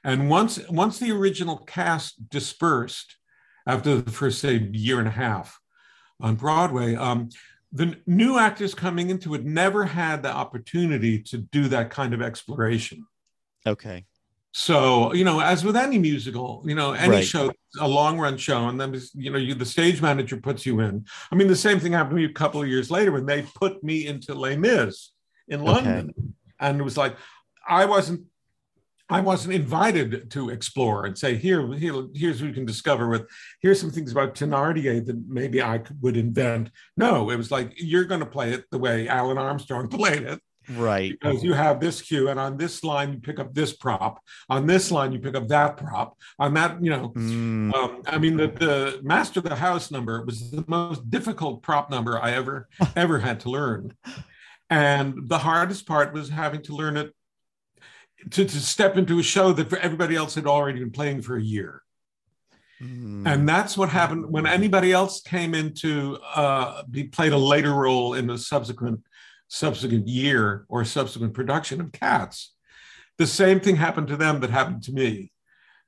And 0.03 0.31
once 0.31 0.59
once 0.71 0.99
the 0.99 1.13
original 1.13 1.59
cast 1.59 2.31
dispersed 2.31 3.17
after 3.67 4.01
the 4.01 4.11
first 4.11 4.39
say 4.41 4.57
year 4.73 4.99
and 5.01 5.09
a 5.09 5.11
half 5.11 5.61
on 6.19 6.37
Broadway, 6.37 6.95
um, 6.95 7.29
the 7.73 7.97
new 8.07 8.39
actors 8.39 8.75
coming 8.75 9.11
into 9.11 9.35
it 9.35 9.45
never 9.45 9.85
had 9.85 10.23
the 10.23 10.33
opportunity 10.33 11.19
to 11.25 11.37
do 11.39 11.69
that 11.69 11.91
kind 11.91 12.15
of 12.15 12.23
exploration. 12.23 13.07
Okay. 13.67 14.07
So, 14.57 15.13
you 15.13 15.25
know, 15.25 15.41
as 15.41 15.65
with 15.65 15.77
any 15.77 15.99
musical, 15.99 16.63
you 16.65 16.77
know, 16.77 16.93
any 16.93 17.11
Right. 17.17 17.25
show, 17.25 17.51
a 17.81 17.89
long 17.89 18.21
run 18.21 18.37
show, 18.37 18.69
and 18.69 18.81
then, 18.81 18.95
you 19.15 19.33
know, 19.33 19.37
you, 19.39 19.53
the 19.53 19.67
stage 19.67 20.01
manager 20.01 20.37
puts 20.37 20.65
you 20.65 20.79
in. 20.79 21.05
I 21.33 21.35
mean, 21.35 21.49
the 21.49 21.57
same 21.57 21.81
thing 21.81 21.91
happened 21.91 22.11
to 22.11 22.17
me 22.17 22.25
a 22.27 22.33
couple 22.33 22.63
of 22.63 22.69
years 22.69 22.89
later 22.89 23.11
when 23.11 23.27
they 23.27 23.43
put 23.43 23.83
me 23.83 24.07
into 24.07 24.33
Les 24.33 24.57
Mis 24.57 25.11
in 25.49 25.61
Okay. 25.61 25.73
London. 25.73 26.35
And 26.61 26.79
it 26.79 26.85
was 26.85 26.97
like, 26.97 27.17
I 27.69 27.85
wasn't. 27.85 28.27
I 29.11 29.21
wasn't 29.21 29.53
invited 29.55 30.31
to 30.31 30.49
explore 30.49 31.05
and 31.05 31.17
say, 31.17 31.37
here, 31.37 31.71
here, 31.75 32.07
here's 32.15 32.41
what 32.41 32.49
you 32.49 32.55
can 32.55 32.65
discover 32.65 33.07
with, 33.11 33.29
here's 33.61 33.79
some 33.79 33.91
things 33.91 34.11
about 34.13 34.35
Thenardier 34.35 35.05
that 35.05 35.29
maybe 35.29 35.63
I 35.63 35.77
could, 35.77 36.01
would 36.01 36.17
invent. 36.17 36.71
No, 36.97 37.29
it 37.29 37.37
was 37.37 37.51
like, 37.51 37.75
you're 37.77 38.07
going 38.07 38.21
to 38.21 38.27
play 38.27 38.55
it 38.55 38.65
the 38.71 38.79
way 38.79 39.07
Alun 39.07 39.37
Armstrong 39.37 39.89
played 40.01 40.23
it 40.23 40.41
Right. 40.71 41.13
because 41.21 41.43
you 41.45 41.53
have 41.53 41.81
this 41.81 42.01
cue 42.01 42.29
and 42.31 42.41
on 42.41 42.57
this 42.57 42.83
line 42.85 43.13
you 43.13 43.19
pick 43.19 43.39
up 43.39 43.53
this 43.55 43.73
prop 43.75 44.21
on 44.49 44.67
this 44.67 44.91
line 44.91 45.13
you 45.13 45.19
pick 45.19 45.35
up 45.35 45.49
that 45.49 45.77
prop 45.77 46.17
on 46.39 46.55
that 46.55 46.83
you 46.83 46.91
know 46.91 47.09
Mm. 47.11 47.75
um, 47.75 48.03
i 48.07 48.17
mean 48.19 48.37
the, 48.37 48.49
the 48.49 49.01
master 49.03 49.41
of 49.41 49.45
the 49.45 49.57
house 49.57 49.91
number 49.91 50.25
was 50.25 50.51
the 50.51 50.65
most 50.67 51.11
difficult 51.11 51.63
prop 51.63 51.91
number 51.91 52.19
i 52.23 52.31
ever 52.33 52.69
ever 52.97 53.19
had 53.19 53.41
to 53.41 53.51
learn 53.51 53.93
and 54.71 55.29
the 55.29 55.39
hardest 55.39 55.87
part 55.87 56.13
was 56.15 56.31
having 56.31 56.63
to 56.63 56.75
learn 56.75 56.97
it 56.97 57.13
to, 58.31 58.45
to 58.45 58.61
step 58.61 58.97
into 58.97 59.19
a 59.19 59.23
show 59.23 59.53
that 59.53 59.69
for 59.69 59.77
everybody 59.79 60.17
else 60.17 60.35
had 60.35 60.47
already 60.47 60.79
been 60.81 60.91
playing 60.91 61.21
for 61.23 61.37
a 61.37 61.43
year 61.43 61.83
Mm. 62.83 63.25
and 63.25 63.49
that's 63.49 63.79
what 63.79 63.89
happened 63.89 64.29
when 64.29 64.47
anybody 64.47 64.91
else 64.91 65.23
came 65.23 65.55
into 65.55 66.19
uh, 66.35 66.83
be 66.91 67.05
played 67.05 67.33
a 67.33 67.39
later 67.39 67.73
role 67.73 68.15
in 68.15 68.29
a 68.31 68.37
subsequent 68.37 69.01
subsequent 69.49 70.09
year 70.09 70.67
or 70.69 70.85
subsequent 70.85 71.35
production 71.35 71.81
of 71.81 71.93
Cats. 71.93 72.55
the 73.19 73.27
same 73.27 73.61
thing 73.61 73.77
happened 73.77 74.09
to 74.09 74.17
them 74.17 74.41
that 74.41 74.51
happened 74.51 74.83
to 74.83 74.93
me. 74.93 75.31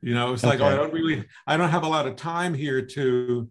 You 0.01 0.15
know, 0.15 0.33
it's 0.33 0.45
like, 0.45 0.61
oh, 0.61 0.67
I 0.67 0.77
don't 0.77 0.93
really, 0.93 1.25
I 1.47 1.57
don't 1.57 1.71
have 1.71 1.83
a 1.83 1.89
lot 1.89 2.07
of 2.07 2.15
time 2.17 2.55
here 2.55 2.83
to 2.83 3.51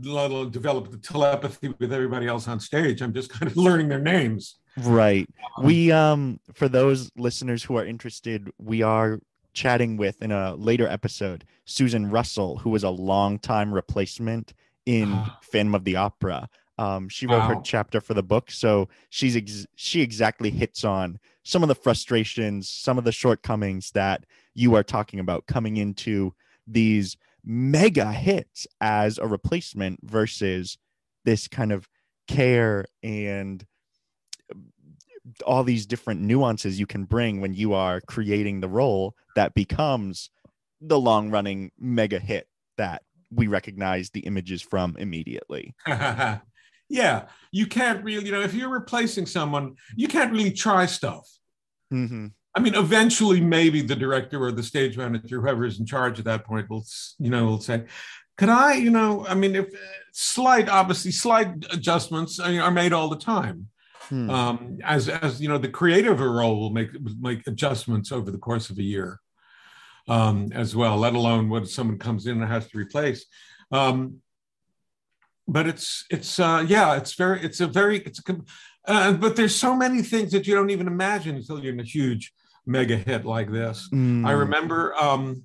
develop 0.00 0.90
the 0.90 0.98
telepathy 1.02 1.72
with 1.78 1.92
everybody 1.92 2.26
else 2.26 2.48
on 2.48 2.58
stage. 2.58 3.02
I'm 3.02 3.12
just 3.12 3.30
kind 3.30 3.50
of 3.50 3.56
learning 3.66 3.88
their 3.88 4.00
names. 4.00 4.56
Right. 4.78 5.28
We 5.62 5.92
um 5.92 6.40
for 6.54 6.68
those 6.68 7.10
listeners 7.16 7.62
who 7.62 7.76
are 7.76 7.84
interested, 7.84 8.50
we 8.58 8.82
are 8.82 9.20
chatting 9.52 9.98
with 9.98 10.22
in 10.22 10.32
a 10.32 10.54
later 10.54 10.88
episode 10.88 11.44
Susan 11.66 12.10
Russell, 12.10 12.56
who 12.56 12.70
was 12.70 12.84
a 12.84 12.90
long 12.90 13.38
time 13.38 13.72
replacement 13.72 14.54
in. 14.86 15.24
Phantom 15.52 15.74
of 15.74 15.84
the 15.84 15.96
Opera. 15.96 16.48
Um, 16.78 17.08
she 17.08 17.26
wrote 17.26 17.42
her 17.42 17.60
chapter 17.62 18.00
for 18.00 18.14
the 18.14 18.22
book, 18.22 18.50
so 18.50 18.88
she's 19.10 19.36
ex- 19.36 19.66
she 19.76 20.00
exactly 20.00 20.50
hits 20.50 20.84
on 20.84 21.18
some 21.44 21.62
of 21.62 21.68
the 21.68 21.74
frustrations, 21.74 22.68
some 22.68 22.98
of 22.98 23.04
the 23.04 23.12
shortcomings 23.12 23.90
that 23.92 24.24
you 24.54 24.74
are 24.74 24.82
talking 24.82 25.20
about 25.20 25.46
coming 25.46 25.76
into 25.76 26.34
these 26.66 27.16
mega 27.44 28.12
hits 28.12 28.66
as 28.80 29.18
a 29.18 29.26
replacement 29.26 30.00
versus 30.02 30.78
this 31.24 31.48
kind 31.48 31.72
of 31.72 31.88
care 32.28 32.86
and 33.02 33.66
all 35.46 35.64
these 35.64 35.86
different 35.86 36.20
nuances 36.20 36.80
you 36.80 36.86
can 36.86 37.04
bring 37.04 37.40
when 37.40 37.54
you 37.54 37.74
are 37.74 38.00
creating 38.00 38.60
the 38.60 38.68
role 38.68 39.14
that 39.36 39.54
becomes 39.54 40.30
the 40.80 40.98
long 40.98 41.30
running 41.30 41.70
mega 41.78 42.18
hit 42.18 42.48
that 42.76 43.02
we 43.30 43.46
recognize 43.46 44.10
the 44.10 44.20
images 44.20 44.62
from 44.62 44.96
immediately. 44.98 45.74
yeah, 46.92 47.24
you 47.50 47.66
can't 47.66 48.04
really, 48.04 48.26
you 48.26 48.32
know, 48.32 48.42
if 48.42 48.52
you're 48.52 48.68
replacing 48.68 49.24
someone, 49.24 49.76
you 49.96 50.06
can't 50.08 50.30
really 50.30 50.52
try 50.52 50.84
stuff. 50.84 51.26
Mm-hmm. 51.92 52.26
I 52.54 52.60
mean, 52.60 52.74
eventually, 52.74 53.40
maybe 53.40 53.80
the 53.80 53.96
director 53.96 54.42
or 54.44 54.52
the 54.52 54.62
stage 54.62 54.98
manager, 54.98 55.40
whoever 55.40 55.64
is 55.64 55.80
in 55.80 55.86
charge 55.86 56.18
at 56.18 56.26
that 56.26 56.44
point, 56.44 56.68
will, 56.68 56.84
you 57.18 57.30
know, 57.30 57.46
will 57.46 57.60
say, 57.60 57.86
"Could 58.36 58.50
I, 58.50 58.74
you 58.74 58.90
know, 58.90 59.26
I 59.26 59.34
mean, 59.34 59.56
if 59.56 59.68
slight, 60.12 60.68
obviously, 60.68 61.12
slight 61.12 61.48
adjustments 61.72 62.38
uh, 62.38 62.58
are 62.62 62.70
made 62.70 62.92
all 62.92 63.08
the 63.08 63.16
time." 63.16 63.68
Hmm. 64.08 64.28
um, 64.28 64.78
as 64.84 65.08
as 65.08 65.40
you 65.40 65.48
know, 65.48 65.56
the 65.56 65.68
creator 65.68 66.12
of 66.12 66.20
a 66.20 66.28
role 66.28 66.60
will 66.60 66.70
make 66.70 66.90
make 67.18 67.46
adjustments 67.46 68.12
over 68.12 68.30
the 68.30 68.38
course 68.38 68.68
of 68.68 68.76
a 68.78 68.82
year, 68.82 69.18
um, 70.08 70.50
as 70.52 70.76
well. 70.76 70.98
Let 70.98 71.14
alone 71.14 71.48
when 71.48 71.64
someone 71.64 71.98
comes 71.98 72.26
in 72.26 72.42
and 72.42 72.50
has 72.50 72.68
to 72.68 72.78
replace. 72.78 73.24
Um, 73.70 74.21
but 75.48 75.66
it's 75.66 76.04
it's 76.10 76.38
uh, 76.38 76.64
yeah, 76.66 76.96
it's 76.96 77.14
very 77.14 77.40
it's 77.42 77.60
a 77.60 77.66
very 77.66 77.98
it's 77.98 78.20
a 78.28 78.36
uh, 78.86 79.12
but 79.12 79.36
there's 79.36 79.54
so 79.54 79.76
many 79.76 80.02
things 80.02 80.32
that 80.32 80.46
you 80.46 80.54
don't 80.54 80.70
even 80.70 80.86
imagine 80.86 81.36
until 81.36 81.60
you're 81.62 81.72
in 81.72 81.80
a 81.80 81.84
huge 81.84 82.32
mega 82.66 82.96
hit 82.96 83.24
like 83.24 83.50
this. 83.50 83.88
Mm. 83.92 84.26
I 84.26 84.32
remember 84.32 84.94
um, 84.96 85.44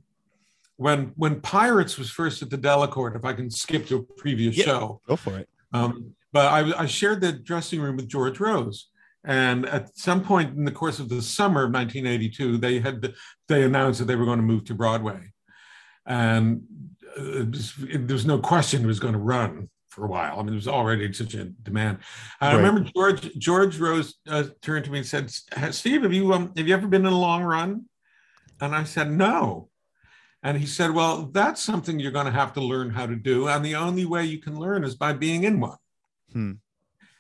when 0.78 1.12
when 1.16 1.42
Pirates 1.42 1.98
was 1.98 2.10
first 2.10 2.42
at 2.42 2.50
the 2.50 2.58
Delacorte. 2.58 3.16
If 3.16 3.26
I 3.26 3.34
can 3.34 3.50
skip 3.50 3.88
to 3.88 3.98
a 3.98 4.04
previous 4.04 4.56
Yeah. 4.58 4.66
show, 4.66 5.02
Go 5.08 5.16
for 5.16 5.38
it. 5.38 5.50
um, 5.74 6.14
but 6.34 6.46
I, 6.52 6.84
I 6.84 6.86
shared 6.86 7.22
the 7.22 7.32
dressing 7.32 7.80
room 7.82 7.96
with 7.98 8.08
George 8.08 8.40
Rose, 8.40 8.90
and 9.24 9.66
at 9.66 9.98
some 9.98 10.24
point 10.24 10.56
in 10.58 10.66
the 10.66 10.72
course 10.72 11.00
of 11.00 11.10
the 11.10 11.22
summer 11.22 11.64
of 11.64 11.72
1982, 11.74 12.58
they 12.58 12.80
had 12.80 13.14
they 13.48 13.64
announced 13.64 14.00
that 14.00 14.06
they 14.06 14.16
were 14.16 14.26
going 14.26 14.40
to 14.40 14.46
move 14.46 14.66
to 14.66 14.76
Broadway, 14.76 15.34
and 16.06 16.62
uh, 17.18 17.46
was- 17.52 17.74
it- 17.90 18.08
there 18.08 18.14
was 18.16 18.26
no 18.26 18.40
question 18.40 18.84
it 18.84 18.88
was 18.88 19.00
going 19.00 19.14
to 19.14 19.20
run 19.20 19.70
for 19.98 20.06
a 20.06 20.08
while. 20.08 20.40
I 20.40 20.44
mean, 20.44 20.54
it 20.54 20.56
was 20.56 20.68
already 20.68 21.12
such 21.12 21.34
a 21.34 21.46
demand. 21.46 21.98
And 22.40 22.52
I 22.52 22.54
Right. 22.54 22.64
remember 22.68 22.90
George 22.96 23.38
George 23.38 23.80
Rose 23.80 24.14
uh, 24.30 24.44
turned 24.62 24.86
to 24.86 24.92
me 24.92 25.00
and 25.00 25.08
said, 25.08 25.32
"Steve, 25.74 26.04
have 26.04 26.14
you 26.14 26.32
um, 26.34 26.54
have 26.56 26.68
you 26.68 26.74
ever 26.76 26.88
been 26.88 27.06
in 27.06 27.12
a 27.12 27.20
long 27.20 27.44
run?" 27.44 27.86
And 28.62 28.76
I 28.76 28.84
said, 28.84 29.12
"No." 29.12 29.70
And 30.44 30.56
he 30.60 30.68
said, 30.68 30.92
Well, 30.92 31.26
that's 31.34 31.62
something 31.62 32.00
you're 32.00 32.12
going 32.12 32.28
to 32.28 32.32
have 32.32 32.54
to 32.54 32.62
learn 32.62 32.92
how 32.92 33.08
to 33.08 33.16
do. 33.16 33.48
And 33.50 33.66
the 33.66 33.76
only 33.76 34.06
way 34.06 34.24
you 34.24 34.40
can 34.40 34.58
learn 34.58 34.84
is 34.84 34.94
by 34.96 35.12
being 35.14 35.44
in 35.44 35.60
one. 35.60 35.78
Hmm. 36.32 36.52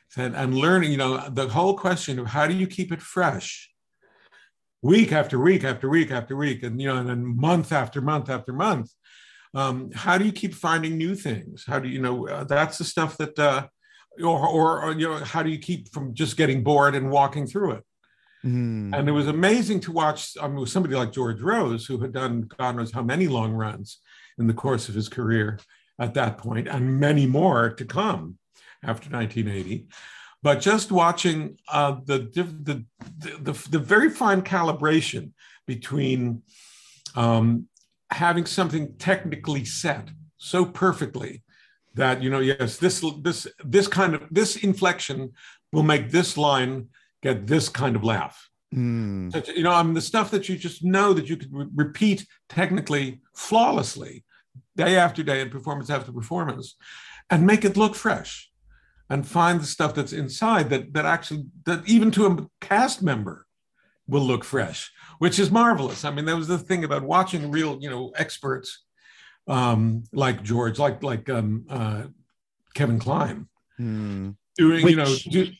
Said, 0.09 0.36
and 0.36 0.55
learning, 0.55 0.91
you 0.91 0.97
know, 0.97 1.28
the 1.30 1.47
whole 1.49 1.75
question 1.75 2.19
of 2.19 2.28
how 2.28 2.45
do 2.47 2.53
you 2.53 2.67
keep 2.67 2.91
it 2.91 3.01
fresh 3.01 3.69
week 4.84 5.11
after 5.11 5.39
week 5.39 5.63
after 5.63 5.89
week 5.89 6.11
after 6.11 6.36
week, 6.38 6.61
and, 6.61 6.80
you 6.80 6.88
know, 6.88 6.97
and 6.97 7.09
then 7.09 7.36
month 7.36 7.71
after 7.71 8.01
month 8.01 8.30
after 8.30 8.53
month. 8.53 8.91
Um, 9.54 9.91
how 9.93 10.18
do 10.18 10.26
you 10.26 10.32
keep 10.32 10.54
finding 10.54 10.98
new 10.98 11.16
things? 11.16 11.64
How 11.66 11.80
do 11.80 11.88
you 11.89 12.02
know 12.02 12.28
uh, 12.28 12.43
that's 12.43 12.78
the 12.78 12.84
stuff 12.84 13.18
that, 13.18 13.38
uh, 13.39 13.68
or, 14.24 14.48
or, 14.48 14.84
or, 14.84 14.91
you 14.93 15.08
know, 15.08 15.18
how 15.18 15.43
do 15.43 15.50
you 15.50 15.60
keep 15.60 15.91
from 15.93 16.14
just 16.14 16.38
getting 16.38 16.64
bored 16.64 16.95
and 16.95 17.10
walking 17.10 17.48
through 17.48 17.74
it? 17.74 17.84
Mm. 18.45 18.98
And 18.98 19.10
it 19.10 19.12
was 19.12 19.28
amazing 19.28 19.80
to 19.82 19.91
watch 19.91 20.38
I 20.41 20.48
mean, 20.48 20.60
with 20.60 20.70
somebody 20.70 20.95
like 20.95 21.12
George 21.12 21.41
Rose, 21.41 21.86
who 21.86 22.00
had 22.00 22.14
done 22.14 22.50
God 22.58 22.76
knows 22.76 22.91
how 22.91 23.02
many 23.02 23.28
long 23.28 23.54
runs 23.54 24.00
in 24.38 24.48
the 24.48 24.54
course 24.54 24.89
of 24.89 24.95
his 24.95 25.10
career 25.10 25.60
at 26.00 26.14
that 26.14 26.38
point, 26.38 26.68
and 26.68 27.00
many 27.00 27.26
more 27.26 27.72
to 27.72 27.86
come 27.86 28.38
after 28.84 29.10
1980. 29.10 29.88
But 30.43 30.62
just 30.62 30.91
watching 30.91 31.58
uh, 31.68 31.98
the, 32.06 32.20
the, 32.34 32.43
the, 32.43 32.86
the, 33.39 33.68
the 33.70 33.80
very 33.80 34.10
fine 34.10 34.43
calibration 34.43 35.32
between 35.66 36.43
um, 37.16 37.68
having 38.12 38.45
something 38.45 38.95
technically 38.97 39.66
set 39.66 40.10
so 40.38 40.66
perfectly 40.66 41.43
that 41.95 42.22
you 42.22 42.30
know 42.30 42.39
yes 42.39 42.78
this 42.78 43.03
this 43.22 43.47
this 43.66 43.88
kind 43.88 44.14
of 44.14 44.22
this 44.32 44.55
inflection 44.58 45.32
will 45.72 45.84
make 45.84 46.12
this 46.12 46.38
line 46.38 46.88
get 47.22 47.47
this 47.47 47.70
kind 47.70 47.95
of 47.95 48.03
laugh 48.03 48.49
Mm. 48.76 49.32
such, 49.32 49.47
you 49.49 49.64
know, 49.64 49.72
I 49.72 49.82
mean, 49.82 49.93
the 49.93 50.01
stuff 50.01 50.30
that 50.32 50.49
you 50.49 50.58
just 50.58 50.84
know 50.84 51.14
that 51.14 51.30
you 51.30 51.38
could 51.38 51.53
re- 51.53 51.68
repeat 51.74 52.28
technically 52.49 53.22
flawlessly 53.34 54.26
day 54.76 54.97
after 54.97 55.24
day 55.24 55.41
and 55.41 55.49
performance 55.49 55.89
after 55.89 56.12
performance 56.12 56.76
and 57.30 57.45
make 57.45 57.64
it 57.64 57.78
look 57.78 57.95
fresh 57.95 58.51
and 59.10 59.26
find 59.26 59.62
the 59.62 59.66
stuff 59.66 59.95
that's 59.95 60.12
inside 60.12 60.70
that, 60.70 60.93
that 60.93 61.05
actually, 61.05 61.45
that 61.66 61.88
even 61.88 62.12
to 62.12 62.26
a 62.28 62.47
cast 62.60 63.01
member 63.01 63.47
will 64.08 64.22
look 64.22 64.43
fresh, 64.43 64.91
which 65.20 65.39
is 65.39 65.51
marvelous. 65.51 66.05
I 66.05 66.12
mean, 66.12 66.26
that 66.26 66.36
was 66.36 66.47
the 66.47 66.58
thing 66.58 66.84
about 66.84 67.03
watching 67.03 67.51
real, 67.51 67.78
you 67.82 67.89
know, 67.89 68.12
experts 68.16 68.84
um, 69.47 70.03
like 70.14 70.43
George, 70.43 70.80
like, 70.80 71.03
like 71.03 71.30
um, 71.30 71.66
uh, 71.70 72.03
Kevin 72.74 72.99
Kline 72.99 73.47
Mm. 73.80 74.36
doing, 74.58 74.88
you 74.88 74.95
know, 74.95 75.16
do, 75.30 75.51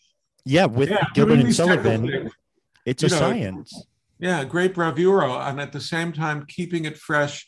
Yeah, 0.44 0.66
with 0.66 0.90
yeah, 0.90 1.06
Gilbert 1.14 1.40
and 1.40 1.54
Sullivan, 1.54 2.32
it's 2.84 3.04
a 3.04 3.10
know, 3.10 3.16
science. 3.16 3.86
Yeah, 4.18 4.44
great 4.44 4.74
bravura, 4.74 5.32
and 5.46 5.62
at 5.62 5.72
the 5.72 5.80
same 5.80 6.12
time 6.12 6.46
keeping 6.48 6.86
it 6.86 6.98
fresh. 6.98 7.48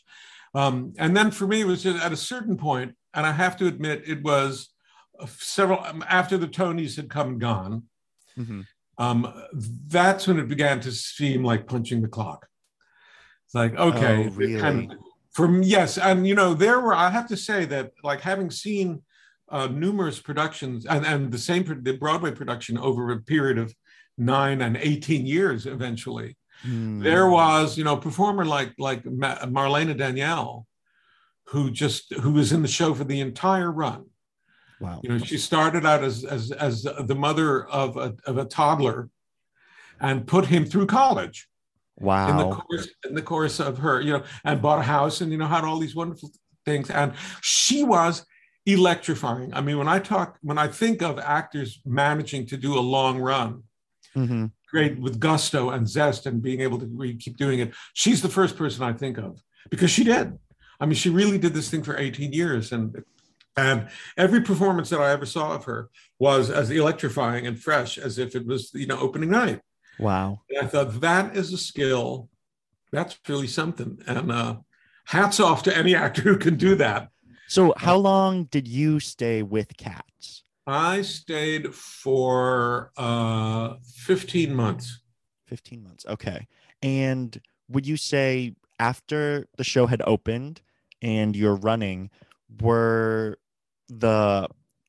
Um, 0.54 0.94
and 0.96 1.16
then 1.16 1.32
for 1.32 1.48
me, 1.48 1.62
it 1.62 1.66
was 1.66 1.82
just 1.82 2.00
at 2.04 2.12
a 2.12 2.16
certain 2.16 2.56
point, 2.56 2.94
and 3.14 3.26
I 3.26 3.32
have 3.32 3.56
to 3.56 3.66
admit, 3.66 4.04
it 4.06 4.22
was 4.22 4.68
uh, 5.18 5.26
several 5.26 5.80
um, 5.80 6.04
after 6.08 6.38
the 6.38 6.46
Tonys 6.46 6.94
had 6.94 7.10
come 7.10 7.28
and 7.30 7.40
gone. 7.40 7.82
Mhm. 8.38 8.66
Um, 9.00 9.32
that's 9.88 10.26
when 10.26 10.38
it 10.38 10.46
began 10.48 10.78
to 10.80 10.92
seem 10.92 11.42
like 11.42 11.66
punching 11.66 12.02
the 12.02 12.08
clock. 12.08 12.46
It's 13.46 13.54
like 13.54 13.74
okay, 13.74 14.26
Oh, 14.28 14.30
really? 14.36 14.60
of- 14.60 14.90
from 15.32 15.62
yes, 15.62 15.96
and 15.96 16.26
you 16.28 16.34
know 16.34 16.54
there 16.54 16.80
were. 16.80 16.92
I 16.94 17.08
have 17.10 17.28
to 17.28 17.36
say 17.36 17.64
that 17.66 17.92
like 18.04 18.20
having 18.20 18.50
seen 18.50 19.02
uh, 19.48 19.68
numerous 19.68 20.20
productions 20.20 20.84
and 20.86 21.06
and 21.06 21.32
the 21.32 21.38
same 21.38 21.64
the 21.82 21.96
Broadway 21.96 22.32
production 22.32 22.76
over 22.76 23.10
a 23.10 23.20
period 23.20 23.56
of 23.58 23.74
nine 24.18 24.60
and 24.60 24.76
eighteen 24.76 25.26
years, 25.26 25.66
eventually 25.66 26.36
Mm. 26.66 27.02
there 27.02 27.26
was 27.26 27.78
you 27.78 27.84
know 27.84 27.94
a 27.96 28.00
performer 28.08 28.44
like 28.44 28.74
like 28.78 29.02
Marlene 29.04 29.96
Danielle 29.96 30.66
who 31.46 31.70
just 31.70 32.12
who 32.12 32.32
was 32.32 32.52
in 32.52 32.60
the 32.60 32.68
show 32.68 32.92
for 32.92 33.04
the 33.04 33.18
entire 33.20 33.72
run 33.72 34.09
wow. 34.80 35.00
you 35.02 35.08
know 35.08 35.18
she 35.18 35.38
started 35.38 35.86
out 35.86 36.02
as 36.02 36.24
as 36.24 36.50
as 36.52 36.82
the 36.82 37.14
mother 37.14 37.66
of 37.68 37.96
a, 37.96 38.14
of 38.26 38.38
a 38.38 38.44
toddler 38.44 39.08
and 40.00 40.26
put 40.26 40.46
him 40.46 40.64
through 40.64 40.86
college 40.86 41.46
Wow. 41.98 42.30
in 42.30 42.36
the 42.38 42.48
course 42.56 42.88
in 43.08 43.14
the 43.14 43.22
course 43.22 43.60
of 43.60 43.78
her 43.78 44.00
you 44.00 44.12
know 44.12 44.22
and 44.44 44.62
bought 44.62 44.78
a 44.78 44.82
house 44.82 45.20
and 45.20 45.30
you 45.30 45.38
know 45.38 45.46
had 45.46 45.64
all 45.64 45.78
these 45.78 45.94
wonderful 45.94 46.30
things 46.64 46.88
and 46.90 47.12
she 47.42 47.84
was 47.84 48.24
electrifying 48.64 49.52
i 49.52 49.60
mean 49.60 49.76
when 49.76 49.88
i 49.88 49.98
talk 49.98 50.38
when 50.40 50.56
i 50.56 50.66
think 50.66 51.02
of 51.02 51.18
actors 51.18 51.80
managing 51.84 52.46
to 52.46 52.56
do 52.56 52.78
a 52.78 52.80
long 52.80 53.18
run 53.18 53.62
hmm 54.14 54.46
great 54.70 54.98
with 55.00 55.18
gusto 55.20 55.70
and 55.70 55.88
zest 55.88 56.26
and 56.26 56.40
being 56.42 56.60
able 56.60 56.78
to 56.78 57.16
keep 57.18 57.36
doing 57.36 57.58
it. 57.58 57.72
She's 57.92 58.22
the 58.22 58.28
first 58.28 58.56
person 58.56 58.84
I 58.84 58.92
think 58.92 59.18
of 59.18 59.42
because 59.68 59.90
she 59.90 60.04
did. 60.04 60.38
I 60.78 60.86
mean, 60.86 60.94
she 60.94 61.10
really 61.10 61.38
did 61.38 61.54
this 61.54 61.68
thing 61.68 61.82
for 61.82 61.98
18 61.98 62.32
years, 62.32 62.70
and 62.72 63.02
and 63.60 63.88
every 64.16 64.40
performance 64.40 64.90
that 64.90 65.00
I 65.00 65.10
ever 65.10 65.26
saw 65.26 65.54
of 65.54 65.64
her 65.64 65.90
was 66.18 66.50
as 66.50 66.70
electrifying 66.70 67.46
and 67.46 67.58
fresh 67.58 67.98
as 67.98 68.18
if 68.18 68.34
it 68.34 68.46
was 68.46 68.70
you 68.74 68.86
know 68.86 68.98
opening 68.98 69.30
night. 69.30 69.60
Wow. 69.98 70.40
And 70.48 70.66
I 70.66 70.66
thought 70.66 71.00
that 71.00 71.36
is 71.36 71.52
a 71.52 71.58
skill. 71.58 72.28
That's 72.90 73.18
really 73.28 73.46
something. 73.46 73.98
And 74.06 74.32
uh, 74.32 74.56
hats 75.04 75.38
off 75.40 75.62
to 75.64 75.76
any 75.76 75.94
actor 75.94 76.22
who 76.22 76.36
can 76.36 76.56
do 76.56 76.74
that. 76.76 77.10
So, 77.48 77.74
how 77.76 77.96
long 77.96 78.44
did 78.44 78.68
you 78.68 79.00
stay 79.00 79.42
with 79.42 79.76
cats? 79.76 80.44
I 80.66 81.02
stayed 81.02 81.74
for 81.74 82.92
uh, 82.96 83.74
15 83.84 84.54
months. 84.54 85.00
15 85.46 85.82
months. 85.82 86.06
Okay. 86.06 86.46
And 86.80 87.40
would 87.68 87.86
you 87.86 87.96
say 87.96 88.54
after 88.78 89.48
the 89.56 89.64
show 89.64 89.86
had 89.86 90.00
opened 90.06 90.62
and 91.02 91.34
you're 91.34 91.56
running, 91.56 92.10
were 92.60 93.38
the 93.90 94.48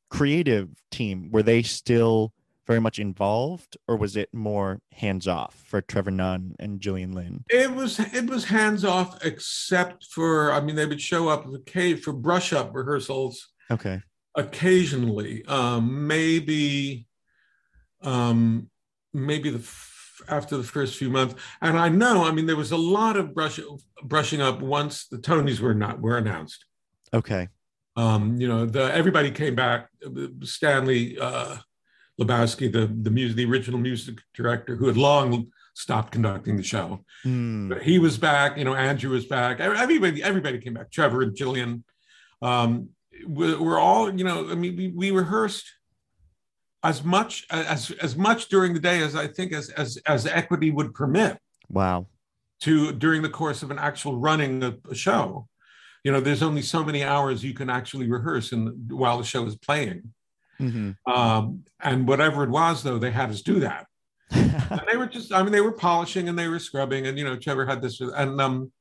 creative 0.10 0.70
team, 0.92 1.30
were 1.32 1.44
they 1.44 1.62
still 1.64 2.34
very 2.68 2.80
much 2.80 3.00
involved 3.00 3.76
or 3.88 3.98
was 3.98 4.16
it 4.16 4.30
more 4.34 4.80
hands 4.94 5.28
off 5.28 5.56
for 5.66 5.82
Trevor 5.82 6.12
Nunn 6.12 6.56
and 6.60 6.80
Gillian 6.80 7.12
Lynne? 7.12 7.44
It 7.50 7.72
was 7.72 8.00
it 8.00 8.30
was 8.30 8.46
hands 8.46 8.86
off, 8.86 9.26
except 9.26 10.06
for 10.06 10.52
I 10.52 10.62
mean 10.62 10.76
they 10.76 10.86
would 10.86 11.02
show 11.02 11.28
up 11.28 11.46
for 12.04 12.14
brush 12.14 12.54
up 12.54 12.70
rehearsals 12.74 13.50
Okay. 13.70 14.02
occasionally. 14.36 15.44
Um, 15.46 16.08
maybe, 16.08 17.08
um, 18.04 18.70
maybe 19.14 19.50
the 19.50 19.60
f- 19.60 20.22
after 20.28 20.56
the 20.56 20.64
first 20.64 20.96
few 20.98 21.10
months, 21.10 21.36
and 21.62 21.78
I 21.78 21.90
know 21.90 22.24
I 22.26 22.32
mean 22.32 22.46
there 22.46 22.56
was 22.56 22.72
a 22.72 22.78
lot 22.78 23.18
of 23.18 23.34
brush 23.34 23.60
brushing 24.04 24.40
up 24.42 24.62
once 24.62 25.08
the 25.08 25.18
Tonys 25.18 25.60
were 25.60 25.74
not 25.74 26.00
were 26.00 26.18
announced. 26.18 26.64
Okay. 27.14 27.48
Um, 27.96 28.40
you 28.40 28.48
know, 28.48 28.66
the 28.66 28.94
everybody 28.94 29.32
came 29.32 29.56
back. 29.56 29.90
Stanley 30.44 31.18
uh, 31.20 31.58
Lebowsky, 32.20 32.72
the 32.72 32.88
the 33.02 33.12
music, 33.12 33.36
the 33.38 33.46
original 33.46 33.80
music 33.80 34.20
director, 34.34 34.76
who 34.76 34.88
had 34.88 34.98
long 34.98 35.48
stopped 35.74 36.12
conducting 36.12 36.58
the 36.58 36.64
show, 36.64 37.04
Hmm. 37.24 37.70
but 37.70 37.82
he 37.82 37.98
was 38.00 38.18
back. 38.18 38.58
You 38.58 38.66
know, 38.66 38.76
Andrew 38.76 39.12
was 39.12 39.26
back. 39.26 39.60
Everybody, 39.60 40.22
everybody 40.24 40.60
came 40.60 40.74
back. 40.74 40.92
Trevor 40.92 41.22
and 41.22 41.36
Gillian. 41.36 41.84
Um, 42.42 42.90
we- 43.28 43.56
we're 43.56 43.80
all, 43.80 44.14
you 44.14 44.24
know, 44.24 44.50
I 44.50 44.56
mean, 44.56 44.76
we, 44.76 44.88
we 44.90 45.12
rehearsed 45.12 45.66
as 46.84 47.04
much 47.04 47.46
as 47.52 47.92
as 48.02 48.16
much 48.16 48.48
during 48.50 48.74
the 48.74 48.80
day 48.80 49.02
as 49.02 49.16
I 49.16 49.28
think 49.28 49.54
as 49.54 49.70
as 49.72 49.98
as 50.08 50.26
equity 50.26 50.72
would 50.72 50.94
permit 50.94 51.38
Wow. 51.70 52.08
to 52.62 52.92
during 52.94 53.22
the 53.22 53.30
course 53.30 53.62
of 53.64 53.70
an 53.72 53.78
actual 53.80 54.18
running 54.18 54.64
of 54.64 54.80
a 54.90 54.96
show. 54.96 55.48
You 56.04 56.12
know, 56.12 56.20
there's 56.20 56.44
only 56.44 56.62
so 56.62 56.84
many 56.84 57.04
hours 57.04 57.44
you 57.44 57.54
can 57.54 57.70
actually 57.70 58.10
rehearse 58.10 58.52
in, 58.52 58.68
while 58.90 59.18
the 59.18 59.24
show 59.24 59.46
is 59.46 59.56
playing. 59.56 60.14
hmm 60.58 60.92
Um, 61.06 61.64
and 61.80 62.08
whatever 62.08 62.44
it 62.44 62.50
was, 62.50 62.84
though, 62.84 63.00
they 63.00 63.12
had 63.12 63.30
us 63.30 63.42
do 63.42 63.60
that. 63.62 63.88
And 64.32 64.82
they 64.90 64.98
were 64.98 65.08
just, 65.08 65.34
I 65.34 65.44
mean, 65.44 65.52
they 65.52 65.62
were 65.62 65.74
polishing 65.74 66.30
and 66.30 66.40
they 66.40 66.48
were 66.48 66.60
scrubbing, 66.60 67.06
and 67.08 67.18
you 67.18 67.26
know, 67.26 67.36
Trevor 67.36 67.66
had 67.66 67.82
this, 67.82 68.00
and 68.00 68.40
um, 68.40 68.72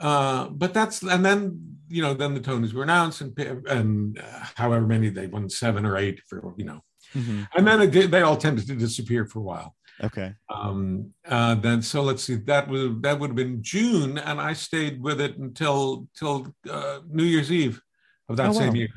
uh, 0.00 0.48
but 0.48 0.74
that's, 0.74 1.02
and 1.02 1.24
then 1.24 1.78
you 1.88 2.02
know, 2.02 2.14
then 2.14 2.34
the 2.34 2.40
Tonys 2.40 2.72
were 2.72 2.82
announced, 2.82 3.20
and 3.20 3.38
and 3.38 4.18
uh, 4.18 4.44
however 4.56 4.86
many 4.86 5.08
they 5.08 5.28
won, 5.28 5.48
seven 5.48 5.86
or 5.86 5.96
eight 5.96 6.20
for 6.26 6.52
you 6.56 6.64
know, 6.64 6.80
hmm 7.12 7.44
and 7.56 7.66
then 7.66 7.80
it, 7.80 8.10
they 8.10 8.22
all 8.22 8.36
tended 8.36 8.66
to 8.66 8.74
disappear 8.74 9.24
for 9.24 9.38
a 9.38 9.42
while. 9.42 9.76
Okay. 10.04 10.34
Um, 10.54 11.12
uh, 11.26 11.54
then 11.54 11.80
so 11.82 12.02
let's 12.02 12.22
see, 12.24 12.34
that 12.34 12.68
would 12.68 13.02
that 13.02 13.18
would 13.18 13.30
have 13.30 13.36
been 13.36 13.62
June, 13.62 14.18
and 14.18 14.40
I 14.40 14.52
stayed 14.52 15.00
with 15.02 15.20
it 15.20 15.38
until 15.38 16.06
till 16.14 16.54
uh, 16.70 17.00
New 17.08 17.24
Year's 17.24 17.50
Eve 17.50 17.80
of 18.28 18.36
that 18.36 18.50
Oh, 18.50 18.52
same 18.52 18.68
wow. 18.68 18.74
year. 18.74 18.88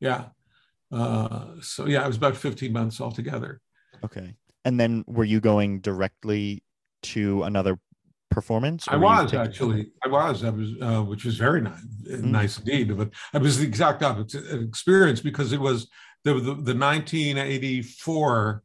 Yeah. 0.00 0.24
Uh, 0.90 1.46
so 1.60 1.86
yeah, 1.86 2.02
it 2.04 2.06
was 2.06 2.16
about 2.16 2.36
15 2.36 2.72
months 2.72 3.00
altogether. 3.00 3.60
Okay. 4.04 4.34
And 4.64 4.80
then 4.80 5.04
were 5.06 5.24
you 5.24 5.40
going 5.40 5.80
directly 5.80 6.62
to 7.02 7.42
another 7.44 7.78
performance? 8.30 8.88
I 8.88 8.94
or 8.94 8.98
were 9.00 9.04
you 9.16 9.22
was 9.22 9.30
taking- 9.30 9.46
actually, 9.46 9.90
I 10.04 10.08
was, 10.08 10.44
I 10.44 10.50
was, 10.50 10.70
uh, 10.80 11.02
which 11.02 11.24
was 11.24 11.36
very 11.36 11.60
nice, 11.60 11.80
Mm. 12.10 12.24
nice 12.24 12.58
indeed. 12.58 12.96
But 12.96 13.10
it 13.34 13.42
was 13.42 13.58
the 13.58 13.66
exact 13.66 14.02
opposite 14.02 14.50
experience 14.62 15.20
because 15.20 15.52
it 15.52 15.60
was 15.60 15.88
the, 16.24 16.34
the, 16.34 16.54
the 16.54 16.74
1984 16.74 18.62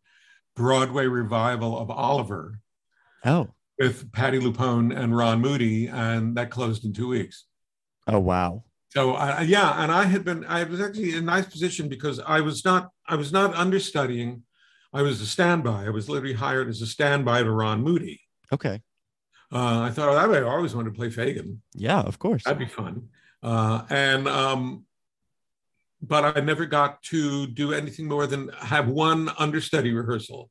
Broadway 0.55 1.05
revival 1.05 1.77
of 1.77 1.89
Oliver 1.89 2.59
Oh. 3.25 3.49
with 3.79 4.11
Patti 4.11 4.39
LuPone 4.39 4.95
and 4.95 5.15
Ron 5.15 5.41
Moody, 5.41 5.87
and 5.87 6.35
that 6.37 6.49
closed 6.51 6.85
in 6.85 6.93
two 6.93 7.07
weeks. 7.09 7.45
Oh 8.07 8.19
wow. 8.19 8.63
So 8.89 9.13
I, 9.15 9.41
yeah, 9.41 9.83
and 9.83 9.91
I 9.91 10.05
had 10.05 10.23
been, 10.23 10.45
I 10.45 10.63
was 10.63 10.79
actually 10.79 11.11
in 11.11 11.17
a 11.17 11.21
nice 11.21 11.45
position 11.45 11.89
because 11.89 12.19
I 12.19 12.39
was 12.41 12.63
not, 12.63 12.91
I 13.07 13.15
was 13.15 13.33
not 13.33 13.53
understudying. 13.53 14.43
I 14.93 15.01
was 15.01 15.19
a 15.19 15.25
standby. 15.25 15.85
I 15.85 15.89
was 15.89 16.07
literally 16.07 16.35
hired 16.35 16.69
as 16.69 16.81
a 16.81 16.87
standby 16.87 17.43
to 17.43 17.51
Ron 17.51 17.81
Moody. 17.81 18.21
Okay. 18.53 18.81
Uh, 19.51 19.81
I 19.81 19.89
thought, 19.89 20.07
oh, 20.09 20.33
I 20.33 20.41
always 20.43 20.73
wanted 20.73 20.91
to 20.91 20.95
play 20.95 21.09
Fagin. 21.09 21.57
Yeah, 21.73 21.99
of 21.99 22.19
course. 22.19 22.43
That'd 22.45 22.59
be 22.59 22.65
fun. 22.67 23.09
Uh, 23.43 23.81
and 23.89 24.27
um, 24.29 24.85
but 26.07 26.37
I 26.37 26.41
never 26.41 26.65
got 26.65 27.01
to 27.03 27.47
do 27.47 27.73
anything 27.73 28.07
more 28.07 28.27
than 28.27 28.49
have 28.59 28.87
one 28.87 29.29
understudy 29.37 29.93
rehearsal. 29.93 30.49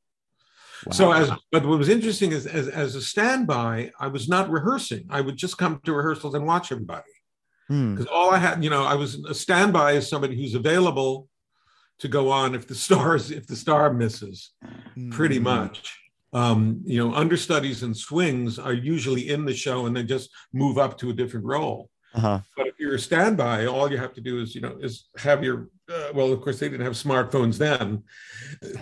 So 0.90 1.12
as 1.12 1.30
but 1.50 1.64
what 1.64 1.78
was 1.78 1.88
interesting 1.88 2.32
is 2.32 2.46
as, 2.46 2.68
as 2.68 2.94
a 2.94 3.00
standby, 3.00 3.90
I 3.98 4.09
was 4.09 4.28
not 4.28 4.50
rehearsing. 4.50 5.07
I 5.09 5.20
would 5.22 5.36
just 5.36 5.57
come 5.57 5.80
to 5.84 5.92
rehearsals 5.94 6.34
and 6.34 6.46
watch 6.46 6.72
everybody 6.72 7.02
Hmm. 7.68 7.94
because 7.94 8.07
all 8.12 8.30
I 8.30 8.36
had, 8.38 8.62
you 8.62 8.68
know, 8.68 8.84
I 8.84 8.94
was 8.94 9.14
a 9.24 9.32
standby 9.34 9.94
as 9.94 10.11
somebody 10.11 10.36
who's 10.36 10.55
available 10.55 11.28
to 12.00 12.09
go 12.09 12.30
on 12.30 12.55
if 12.55 12.66
the 12.66 12.74
stars 12.86 13.30
if 13.30 13.46
the 13.46 13.57
star 13.57 13.92
misses 13.92 14.50
pretty 15.11 15.38
Hmm. 15.38 15.44
much. 15.44 15.98
Um, 16.34 16.82
you 16.84 16.98
know, 16.98 17.14
understudies 17.14 17.84
and 17.84 17.96
swings 17.96 18.59
are 18.59 18.72
usually 18.74 19.30
in 19.30 19.44
the 19.44 19.55
show 19.55 19.86
and 19.86 19.96
they 19.96 20.02
just 20.02 20.28
move 20.52 20.76
up 20.78 20.98
to 20.98 21.11
a 21.11 21.12
different 21.14 21.46
role. 21.46 21.88
Uh-huh. 22.15 22.41
But 22.57 22.69
if 22.69 22.79
you're 22.79 22.95
a 22.95 22.99
standby, 22.99 23.67
all 23.67 23.91
you 23.91 23.99
have 23.99 24.15
to 24.15 24.21
do 24.21 24.41
is, 24.41 24.55
you 24.55 24.61
know, 24.61 24.77
is 24.81 25.09
have 25.19 25.43
your. 25.43 25.69
Uh, 25.93 26.09
well, 26.15 26.33
of 26.33 26.41
course, 26.41 26.61
they 26.61 26.69
didn't 26.69 26.87
have 26.87 26.95
smartphones 26.95 27.59
then, 27.59 28.05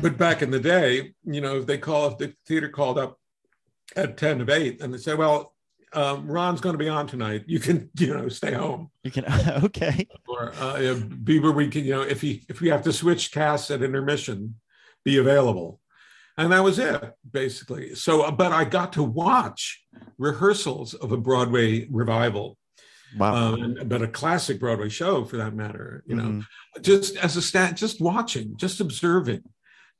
but 0.00 0.16
back 0.16 0.42
in 0.42 0.50
the 0.50 0.60
day, 0.60 1.14
you 1.24 1.40
know, 1.40 1.56
if 1.58 1.66
they 1.66 1.78
call 1.78 2.08
if 2.08 2.18
the 2.18 2.32
theater 2.46 2.68
called 2.68 2.98
up 2.98 3.18
at 3.96 4.16
ten 4.16 4.40
of 4.40 4.50
eight 4.50 4.80
and 4.80 4.92
they 4.92 4.98
say, 4.98 5.14
"Well, 5.14 5.54
um, 5.94 6.26
Ron's 6.30 6.60
going 6.60 6.74
to 6.74 6.78
be 6.78 6.88
on 6.88 7.06
tonight. 7.06 7.44
You 7.46 7.58
can, 7.58 7.90
you 7.98 8.14
know, 8.14 8.28
stay 8.28 8.52
home." 8.52 8.90
You 9.02 9.10
can 9.10 9.24
okay. 9.64 10.06
or 10.28 10.52
uh, 10.58 10.94
where 11.26 11.52
we 11.52 11.68
can, 11.68 11.84
you 11.84 11.92
know, 11.92 12.02
if 12.02 12.20
he 12.20 12.44
if 12.48 12.60
we 12.60 12.68
have 12.68 12.82
to 12.82 12.92
switch 12.92 13.32
casts 13.32 13.70
at 13.70 13.82
intermission, 13.82 14.56
be 15.04 15.16
available, 15.16 15.80
and 16.36 16.52
that 16.52 16.62
was 16.62 16.78
it 16.78 17.14
basically. 17.30 17.94
So, 17.94 18.30
but 18.30 18.52
I 18.52 18.64
got 18.64 18.92
to 18.94 19.02
watch 19.02 19.84
rehearsals 20.18 20.94
of 20.94 21.12
a 21.12 21.16
Broadway 21.16 21.88
revival, 21.90 22.58
Wow. 23.16 23.54
um, 23.54 23.76
but 23.86 24.02
a 24.02 24.08
classic 24.08 24.58
Broadway 24.60 24.88
show 24.88 25.24
for 25.24 25.36
that 25.36 25.54
matter. 25.54 26.02
You 26.06 26.16
know, 26.16 26.22
Mhm. 26.24 26.46
just 26.82 27.16
as 27.16 27.36
a 27.36 27.42
stat, 27.42 27.76
just 27.76 28.00
watching, 28.00 28.56
just 28.56 28.80
observing, 28.80 29.42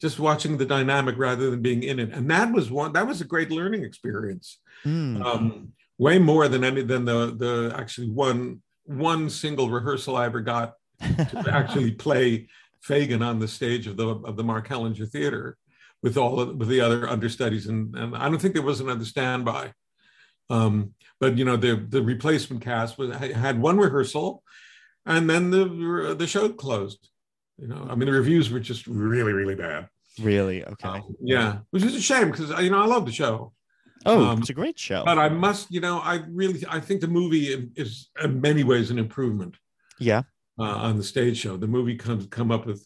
just 0.01 0.19
watching 0.19 0.57
the 0.57 0.65
dynamic 0.67 1.17
rather 1.19 1.51
than 1.51 1.63
being 1.63 1.83
in 1.83 1.99
it, 1.99 2.11
and 2.13 2.31
that 2.31 2.53
was 2.53 2.71
one 2.71 2.93
that 2.95 3.07
was 3.07 3.21
a 3.21 3.25
great 3.27 3.51
learning 3.51 3.85
experience 3.85 4.59
Hmm. 4.83 5.23
um, 5.23 5.73
way 5.99 6.19
more 6.19 6.49
than 6.49 6.65
any 6.65 6.83
than 6.83 7.05
the 7.05 7.35
the 7.37 7.75
actually 7.77 8.09
one 8.11 8.63
one 8.85 9.31
single 9.31 9.71
rehearsal 9.71 10.17
I 10.17 10.25
ever 10.27 10.41
got 10.41 10.75
to 11.01 11.45
actually 11.53 11.93
play 11.93 12.49
Fagin 12.83 13.23
on 13.23 13.39
the 13.39 13.47
stage 13.49 13.87
of 13.87 13.97
the 13.97 14.09
of 14.09 14.37
the 14.37 14.43
Mark 14.45 14.67
Hellinger 14.69 15.09
Theater 15.09 15.57
with 16.03 16.17
all 16.17 16.41
of, 16.41 16.57
with 16.57 16.69
the 16.69 16.81
other 16.81 17.09
understudies 17.09 17.67
and 17.69 17.95
and 17.95 18.17
I 18.17 18.29
don't 18.29 18.41
think 18.41 18.55
there 18.55 18.63
was 18.63 18.81
another 18.81 19.05
standby. 19.05 19.73
Um, 20.51 20.95
but 21.23 21.39
you 21.39 21.45
know 21.45 21.57
the 21.57 21.77
the 21.89 22.03
replacement 22.03 22.61
cast 22.63 22.99
was 22.99 23.15
had 23.17 23.61
one 23.63 23.79
rehearsal, 23.79 24.43
and 25.07 25.31
then 25.31 25.51
the 25.51 26.17
the 26.19 26.27
show 26.27 26.49
closed. 26.49 27.09
You 27.59 27.69
know, 27.69 27.87
I 27.89 27.95
mean 27.95 28.07
the 28.07 28.19
reviews 28.23 28.51
were 28.51 28.59
just 28.59 28.89
really 28.89 29.33
really 29.33 29.55
bad. 29.55 29.89
really? 30.21 30.65
Okay. 30.73 30.89
Um, 30.89 31.15
yeah, 31.23 31.59
which 31.71 31.85
is 31.85 31.95
a 31.95 32.01
shame 32.01 32.33
because 32.33 32.51
you 32.65 32.71
know 32.71 32.83
I 32.83 32.87
love 32.87 33.07
the 33.07 33.13
show. 33.13 33.53
oh, 34.05 34.25
um, 34.25 34.41
it's 34.41 34.51
a 34.51 34.61
great 34.63 34.79
show. 34.81 35.05
But 35.05 35.19
I 35.27 35.29
must, 35.29 35.71
you 35.71 35.81
know, 35.81 36.01
I 36.01 36.15
really, 36.29 36.61
I 36.69 36.81
think 36.81 37.01
the 37.01 37.13
movie 37.21 37.47
is 37.77 38.11
in 38.25 38.41
many 38.41 38.65
ways 38.65 38.91
an 38.91 38.99
improvement 38.99 39.55
yeah. 40.01 40.23
uh, 40.59 40.65
on 40.89 40.97
the 40.97 41.05
stage 41.05 41.37
show. 41.39 41.57
The 41.57 41.69
movie 41.77 41.95
comes 41.95 42.27
come 42.27 42.51
up 42.51 42.67
with 42.67 42.85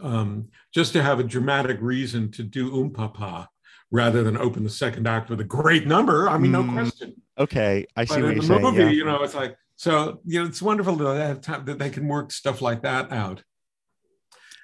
um, 0.00 0.48
just 0.72 0.94
to 0.94 1.02
have 1.02 1.20
a 1.20 1.24
dramatic 1.24 1.78
reason 1.82 2.30
to 2.36 2.42
do 2.42 2.64
Um 2.80 2.90
Papa 2.90 3.50
rather 3.90 4.22
than 4.22 4.36
open 4.38 4.64
the 4.64 4.70
second 4.70 5.06
act 5.06 5.28
with 5.28 5.40
a 5.40 5.44
great 5.58 5.86
number. 5.86 6.26
I 6.34 6.38
mean, 6.38 6.52
no 6.52 6.62
Mm, 6.62 6.72
question. 6.72 7.14
Okay. 7.38 7.86
I 7.96 8.04
see 8.04 8.14
But 8.16 8.22
what 8.22 8.28
in 8.30 8.34
you're 8.36 8.40
the 8.42 8.46
saying. 8.48 8.62
movie, 8.62 8.82
yeah. 8.84 8.88
you 8.90 9.04
know, 9.04 9.22
it's 9.22 9.34
like 9.34 9.56
so. 9.76 10.20
You 10.24 10.40
know, 10.42 10.46
it's 10.48 10.62
wonderful 10.62 10.96
that 10.96 11.14
they 11.14 11.20
have 11.26 11.40
time 11.40 11.64
that 11.66 11.78
they 11.78 11.90
can 11.90 12.08
work 12.08 12.32
stuff 12.32 12.62
like 12.62 12.82
that 12.82 13.12
out. 13.12 13.42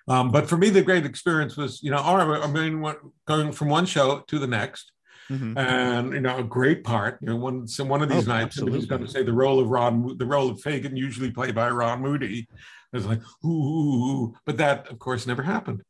Um, 0.09 0.31
but 0.33 0.49
for 0.49 0.57
me, 0.57 0.69
the 0.71 0.83
great 0.83 1.07
experience 1.07 1.57
was, 1.57 1.81
you 1.83 1.91
know, 1.91 1.99
all 1.99 2.17
right, 2.17 2.43
I 2.43 2.47
mean, 2.51 2.85
going 3.27 3.53
from 3.53 3.69
one 3.69 3.87
show 3.87 4.21
to 4.27 4.39
the 4.39 4.49
next, 4.49 4.91
Mhm. 5.31 5.57
and 5.57 6.13
you 6.13 6.21
know 6.21 6.39
a 6.39 6.43
great 6.43 6.83
part. 6.83 7.19
You 7.21 7.29
know, 7.29 7.37
one 7.37 7.69
so 7.69 7.85
one 7.85 8.03
of 8.03 8.09
these 8.09 8.27
Oh, 8.29 8.33
nights 8.33 8.57
somebody's 8.57 8.83
absolutely. 8.85 8.87
going 8.89 9.07
to 9.07 9.13
say 9.13 9.23
the 9.23 9.33
role 9.33 9.61
of 9.61 9.69
Ron, 9.69 10.17
the 10.19 10.27
role 10.27 10.51
of 10.51 10.61
Fagin, 10.61 10.97
usually 10.97 11.31
played 11.31 11.55
by 11.55 11.71
Ron 11.71 12.01
Moody. 12.03 12.49
It's 12.93 13.07
like 13.07 13.21
ooh, 13.45 13.49
ooh, 13.49 14.05
ooh. 14.05 14.35
but 14.45 14.57
that 14.57 14.89
of 14.89 14.99
course 14.99 15.27
never 15.27 15.43
happened. 15.43 15.83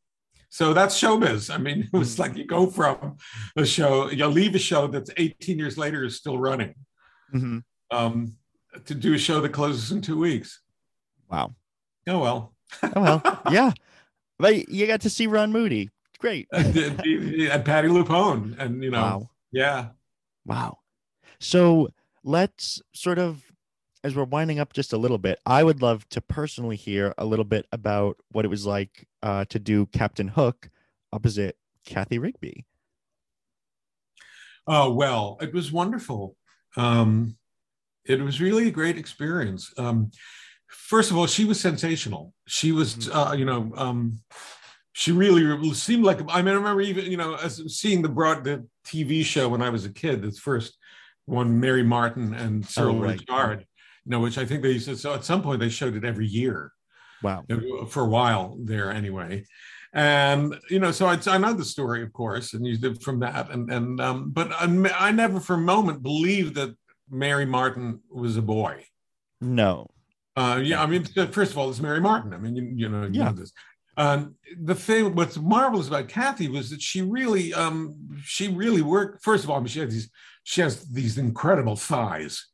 So 0.53 0.75
that's 0.75 1.01
showbiz. 1.01 1.49
I 1.53 1.57
mean, 1.57 1.89
it 1.93 1.97
was 1.97 2.15
Mm. 2.15 2.19
like 2.19 2.37
you 2.37 2.45
go 2.45 2.67
from 2.67 3.17
a 3.57 3.65
show, 3.65 4.11
you 4.11 4.27
leave 4.27 4.55
a 4.55 4.59
show 4.59 4.87
that's 4.87 5.11
18 5.17 5.59
years 5.59 5.79
later 5.79 6.05
is 6.05 6.17
still 6.19 6.39
running, 6.39 6.75
Mhm. 7.35 7.65
um, 7.91 8.37
to 8.85 8.95
do 8.95 9.15
a 9.15 9.19
show 9.19 9.41
that 9.41 9.49
closes 9.55 9.93
in 9.93 10.03
two 10.03 10.19
weeks. 10.19 10.61
Wow. 11.31 11.55
Oh 12.07 12.19
well. 12.19 12.55
Oh 12.83 13.01
well. 13.03 13.23
yeah. 13.51 13.73
But 14.39 14.69
you 14.69 14.87
got 14.87 15.01
to 15.03 15.11
see 15.11 15.27
Ron 15.27 15.53
Moody. 15.53 15.89
great. 16.19 16.47
and, 16.53 16.77
and 16.77 17.65
Patti 17.65 17.89
LuPone, 17.89 18.57
and 18.59 18.85
you 18.85 18.91
know, 18.91 19.01
Wow. 19.03 19.31
yeah. 19.53 19.89
Wow. 20.45 20.79
So 21.41 21.89
let's 22.25 22.81
sort 22.93 23.19
of, 23.19 23.43
as 24.05 24.17
we're 24.17 24.25
winding 24.25 24.59
up 24.59 24.73
just 24.73 24.93
a 24.93 24.99
little 24.99 25.19
bit, 25.19 25.39
I 25.47 25.63
would 25.63 25.83
love 25.83 26.09
to 26.11 26.21
personally 26.21 26.77
hear 26.77 27.15
a 27.19 27.25
little 27.25 27.45
bit 27.45 27.67
about 27.73 28.17
what 28.31 28.45
it 28.45 28.49
was 28.49 28.67
like 28.67 29.07
uh, 29.23 29.45
to 29.47 29.59
do 29.59 29.87
Captain 29.87 30.29
Hook 30.29 30.71
opposite 31.13 31.57
Cathy 31.85 32.19
Rigby. 32.19 32.67
Oh 34.67 34.93
well, 34.93 35.39
it 35.41 35.53
was 35.53 35.73
wonderful. 35.73 36.37
Um, 36.77 37.37
it 38.05 38.21
was 38.21 38.41
really 38.41 38.69
a 38.69 38.73
great 38.73 38.97
experience. 38.97 39.73
Um, 39.77 40.11
first 40.69 41.11
of 41.11 41.17
all, 41.17 41.27
she 41.27 41.45
was 41.45 41.61
sensational. 41.61 42.33
She 42.47 42.73
was, 42.73 43.09
uh, 43.09 43.35
you 43.37 43.45
know, 43.45 43.73
um, 43.77 44.21
she 44.93 45.13
really 45.13 45.75
seemed 45.75 46.05
like. 46.05 46.21
I 46.29 46.43
mean, 46.43 46.55
I 46.55 46.57
remember 46.57 46.81
even, 46.81 47.11
you 47.11 47.17
know, 47.17 47.35
as 47.35 47.63
seeing 47.79 48.03
the 48.03 48.09
broad 48.09 48.45
the 48.45 48.67
TV 48.87 49.25
show 49.25 49.49
when 49.49 49.63
I 49.63 49.71
was 49.71 49.85
a 49.85 49.93
kid. 49.93 50.23
This 50.23 50.39
first 50.39 50.77
one, 51.27 51.61
Mary 51.61 51.83
Martin 51.83 52.35
and 52.35 52.65
Cyril 52.65 53.01
right. 53.01 53.19
Ritchard. 53.19 53.67
You 54.05 54.11
know, 54.11 54.21
which 54.21 54.39
I 54.39 54.45
think 54.45 54.63
they 54.63 54.73
used 54.73 54.89
to. 54.89 54.97
So 54.97 55.15
at 55.15 55.25
some 55.25 55.43
point 55.43 55.61
they 55.61 55.69
showed 55.69 55.95
it 55.97 56.05
every 56.05 56.27
year 56.27 56.73
Wow. 57.23 57.45
for 57.89 58.03
a 58.03 58.09
while 58.09 58.57
there 58.65 58.91
anyway 58.91 59.45
and 59.95 60.59
you 60.71 60.81
know 60.81 60.91
so 60.91 61.07
I, 61.07 61.19
I 61.27 61.39
know 61.39 61.53
the 61.53 61.65
story 61.65 62.03
of 62.03 62.13
course 62.13 62.55
and 62.55 62.67
you 62.67 62.77
did 62.79 63.01
from 63.03 63.21
that 63.21 63.51
and 63.51 63.71
and 63.71 64.01
um 64.01 64.31
but 64.31 64.51
I, 64.53 64.65
I 64.99 65.13
never 65.13 65.39
for 65.39 65.55
a 65.55 65.59
moment 65.59 66.03
believed 66.03 66.55
that 66.57 66.75
mary 67.11 67.45
martin 67.45 68.01
was 68.11 68.37
a 68.39 68.43
boy 68.43 68.85
No. 69.41 69.87
uh 70.35 70.61
yeah 70.65 70.83
i 70.83 70.87
mean 70.87 71.05
first 71.31 71.53
of 71.53 71.59
all 71.59 71.69
it's 71.71 71.79
mary 71.79 72.01
martin 72.01 72.33
i 72.33 72.39
mean 72.39 72.57
you, 72.57 72.73
you 72.75 72.89
know 72.89 73.03
you 73.03 73.11
Yeah. 73.21 73.27
know 73.27 73.33
this 73.33 73.53
um 73.99 74.35
the 74.61 74.75
thing 74.75 75.15
what's 75.15 75.37
marvelous 75.37 75.87
about 75.89 76.09
cathy 76.09 76.49
was 76.49 76.71
that 76.71 76.81
she 76.83 77.03
really 77.03 77.53
um 77.55 77.95
she 78.25 78.49
really 78.49 78.83
worked 78.83 79.23
first 79.23 79.45
of 79.45 79.51
all 79.51 79.57
I 79.59 79.61
mean, 79.61 79.69
she 79.69 79.81
has 79.81 79.93
these 79.93 80.11
she 80.43 80.61
has 80.63 80.89
these 80.91 81.19
incredible 81.19 81.77
thighs 81.77 82.49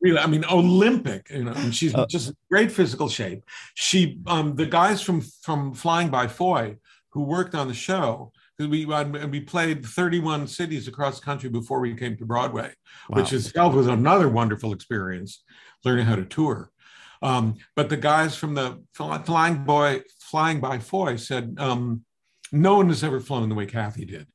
really 0.00 0.18
i 0.18 0.26
mean 0.26 0.44
olympic 0.46 1.28
you 1.30 1.44
know 1.44 1.52
and 1.52 1.74
she's 1.74 1.94
Uh, 1.94 2.06
just 2.06 2.32
great 2.50 2.70
physical 2.70 3.08
shape. 3.08 3.40
She 3.74 4.20
um 4.26 4.56
the 4.56 4.66
guys 4.66 5.00
from 5.02 5.20
from 5.46 5.74
flying 5.74 6.08
by 6.10 6.26
foy 6.28 6.76
who 7.12 7.22
worked 7.22 7.54
on 7.54 7.68
the 7.68 7.74
show 7.74 8.32
we 8.58 8.86
uh, 8.92 9.04
we 9.28 9.40
played 9.40 9.84
31 9.84 10.46
cities 10.46 10.88
across 10.88 11.18
the 11.20 11.24
country 11.24 11.48
before 11.50 11.80
we 11.80 11.94
came 11.94 12.16
to 12.16 12.24
broadway 12.24 12.70
which 13.08 13.32
itself 13.32 13.74
was 13.74 13.86
another 13.86 14.28
wonderful 14.28 14.72
experience 14.72 15.42
learning 15.84 16.06
how 16.06 16.16
to 16.16 16.24
tour. 16.24 16.70
Um, 17.22 17.54
but 17.74 17.88
the 17.88 17.96
guys 17.96 18.36
from 18.36 18.54
the 18.54 18.82
flying 18.94 19.64
boy 19.64 20.02
flying 20.20 20.60
by 20.60 20.78
foy 20.78 21.16
said 21.16 21.56
um, 21.58 22.02
no 22.52 22.76
one 22.76 22.88
has 22.88 23.02
ever 23.04 23.20
flown 23.20 23.48
the 23.48 23.54
way 23.54 23.66
cathy 23.66 24.04
did. 24.04 24.26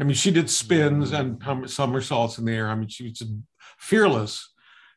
I 0.00 0.04
mean 0.04 0.14
she 0.14 0.30
did 0.30 0.48
spins 0.50 1.12
and 1.12 1.42
somersaults 1.66 2.38
in 2.38 2.44
the 2.46 2.52
air. 2.52 2.68
I 2.68 2.74
mean 2.74 2.88
she 2.88 3.04
was 3.04 3.22
fearless 3.90 4.34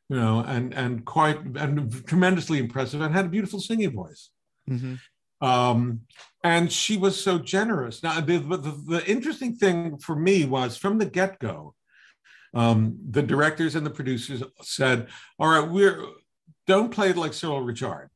you 0.10 0.16
know 0.16 0.36
and 0.54 0.74
and 0.74 1.04
quite 1.06 1.38
and 1.64 2.06
tremendously 2.06 2.60
impressive 2.60 3.02
and 3.02 3.14
had 3.16 3.26
a 3.26 3.30
beautiful 3.36 3.60
singing 3.60 3.92
voice 3.92 4.30
Mhm. 4.70 5.00
um, 5.42 6.02
and 6.44 6.72
she 6.72 6.96
was 6.98 7.16
so 7.28 7.38
generous. 7.40 8.02
Now, 8.04 8.20
the, 8.22 8.38
the, 8.38 8.72
the 8.94 9.02
interesting 9.16 9.56
thing 9.56 9.98
for 9.98 10.16
me 10.16 10.46
was 10.46 10.78
from 10.78 10.98
the 11.00 11.06
get 11.06 11.40
go, 11.40 11.74
um, 12.54 12.98
the 13.18 13.22
directors 13.24 13.76
and 13.76 13.86
the 13.86 13.90
producers 14.00 14.42
said, 14.62 15.08
"All 15.40 15.50
right, 15.50 15.68
we're 15.70 16.04
don't 16.68 16.92
play 16.92 17.10
it 17.10 17.18
like 17.18 17.34
Cyril 17.34 17.62
Ritchard, 17.62 18.10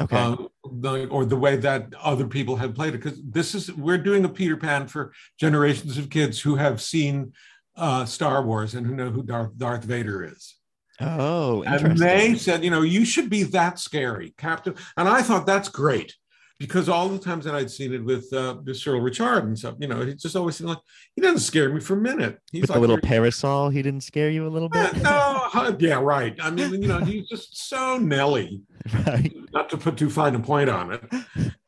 Okay. 0.00 0.16
uh, 0.16 0.36
the, 0.84 1.06
or 1.08 1.24
the 1.26 1.36
way 1.46 1.56
that 1.56 1.92
other 2.00 2.26
people 2.26 2.56
have 2.56 2.74
played 2.74 2.94
it, 2.94 3.02
because 3.02 3.20
this 3.38 3.54
is 3.54 3.70
we're 3.86 3.98
doing 4.08 4.24
a 4.24 4.28
Peter 4.40 4.56
Pan 4.56 4.86
for 4.86 5.12
generations 5.44 5.98
of 5.98 6.08
kids 6.08 6.40
who 6.40 6.54
have 6.56 6.80
seen 6.80 7.32
uh, 7.76 8.04
Star 8.04 8.42
Wars 8.44 8.74
and 8.74 8.86
who 8.86 8.94
know 8.94 9.10
who 9.10 9.22
Darth, 9.22 9.56
Darth 9.56 9.84
Vader 9.84 10.24
is." 10.24 10.56
oh, 11.00 11.62
And 11.62 11.96
they 11.98 12.34
said, 12.36 12.62
you 12.64 12.70
know, 12.70 12.82
you 12.82 13.04
should 13.04 13.28
be 13.28 13.42
that 13.44 13.78
scary, 13.78 14.34
Captain. 14.38 14.74
And 14.96 15.08
I 15.08 15.22
thought 15.22 15.44
that's 15.46 15.68
great 15.68 16.14
because 16.60 16.88
all 16.88 17.08
the 17.08 17.18
times 17.18 17.44
that 17.46 17.54
I'd 17.54 17.70
seen 17.70 17.92
it 17.92 18.04
with 18.04 18.32
uh, 18.32 18.56
with 18.64 18.76
Cyril 18.76 19.00
Ritchard 19.00 19.44
and 19.44 19.58
stuff, 19.58 19.74
you 19.80 19.88
know, 19.88 20.02
it 20.02 20.18
just 20.20 20.36
always 20.36 20.56
seemed 20.56 20.68
like 20.70 20.78
he 21.16 21.20
doesn't 21.20 21.40
scare 21.40 21.72
me 21.72 21.80
for 21.80 21.94
a 21.94 22.00
minute. 22.00 22.38
He's 22.52 22.62
With 22.62 22.70
like 22.70 22.76
the 22.76 22.80
little 22.80 22.98
parasol, 22.98 23.70
he 23.70 23.82
didn't 23.82 24.02
scare 24.02 24.30
you 24.30 24.46
a 24.46 24.48
little 24.48 24.70
"Yeah, 24.72 24.92
bit? 24.92 25.02
no, 25.02 25.76
yeah, 25.80 26.00
right. 26.00 26.36
I 26.40 26.50
mean, 26.50 26.80
you 26.80 26.88
know, 26.88 26.98
he's 27.00 27.28
just 27.28 27.68
so 27.68 27.98
Nelly, 27.98 28.62
right. 29.06 29.34
not 29.52 29.68
to 29.70 29.76
put 29.76 29.96
too 29.96 30.10
fine 30.10 30.34
a 30.36 30.40
point 30.40 30.70
on 30.70 30.92
it. 30.92 31.02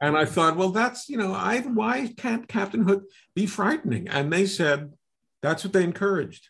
And 0.01 0.17
I 0.17 0.25
thought, 0.25 0.57
well, 0.57 0.71
that's 0.71 1.09
you 1.09 1.17
know, 1.19 1.33
I 1.33 1.61
why 1.61 2.13
can't 2.17 2.47
Captain 2.47 2.87
Hook 2.87 3.05
be 3.35 3.47
frightening? 3.47 4.09
And 4.09 4.33
they 4.33 4.47
said 4.47 4.93
that's 5.47 5.65
what 5.65 5.73
they 5.73 5.85
encouraged. 5.85 6.49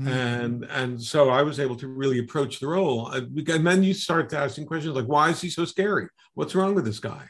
Mm. 0.00 0.08
and 0.08 0.64
and 0.64 1.00
so 1.00 1.30
I 1.30 1.42
was 1.42 1.60
able 1.60 1.76
to 1.76 1.86
really 1.86 2.18
approach 2.18 2.58
the 2.58 2.66
role. 2.66 3.08
And 3.10 3.36
then 3.46 3.84
you 3.84 3.94
start 3.94 4.32
asking 4.32 4.66
questions 4.66 4.96
like, 4.96 5.06
why 5.06 5.30
is 5.30 5.40
he 5.40 5.48
so 5.48 5.64
scary? 5.64 6.08
What's 6.34 6.56
wrong 6.56 6.74
with 6.74 6.84
this 6.84 6.98
guy? 6.98 7.28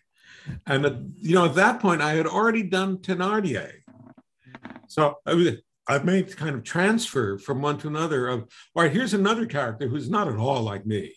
And 0.66 0.86
uh, 0.86 0.94
you 1.16 1.34
know, 1.34 1.44
at 1.44 1.56
that 1.56 1.80
point, 1.80 2.00
I 2.00 2.14
had 2.14 2.26
already 2.26 2.62
done 2.62 2.98
Thenardier, 2.98 3.70
so 4.88 5.16
I 5.26 5.34
was, 5.34 5.48
I've 5.86 6.04
made 6.04 6.34
kind 6.36 6.54
of 6.54 6.64
transfer 6.64 7.38
from 7.38 7.60
one 7.60 7.78
to 7.78 7.88
another. 7.88 8.28
Of 8.28 8.40
all 8.74 8.82
right, 8.82 8.92
here's 8.92 9.14
another 9.14 9.46
character 9.46 9.88
who's 9.88 10.08
not 10.08 10.28
at 10.28 10.36
all 10.36 10.62
like 10.62 10.86
me. 10.86 11.14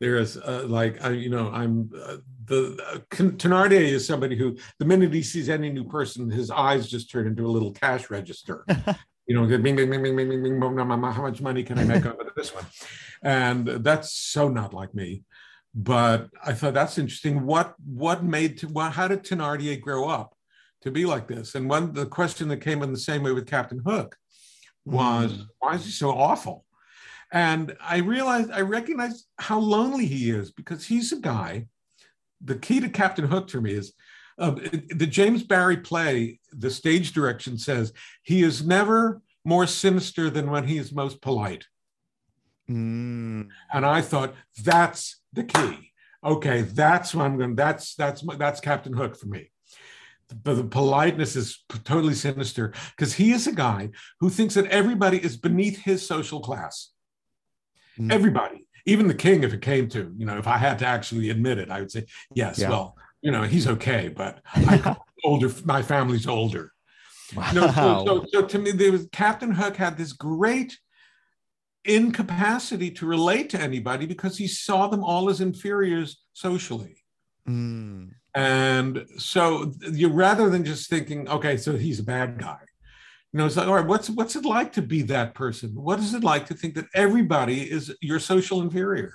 There 0.00 0.16
is 0.16 0.36
uh, 0.36 0.64
like 0.66 1.04
I, 1.04 1.10
you 1.10 1.30
know, 1.30 1.50
I'm 1.50 1.90
uh, 2.00 2.18
the 2.48 2.78
uh, 2.92 2.98
Thenardier 3.10 3.80
is 3.80 4.06
somebody 4.06 4.36
who, 4.36 4.56
the 4.78 4.84
minute 4.84 5.12
he 5.12 5.22
sees 5.22 5.48
any 5.48 5.70
new 5.70 5.84
person, 5.84 6.30
his 6.30 6.50
eyes 6.50 6.88
just 6.88 7.10
turn 7.10 7.26
into 7.26 7.46
a 7.46 7.48
little 7.48 7.72
cash 7.72 8.10
register. 8.10 8.64
you 9.26 9.34
know, 9.34 9.46
bing, 9.46 9.76
bing, 9.76 9.90
bing, 9.90 10.02
bing, 10.02 10.16
bing, 10.16 10.28
bing, 10.28 10.42
bing, 10.42 10.60
how 10.60 11.22
much 11.22 11.40
money 11.40 11.62
can 11.62 11.78
I 11.78 11.84
make 11.84 12.06
out 12.06 12.20
of 12.20 12.34
this 12.34 12.54
one? 12.54 12.64
And 13.22 13.66
that's 13.66 14.12
so 14.12 14.48
not 14.48 14.72
like 14.72 14.94
me. 14.94 15.22
But 15.74 16.28
I 16.44 16.54
thought 16.54 16.74
that's 16.74 16.98
interesting. 16.98 17.44
What 17.44 17.74
what 17.84 18.24
made 18.24 18.60
what, 18.64 18.92
how 18.92 19.06
did 19.06 19.22
Thenardier 19.22 19.80
grow 19.80 20.08
up 20.08 20.34
to 20.82 20.90
be 20.90 21.04
like 21.04 21.28
this? 21.28 21.54
And 21.54 21.68
one 21.68 21.92
the 21.92 22.06
question 22.06 22.48
that 22.48 22.62
came 22.62 22.82
in 22.82 22.90
the 22.90 22.98
same 22.98 23.22
way 23.22 23.32
with 23.32 23.46
Captain 23.46 23.80
Hook 23.84 24.16
was 24.84 25.32
mm. 25.32 25.46
why 25.58 25.74
is 25.74 25.84
he 25.84 25.90
so 25.90 26.10
awful? 26.10 26.64
And 27.32 27.76
I 27.80 27.98
realized 27.98 28.50
I 28.50 28.62
recognized 28.62 29.26
how 29.38 29.58
lonely 29.58 30.06
he 30.06 30.30
is 30.30 30.50
because 30.50 30.86
he's 30.86 31.12
a 31.12 31.20
guy 31.20 31.66
the 32.42 32.56
key 32.56 32.80
to 32.80 32.88
Captain 32.88 33.26
Hook 33.26 33.50
for 33.50 33.60
me 33.60 33.72
is 33.72 33.92
uh, 34.38 34.52
the 34.52 35.06
James 35.06 35.42
Barrie 35.42 35.78
play, 35.78 36.38
the 36.52 36.70
stage 36.70 37.12
direction 37.12 37.58
says 37.58 37.92
he 38.22 38.42
is 38.42 38.64
never 38.64 39.20
more 39.44 39.66
sinister 39.66 40.30
than 40.30 40.50
when 40.50 40.64
he 40.64 40.78
is 40.78 40.92
most 40.92 41.20
polite. 41.20 41.66
Mm. 42.70 43.48
And 43.72 43.86
I 43.86 44.00
thought 44.00 44.34
that's 44.62 45.20
the 45.32 45.44
key. 45.44 45.92
Okay, 46.22 46.62
that's 46.62 47.14
what 47.14 47.24
I'm 47.24 47.38
going. 47.38 47.54
That's 47.54 47.94
that's 47.94 48.22
that's 48.36 48.60
Captain 48.60 48.92
Hook 48.92 49.16
for 49.16 49.26
me. 49.26 49.50
But 50.42 50.56
the 50.56 50.64
politeness 50.64 51.36
is 51.36 51.64
totally 51.84 52.14
sinister 52.14 52.74
because 52.96 53.14
he 53.14 53.32
is 53.32 53.46
a 53.46 53.52
guy 53.52 53.90
who 54.20 54.28
thinks 54.28 54.54
that 54.54 54.66
everybody 54.66 55.18
is 55.18 55.36
beneath 55.36 55.78
his 55.78 56.06
social 56.06 56.40
class. 56.40 56.90
Mm. 57.98 58.12
Everybody, 58.12 58.66
even 58.88 59.06
the 59.06 59.14
king, 59.14 59.42
if 59.44 59.52
it 59.52 59.60
came 59.60 59.88
to, 59.90 60.12
you 60.16 60.24
know, 60.24 60.38
if 60.38 60.46
I 60.46 60.56
had 60.56 60.78
to 60.78 60.86
actually 60.86 61.28
admit 61.28 61.58
it, 61.58 61.70
I 61.70 61.80
would 61.80 61.90
say, 61.90 62.06
yes, 62.34 62.58
Yeah. 62.58 62.70
well, 62.70 62.96
you 63.20 63.30
know, 63.30 63.42
he's 63.42 63.68
okay, 63.68 64.08
but 64.08 64.40
I'm 64.54 64.96
older, 65.24 65.50
my 65.64 65.82
family's 65.82 66.26
older. 66.26 66.72
Wow. 67.36 67.50
No, 67.52 67.60
so, 67.70 68.04
so, 68.06 68.26
so 68.32 68.46
to 68.46 68.58
me, 68.58 68.70
there 68.70 68.92
was 68.92 69.06
Captain 69.12 69.50
Hook 69.50 69.76
had 69.76 69.98
this 69.98 70.14
great 70.14 70.78
incapacity 71.84 72.90
to 72.92 73.06
relate 73.06 73.50
to 73.50 73.60
anybody 73.60 74.06
because 74.06 74.38
he 74.38 74.46
saw 74.46 74.86
them 74.88 75.04
all 75.04 75.28
as 75.28 75.42
inferiors 75.42 76.22
socially. 76.32 77.04
Mm. 77.46 78.12
And 78.34 79.06
so 79.18 79.72
you 79.92 80.08
rather 80.08 80.48
than 80.48 80.64
just 80.64 80.88
thinking, 80.88 81.28
okay, 81.28 81.56
so 81.58 81.76
he's 81.76 81.98
a 81.98 82.04
bad 82.04 82.38
guy, 82.38 82.60
you 83.32 83.38
know, 83.38 83.46
it's 83.46 83.56
like, 83.56 83.68
all 83.68 83.74
right, 83.74 83.86
what's 83.86 84.08
what's 84.10 84.36
it 84.36 84.44
like 84.44 84.72
to 84.74 84.82
be 84.82 85.02
that 85.02 85.34
person? 85.34 85.70
What 85.74 85.98
is 85.98 86.14
it 86.14 86.24
like 86.24 86.46
to 86.46 86.54
think 86.54 86.74
that 86.74 86.86
everybody 86.94 87.70
is 87.70 87.94
your 88.00 88.18
social 88.18 88.62
inferior? 88.62 89.12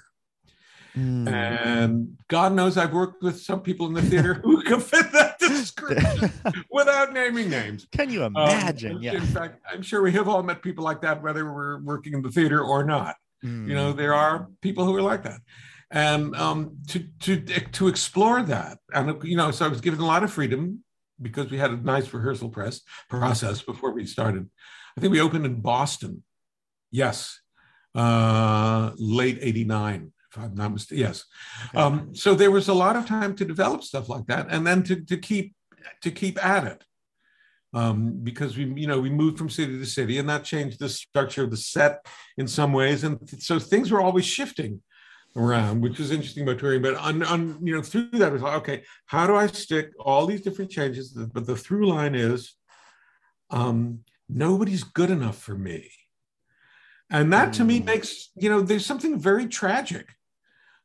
Mm. 0.95 1.27
And 1.27 2.17
God 2.27 2.53
knows 2.53 2.77
I've 2.77 2.93
worked 2.93 3.23
with 3.23 3.41
some 3.41 3.61
people 3.61 3.87
in 3.87 3.93
the 3.93 4.01
theater 4.03 4.35
who 4.43 4.61
can 4.61 4.79
fit 4.79 5.11
that 5.13 5.39
description 5.39 6.31
without 6.71 7.13
naming 7.13 7.49
names. 7.49 7.87
Can 7.91 8.11
you 8.11 8.23
Um, 8.23 8.35
imagine? 8.35 9.03
in 9.03 9.21
fact, 9.25 9.59
I'm 9.71 9.81
sure 9.81 10.03
we 10.03 10.11
have 10.11 10.27
all 10.27 10.43
met 10.43 10.61
people 10.61 10.83
like 10.83 11.01
that, 11.01 11.23
whether 11.23 11.51
we're 11.51 11.79
working 11.81 12.13
in 12.13 12.21
the 12.21 12.29
theater 12.29 12.61
or 12.61 12.83
not. 12.83 13.15
Mm. 13.43 13.67
You 13.67 13.73
know, 13.73 13.91
there 13.93 14.13
are 14.13 14.47
people 14.61 14.85
who 14.85 14.95
are 14.95 15.01
like 15.01 15.23
that, 15.23 15.41
and 15.89 16.35
um, 16.35 16.77
to 16.89 16.99
to 17.21 17.41
to 17.41 17.87
explore 17.87 18.43
that, 18.43 18.77
and 18.93 19.21
you 19.23 19.35
know, 19.35 19.49
so 19.51 19.65
I 19.65 19.69
was 19.69 19.81
given 19.81 19.99
a 19.99 20.05
lot 20.05 20.23
of 20.23 20.31
freedom 20.31 20.83
because 21.23 21.49
we 21.49 21.57
had 21.57 21.71
a 21.71 21.77
nice 21.77 22.13
rehearsal 22.13 22.49
press 22.49 22.81
process 23.09 23.61
before 23.61 23.91
we 23.91 24.05
started. 24.05 24.49
I 24.97 25.01
think 25.01 25.11
we 25.11 25.21
opened 25.21 25.45
in 25.45 25.61
Boston. 25.61 26.23
Yes, 26.91 27.39
uh, 27.95 28.91
late 28.97 29.39
'89, 29.41 30.11
if 30.31 30.37
I'm 30.37 30.53
not 30.53 30.73
mistaken. 30.73 30.99
Yes. 30.99 31.25
Um, 31.73 32.13
so 32.13 32.35
there 32.35 32.51
was 32.51 32.67
a 32.67 32.73
lot 32.73 32.95
of 32.95 33.07
time 33.07 33.35
to 33.37 33.45
develop 33.45 33.83
stuff 33.83 34.09
like 34.09 34.27
that, 34.27 34.47
and 34.49 34.67
then 34.67 34.83
to 34.83 35.01
to 35.03 35.17
keep 35.17 35.55
to 36.01 36.11
keep 36.11 36.43
at 36.45 36.65
it 36.65 36.83
um, 37.73 38.19
because 38.23 38.57
we 38.57 38.65
you 38.65 38.87
know 38.87 38.99
we 38.99 39.09
moved 39.09 39.37
from 39.37 39.49
city 39.49 39.77
to 39.77 39.85
city 39.85 40.17
and 40.17 40.29
that 40.29 40.43
changed 40.43 40.79
the 40.79 40.89
structure 40.89 41.43
of 41.43 41.51
the 41.51 41.57
set 41.57 42.05
in 42.37 42.47
some 42.47 42.71
ways 42.71 43.03
and 43.03 43.19
so 43.39 43.59
things 43.59 43.91
were 43.91 44.01
always 44.01 44.25
shifting 44.25 44.81
around 45.35 45.81
which 45.81 45.97
was 45.97 46.11
interesting 46.11 46.43
about 46.43 46.59
touring 46.59 46.81
but 46.81 46.95
on, 46.95 47.23
on 47.23 47.57
you 47.65 47.73
know 47.75 47.81
through 47.81 48.07
that 48.11 48.31
was 48.31 48.41
like 48.41 48.55
okay 48.55 48.83
how 49.05 49.25
do 49.25 49.35
i 49.35 49.47
stick 49.47 49.91
all 49.99 50.25
these 50.25 50.41
different 50.41 50.69
changes? 50.69 51.09
But 51.11 51.45
the 51.45 51.55
through 51.55 51.87
line 51.87 52.15
is 52.15 52.55
um, 53.49 53.99
nobody's 54.29 54.83
good 54.83 55.09
enough 55.09 55.37
for 55.37 55.55
me. 55.55 55.89
And 57.09 57.31
that 57.33 57.53
to 57.53 57.63
me 57.63 57.79
Mm. 57.79 57.85
makes 57.85 58.29
you 58.35 58.49
know 58.49 58.61
there's 58.61 58.85
something 58.85 59.19
very 59.19 59.47
tragic 59.47 60.07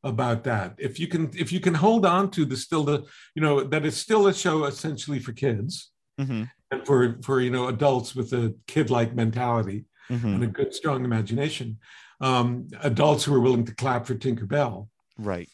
about 0.04 0.44
that. 0.44 0.74
If 0.78 1.00
you 1.00 1.08
can 1.08 1.30
if 1.34 1.52
you 1.52 1.60
can 1.60 1.74
hold 1.74 2.04
on 2.06 2.30
to 2.32 2.44
the 2.44 2.56
still 2.56 2.84
the 2.84 3.04
you 3.34 3.42
know 3.42 3.62
that 3.64 3.86
it's 3.86 3.96
still 3.96 4.26
a 4.26 4.34
show 4.34 4.64
essentially 4.64 5.18
for 5.20 5.32
kids 5.32 5.90
hmm 6.18 6.44
and 6.70 6.86
for 6.86 7.16
for 7.22 7.40
you 7.40 7.50
know 7.50 7.68
adults 7.68 8.14
with 8.14 8.32
a 8.32 8.54
kid-like 8.66 9.14
mentality 9.14 9.86
hmm 10.10 10.34
and 10.34 10.44
a 10.44 10.46
good 10.46 10.74
strong 10.74 11.04
imagination 11.04 11.78
um 12.20 12.68
adults 12.82 13.24
who 13.24 13.34
are 13.34 13.40
willing 13.40 13.64
to 13.64 13.74
clap 13.74 14.06
for 14.06 14.14
tinker 14.14 14.46
bell. 14.46 14.88
Right. 15.18 15.48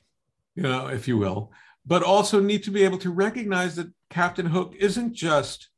you 0.55 0.63
know 0.63 0.89
if 0.89 1.09
you 1.09 1.17
will. 1.19 1.53
But 1.87 2.03
also 2.03 2.41
need 2.41 2.63
to 2.65 2.71
be 2.71 2.83
able 2.83 2.99
to 2.99 3.11
recognize 3.11 3.77
that 3.77 3.93
captain 4.09 4.47
hook 4.47 4.75
isn't 4.79 5.13
just 5.13 5.69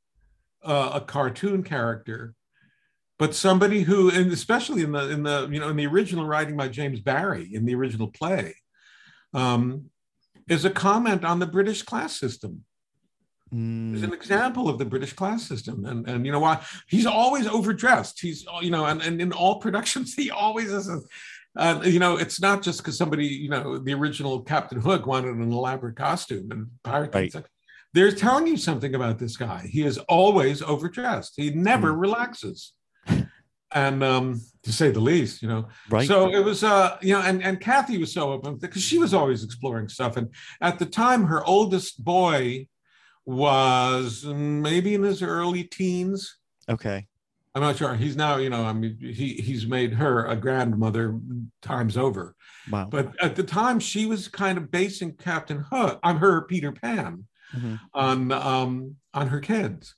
uh, 0.64 0.93
a 0.95 1.01
cartoon 1.01 1.62
character 1.62 2.34
but 3.18 3.34
somebody 3.34 3.82
who 3.82 4.11
and 4.11 4.30
especially 4.32 4.82
in 4.82 4.93
the 4.93 5.11
in 5.11 5.22
the 5.22 5.49
you 5.51 5.61
know 5.61 5.68
in 5.68 5.76
the 5.76 5.87
original 5.87 6.26
writing 6.26 6.57
by 6.57 6.68
james 6.68 7.01
barrie 7.01 7.55
in 7.55 7.64
the 7.64 7.74
original 7.74 8.09
play 8.09 8.55
um 9.32 9.87
is 10.49 10.64
a 10.64 10.70
comment 10.70 11.24
on 11.24 11.39
the 11.39 11.47
british 11.47 11.82
class 11.82 12.18
system 12.18 12.64
is 13.94 14.02
Mm, 14.02 14.04
an 14.04 14.12
example 14.12 14.68
of 14.68 14.78
the 14.78 14.84
British 14.84 15.12
class 15.12 15.42
system. 15.44 15.84
And, 15.84 16.09
and 16.09 16.26
you 16.26 16.32
know 16.32 16.40
why 16.40 16.61
he's 16.88 17.07
always 17.07 17.46
overdressed. 17.46 18.20
He's, 18.20 18.46
you 18.62 18.70
know, 18.70 18.84
and, 18.86 19.00
and 19.02 19.20
in 19.20 19.32
all 19.32 19.59
productions, 19.64 20.14
he 20.14 20.30
always 20.30 20.72
is. 20.72 20.88
a- 20.88 21.00
Uh, 21.59 21.80
you 21.84 21.98
know, 21.98 22.18
it's 22.18 22.38
not 22.38 22.59
just 22.62 22.78
because 22.80 22.98
somebody, 22.98 23.26
you 23.26 23.48
know, 23.48 23.78
the 23.78 23.94
original 23.94 24.42
Captain 24.42 24.78
Hook 24.78 25.07
wanted 25.07 25.36
an 25.36 25.50
elaborate 25.50 25.96
costume 25.96 26.48
and 26.52 26.66
pirate. 26.82 27.14
Right. 27.14 27.34
They're 27.94 28.12
telling 28.12 28.46
you 28.46 28.59
something 28.59 28.94
about 28.94 29.16
this 29.18 29.38
guy. 29.38 29.61
He 29.76 29.82
is 29.90 29.96
always 30.07 30.61
overdressed. 30.61 31.32
He 31.36 31.48
never 31.50 31.90
relaxes. 31.94 32.74
And 33.74 34.02
um, 34.04 34.40
to 34.64 34.72
say 34.72 34.90
the 34.90 35.00
least, 35.00 35.42
you 35.42 35.48
know, 35.48 35.68
right. 35.90 36.07
so 36.07 36.30
it 36.30 36.44
was, 36.44 36.62
uh, 36.62 36.98
you 37.02 37.14
know, 37.14 37.22
and, 37.22 37.42
and 37.42 37.59
Cathy 37.61 37.96
was 37.98 38.12
so 38.12 38.32
open 38.32 38.57
because 38.59 38.82
she 38.82 38.98
was 38.98 39.12
always 39.14 39.42
exploring 39.42 39.88
stuff. 39.88 40.16
And 40.18 40.28
at 40.61 40.78
the 40.78 40.86
time, 40.86 41.24
her 41.24 41.42
oldest 41.44 42.04
boy 42.04 42.68
was 43.26 44.24
maybe 44.24 44.94
in 44.94 45.02
his 45.02 45.22
early 45.22 45.64
teens. 45.64 46.36
okay. 46.68 47.06
I'm 47.54 47.62
not 47.62 47.78
sure. 47.78 47.94
He's 47.94 48.16
now, 48.16 48.36
you 48.36 48.50
know, 48.50 48.64
I 48.66 48.74
mean, 48.74 48.98
he 49.00 49.32
he's 49.36 49.66
made 49.66 49.94
her 49.94 50.26
a 50.26 50.36
grandmother 50.36 51.18
times 51.62 51.96
over. 51.96 52.34
Wow. 52.70 52.88
But 52.90 53.14
at 53.22 53.34
the 53.34 53.42
time, 53.44 53.80
she 53.80 54.04
was 54.04 54.28
kind 54.28 54.58
of 54.58 54.70
basing 54.70 55.14
Captain 55.14 55.64
Hook 55.72 55.98
on 56.02 56.18
her 56.18 56.42
Peter 56.42 56.70
Pan 56.72 57.24
Mhm. 57.56 57.80
on 57.94 58.30
um, 58.32 58.96
on 59.14 59.28
her 59.28 59.40
kids. 59.40 59.94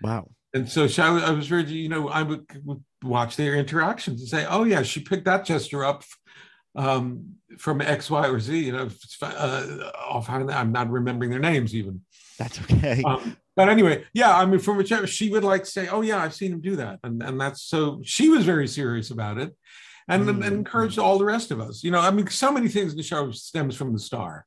Wow. 0.00 0.30
And 0.54 0.70
so 0.70 0.86
she, 0.86 1.02
I 1.02 1.10
was 1.10 1.22
I 1.22 1.32
was 1.32 1.48
very, 1.48 1.64
you 1.64 1.90
know, 1.90 2.08
I 2.08 2.22
would, 2.22 2.46
would 2.64 2.82
watch 3.02 3.36
their 3.36 3.56
interactions 3.56 4.20
and 4.22 4.28
say, 4.30 4.46
oh 4.48 4.64
yeah, 4.64 4.80
she 4.82 5.00
picked 5.00 5.26
that 5.26 5.44
gesture 5.44 5.84
up 5.84 6.02
um, 6.76 7.34
from 7.58 7.82
X, 7.82 8.08
Y, 8.10 8.26
or 8.26 8.40
Z. 8.40 8.58
You 8.58 8.72
know, 8.72 8.88
uh, 9.20 9.90
offhand, 10.08 10.50
I'm 10.50 10.72
not 10.72 10.88
remembering 10.90 11.30
their 11.30 11.40
names 11.40 11.74
even. 11.74 12.00
That's 12.40 12.58
okay. 12.62 13.02
Um, 13.04 13.36
but 13.54 13.68
anyway, 13.68 14.04
yeah, 14.14 14.34
I 14.36 14.46
mean, 14.46 14.60
from 14.60 14.78
whichever 14.78 15.06
she 15.06 15.28
would 15.28 15.44
like 15.44 15.66
say, 15.66 15.88
oh 15.88 16.00
yeah, 16.00 16.22
I've 16.22 16.34
seen 16.34 16.52
him 16.54 16.60
do 16.62 16.76
that, 16.76 16.98
and 17.04 17.22
and 17.22 17.38
that's 17.38 17.60
so 17.62 18.00
she 18.02 18.30
was 18.30 18.44
very 18.46 18.66
serious 18.66 19.10
about 19.10 19.36
it, 19.38 19.54
and, 20.08 20.26
and 20.28 20.42
Mm. 20.42 20.46
encouraged 20.46 20.98
all 20.98 21.18
the 21.18 21.26
rest 21.26 21.50
of 21.50 21.60
us. 21.60 21.84
You 21.84 21.90
know, 21.90 22.00
I 22.00 22.10
mean, 22.10 22.26
so 22.28 22.50
many 22.50 22.68
things 22.68 22.92
in 22.92 22.96
the 22.96 23.02
show 23.02 23.30
stems 23.32 23.76
from 23.76 23.92
the 23.92 23.98
star. 23.98 24.46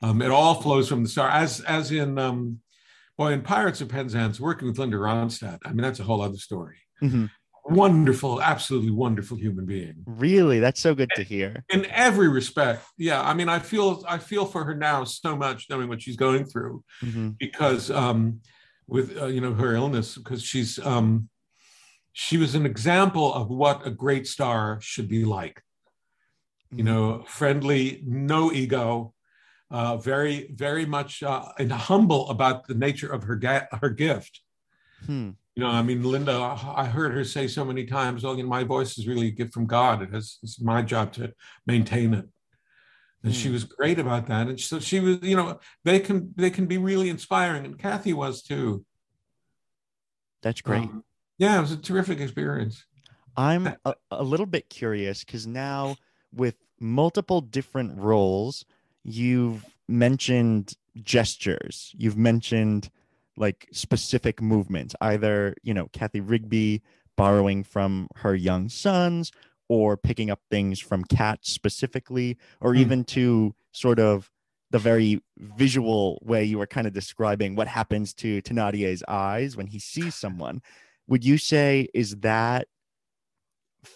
Um, 0.00 0.22
it 0.22 0.30
all 0.30 0.54
flows 0.54 0.88
from 0.88 1.02
the 1.02 1.08
star, 1.08 1.28
as 1.28 1.60
as 1.62 1.90
in 1.90 2.18
um, 2.18 2.60
boy 3.18 3.32
in 3.32 3.42
Pirates 3.42 3.80
of 3.80 3.88
Penzance, 3.88 4.38
working 4.38 4.68
with 4.68 4.78
Linda 4.78 4.96
Ronstadt. 4.98 5.58
I 5.64 5.70
mean, 5.70 5.82
that's 5.82 5.98
a 6.00 6.04
whole 6.04 6.22
other 6.22 6.38
story. 6.38 6.78
Mhm. 7.02 7.30
Wonderful, 7.66 8.42
absolutely 8.42 8.90
wonderful 8.90 9.36
human 9.38 9.64
being 9.64 10.02
Really? 10.06 10.60
That's 10.60 10.80
so 10.80 10.94
good 10.94 11.10
to 11.16 11.22
hear. 11.22 11.64
in 11.70 11.86
every 11.86 12.28
respect. 12.28 12.84
Yeah, 12.98 13.22
I 13.22 13.32
mean, 13.34 13.48
I 13.48 13.58
feel 13.58 14.04
I 14.08 14.18
feel 14.18 14.44
for 14.46 14.64
her 14.64 14.74
now 14.74 15.04
so 15.04 15.34
much, 15.36 15.68
knowing 15.70 15.88
what 15.88 16.02
she's 16.02 16.16
going 16.16 16.44
through 16.44 16.84
Mhm. 17.02 17.36
because 17.38 17.90
um, 17.90 18.40
with 18.86 19.16
uh, 19.16 19.26
you 19.26 19.40
know 19.40 19.54
her 19.54 19.74
illness, 19.74 20.16
because 20.18 20.42
she's 20.42 20.78
um, 20.78 21.28
she 22.12 22.36
was 22.36 22.54
an 22.54 22.66
example 22.66 23.32
of 23.32 23.48
what 23.48 23.86
a 23.86 23.90
great 23.90 24.26
star 24.26 24.78
should 24.80 25.08
be 25.08 25.24
like. 25.24 25.62
You 26.70 26.82
know, 26.84 27.24
friendly, 27.26 28.02
no 28.04 28.52
ego, 28.52 29.14
uh, 29.70 29.96
very 29.96 30.50
very 30.52 30.84
much 30.86 31.22
uh, 31.22 31.46
and 31.58 31.70
humble 31.72 32.28
about 32.30 32.66
the 32.66 32.74
nature 32.74 33.10
of 33.12 33.22
her 33.24 33.36
ga- 33.36 33.68
her 33.80 33.90
gift. 33.90 34.42
Hmm. 35.06 35.30
You 35.56 35.62
know, 35.62 35.70
I 35.70 35.82
mean, 35.82 36.02
Linda, 36.02 36.32
I 36.76 36.84
heard 36.84 37.12
her 37.12 37.24
say 37.24 37.46
so 37.46 37.64
many 37.64 37.84
times, 37.86 38.24
"Oh, 38.24 38.34
you 38.36 38.42
know, 38.42 38.48
my 38.48 38.64
voice 38.64 38.98
is 38.98 39.06
really 39.06 39.28
a 39.28 39.30
gift 39.30 39.54
from 39.54 39.66
God. 39.66 40.02
It 40.02 40.12
has 40.12 40.38
it's 40.42 40.60
my 40.60 40.82
job 40.82 41.12
to 41.14 41.32
maintain 41.66 42.12
it." 42.14 42.28
And 43.22 43.34
she 43.34 43.48
Hmm. 43.48 43.54
was 43.54 43.64
great 43.64 43.98
about 43.98 44.26
that. 44.26 44.48
And 44.48 44.60
so 44.60 44.80
she 44.80 45.00
was, 45.00 45.18
you 45.22 45.36
know, 45.36 45.60
they 45.84 46.00
can 46.00 46.34
they 46.36 46.50
can 46.50 46.66
be 46.66 46.78
really 46.78 47.08
inspiring, 47.08 47.64
and 47.64 47.78
Cathy 47.78 48.12
was 48.12 48.42
too. 48.42 48.84
That's 50.42 50.60
great. 50.60 50.82
Um, 50.82 51.04
yeah, 51.38 51.58
it 51.58 51.60
was 51.60 51.72
a 51.72 51.76
terrific 51.76 52.20
experience. 52.20 52.84
I'm 53.36 53.66
a, 53.84 53.94
a 54.10 54.22
little 54.22 54.46
bit 54.46 54.68
curious 54.68 55.24
because 55.24 55.46
now 55.46 55.96
with 56.34 56.56
multiple 56.80 57.40
different 57.40 57.98
roles, 57.98 58.64
you've 59.04 59.64
mentioned 59.88 60.74
gestures, 61.02 61.94
you've 61.96 62.16
mentioned 62.16 62.90
like 63.36 63.68
specific 63.72 64.40
movements, 64.40 64.94
either, 65.00 65.54
you 65.62 65.74
know, 65.74 65.88
Cathy 65.92 66.20
Rigby 66.20 66.82
borrowing 67.16 67.64
from 67.64 68.08
her 68.16 68.34
young 68.34 68.68
sons 68.68 69.30
or 69.68 69.96
picking 69.96 70.30
up 70.30 70.40
things 70.50 70.78
from 70.78 71.04
cats 71.04 71.50
specifically, 71.50 72.36
or 72.60 72.74
Hmm. 72.74 72.80
even 72.80 73.04
to 73.04 73.54
sort 73.72 73.98
of 73.98 74.30
the 74.70 74.78
very 74.78 75.20
visual 75.38 76.18
way 76.22 76.44
you 76.44 76.58
were 76.58 76.66
kind 76.66 76.86
of 76.86 76.92
describing 76.92 77.54
what 77.54 77.68
happens 77.68 78.12
to 78.14 78.42
Thenardier's 78.42 79.02
eyes 79.08 79.56
when 79.56 79.66
he 79.68 79.78
sees 79.78 80.14
someone. 80.14 80.60
Would 81.06 81.24
you 81.24 81.38
say 81.38 81.88
is 81.94 82.16
that 82.16 82.66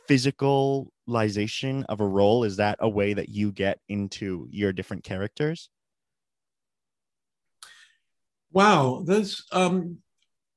physicalization 0.08 1.84
of 1.88 2.00
a 2.00 2.06
role 2.06 2.44
is 2.44 2.56
that 2.56 2.76
a 2.80 2.88
way 2.88 3.14
that 3.14 3.28
you 3.28 3.50
get 3.52 3.80
into 3.88 4.46
your 4.50 4.72
different 4.72 5.02
characters 5.04 5.70
Wow, 8.52 9.02
this 9.04 9.44
um, 9.52 9.98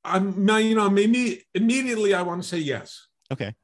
I'm 0.04 0.44
now 0.44 0.56
you 0.56 0.74
know 0.74 0.90
maybe 0.90 1.44
immediately 1.54 2.14
I 2.14 2.22
want 2.22 2.42
to 2.42 2.48
say 2.48 2.58
yes. 2.58 3.06
okay 3.32 3.54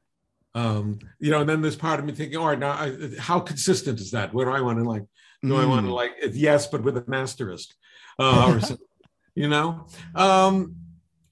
Um, 0.55 0.99
you 1.19 1.31
know, 1.31 1.41
and 1.41 1.49
then 1.49 1.61
there's 1.61 1.75
part 1.75 1.99
of 1.99 2.05
me 2.05 2.13
thinking, 2.13 2.37
all 2.37 2.47
right, 2.47 2.59
now 2.59 2.71
I, 2.71 2.95
how 3.19 3.39
consistent 3.39 3.99
is 3.99 4.11
that? 4.11 4.33
Where 4.33 4.45
do 4.45 4.51
I 4.51 4.61
want 4.61 4.79
to 4.79 4.83
like? 4.83 5.03
Do 5.47 5.55
I 5.55 5.65
want 5.65 5.85
to 5.85 5.91
Mm, 5.91 5.95
like 5.95 6.13
yes, 6.33 6.67
but 6.67 6.83
with 6.83 6.97
an 6.97 7.13
asterisk, 7.13 7.69
uh, 8.19 8.47
or 8.51 8.59
something, 8.59 8.85
you 9.35 9.47
know? 9.47 9.87
Um, 10.15 10.75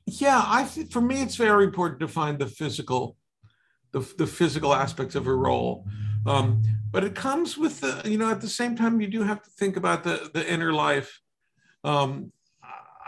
yeah, 0.06 0.42
I 0.46 0.64
think 0.64 0.92
for 0.92 1.02
me 1.02 1.22
it's 1.22 1.36
very 1.36 1.66
important 1.66 2.00
to 2.00 2.08
find 2.08 2.40
the 2.40 2.48
physical, 2.48 3.18
the 3.92 4.00
the 4.18 4.28
physical 4.28 4.74
aspects 4.74 5.16
of 5.16 5.28
a 5.28 5.34
role. 5.34 5.86
Um, 6.26 6.64
but 6.92 7.04
it 7.04 7.16
comes 7.16 7.58
with 7.58 7.82
the, 7.82 8.02
you 8.10 8.18
know, 8.18 8.30
at 8.30 8.42
the 8.42 8.50
same 8.50 8.76
time 8.76 9.02
you 9.02 9.08
do 9.08 9.24
have 9.24 9.42
to 9.44 9.50
think 9.60 9.78
about 9.78 10.04
the 10.04 10.30
the 10.34 10.44
inner 10.54 10.72
life. 10.72 11.20
Um, 11.84 12.32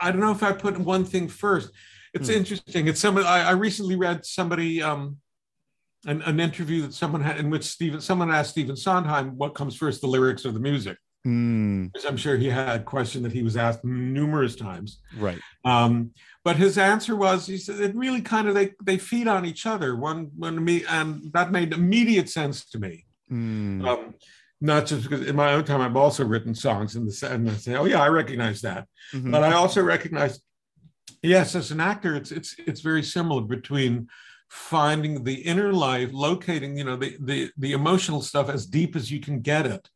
I 0.02 0.12
don't 0.12 0.22
know 0.22 0.32
if 0.32 0.44
I 0.44 0.52
put 0.52 0.78
one 0.78 1.06
thing 1.06 1.28
first. 1.28 1.72
It's 2.14 2.30
Hmm. 2.30 2.36
interesting. 2.36 2.88
It's 2.88 3.00
somebody 3.00 3.28
I, 3.28 3.50
I 3.50 3.52
recently 3.52 3.96
read 3.96 4.26
somebody 4.26 4.82
um, 4.82 5.18
an, 6.06 6.22
an 6.24 6.40
interview 6.40 6.82
that 6.84 6.94
someone 6.94 7.22
had 7.22 7.38
in 7.38 7.50
which 7.50 7.64
Stephen 7.64 8.02
someone 8.02 8.32
asked 8.32 8.52
Stephen 8.52 8.76
Sondheim 8.76 9.38
what 9.38 9.56
comes 9.56 9.76
first, 9.76 10.02
the 10.02 10.08
lyrics 10.08 10.46
or 10.46 10.52
the 10.52 10.60
music. 10.60 10.98
mm, 11.28 11.92
I'm 12.08 12.18
sure 12.18 12.38
he 12.38 12.50
had 12.50 12.80
a 12.82 12.84
question 12.84 13.24
that 13.24 13.34
he 13.34 13.44
was 13.44 13.58
asked 13.58 13.84
numerous 13.84 14.56
times. 14.56 15.02
right 15.18 15.40
Um, 15.66 16.12
but 16.46 16.56
his 16.56 16.78
answer 16.78 17.16
was 17.16 17.46
he 17.46 17.58
said 17.58 17.80
it 17.82 17.96
really 17.96 18.22
kind 18.22 18.48
of 18.48 18.56
they 18.56 18.74
they 18.84 18.98
feed 18.98 19.28
on 19.28 19.46
each 19.46 19.66
other. 19.66 19.96
One 19.96 20.32
one 20.38 20.64
me 20.64 20.86
and 20.90 21.32
that 21.34 21.52
made 21.52 21.74
immediate 21.74 22.30
sense 22.30 22.66
to 22.72 22.80
me. 22.80 23.06
Mm, 23.32 23.86
Um, 23.88 24.16
not 24.62 24.86
just 24.86 25.04
because 25.04 25.26
in 25.28 25.36
my 25.36 25.54
own 25.54 25.64
time 25.64 25.82
I've 25.82 25.96
also 25.96 26.26
written 26.26 26.54
songs 26.54 26.96
in 26.96 27.06
the 27.06 27.30
and 27.32 27.50
I 27.50 27.54
say, 27.54 27.76
oh 27.76 27.86
yeah, 27.86 28.02
I 28.02 28.10
recognize 28.10 28.62
that. 28.62 28.88
mhm, 29.14 29.32
But 29.32 29.44
I 29.44 29.54
also 29.54 29.82
recognize, 29.82 30.40
yes, 31.24 31.56
as 31.56 31.72
an 31.72 31.80
actor, 31.80 32.16
it's 32.16 32.32
it's 32.32 32.56
it's 32.60 32.82
very 32.82 33.04
similar 33.04 33.42
between 33.42 34.08
finding 34.50 35.24
the 35.24 35.36
inner 35.36 35.72
life, 35.72 36.10
locating, 36.12 36.78
you 36.78 36.84
know, 36.84 36.96
the 36.98 37.18
the 37.22 37.52
the 37.58 37.74
emotional 37.74 38.22
stuff 38.22 38.50
as 38.50 38.66
deep 38.66 38.96
as 38.96 39.12
you 39.12 39.20
can 39.20 39.42
get 39.42 39.66
it. 39.66 39.90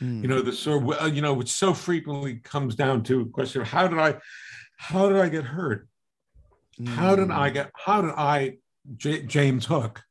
mm, 0.00 0.22
You 0.22 0.28
know, 0.28 0.42
the 0.42 0.52
sort 0.52 0.82
of, 0.82 1.02
uh, 1.02 1.06
you 1.06 1.22
know, 1.22 1.34
which 1.34 1.50
so 1.52 1.74
frequently 1.74 2.36
comes 2.36 2.74
down 2.76 3.02
to 3.04 3.22
a 3.22 3.26
question 3.26 3.62
of 3.62 3.68
how 3.68 3.88
did 3.88 3.98
I, 3.98 4.16
how 4.76 5.08
did 5.08 5.18
I 5.18 5.28
get 5.28 5.44
hurt? 5.44 5.88
How 6.86 7.14
did 7.16 7.28
Mm. 7.28 7.38
I 7.38 7.50
get? 7.50 7.70
How 7.76 8.00
did 8.02 8.10
I, 8.16 8.58
J- 8.96 9.22
James 9.26 9.64
Hook, 9.66 10.02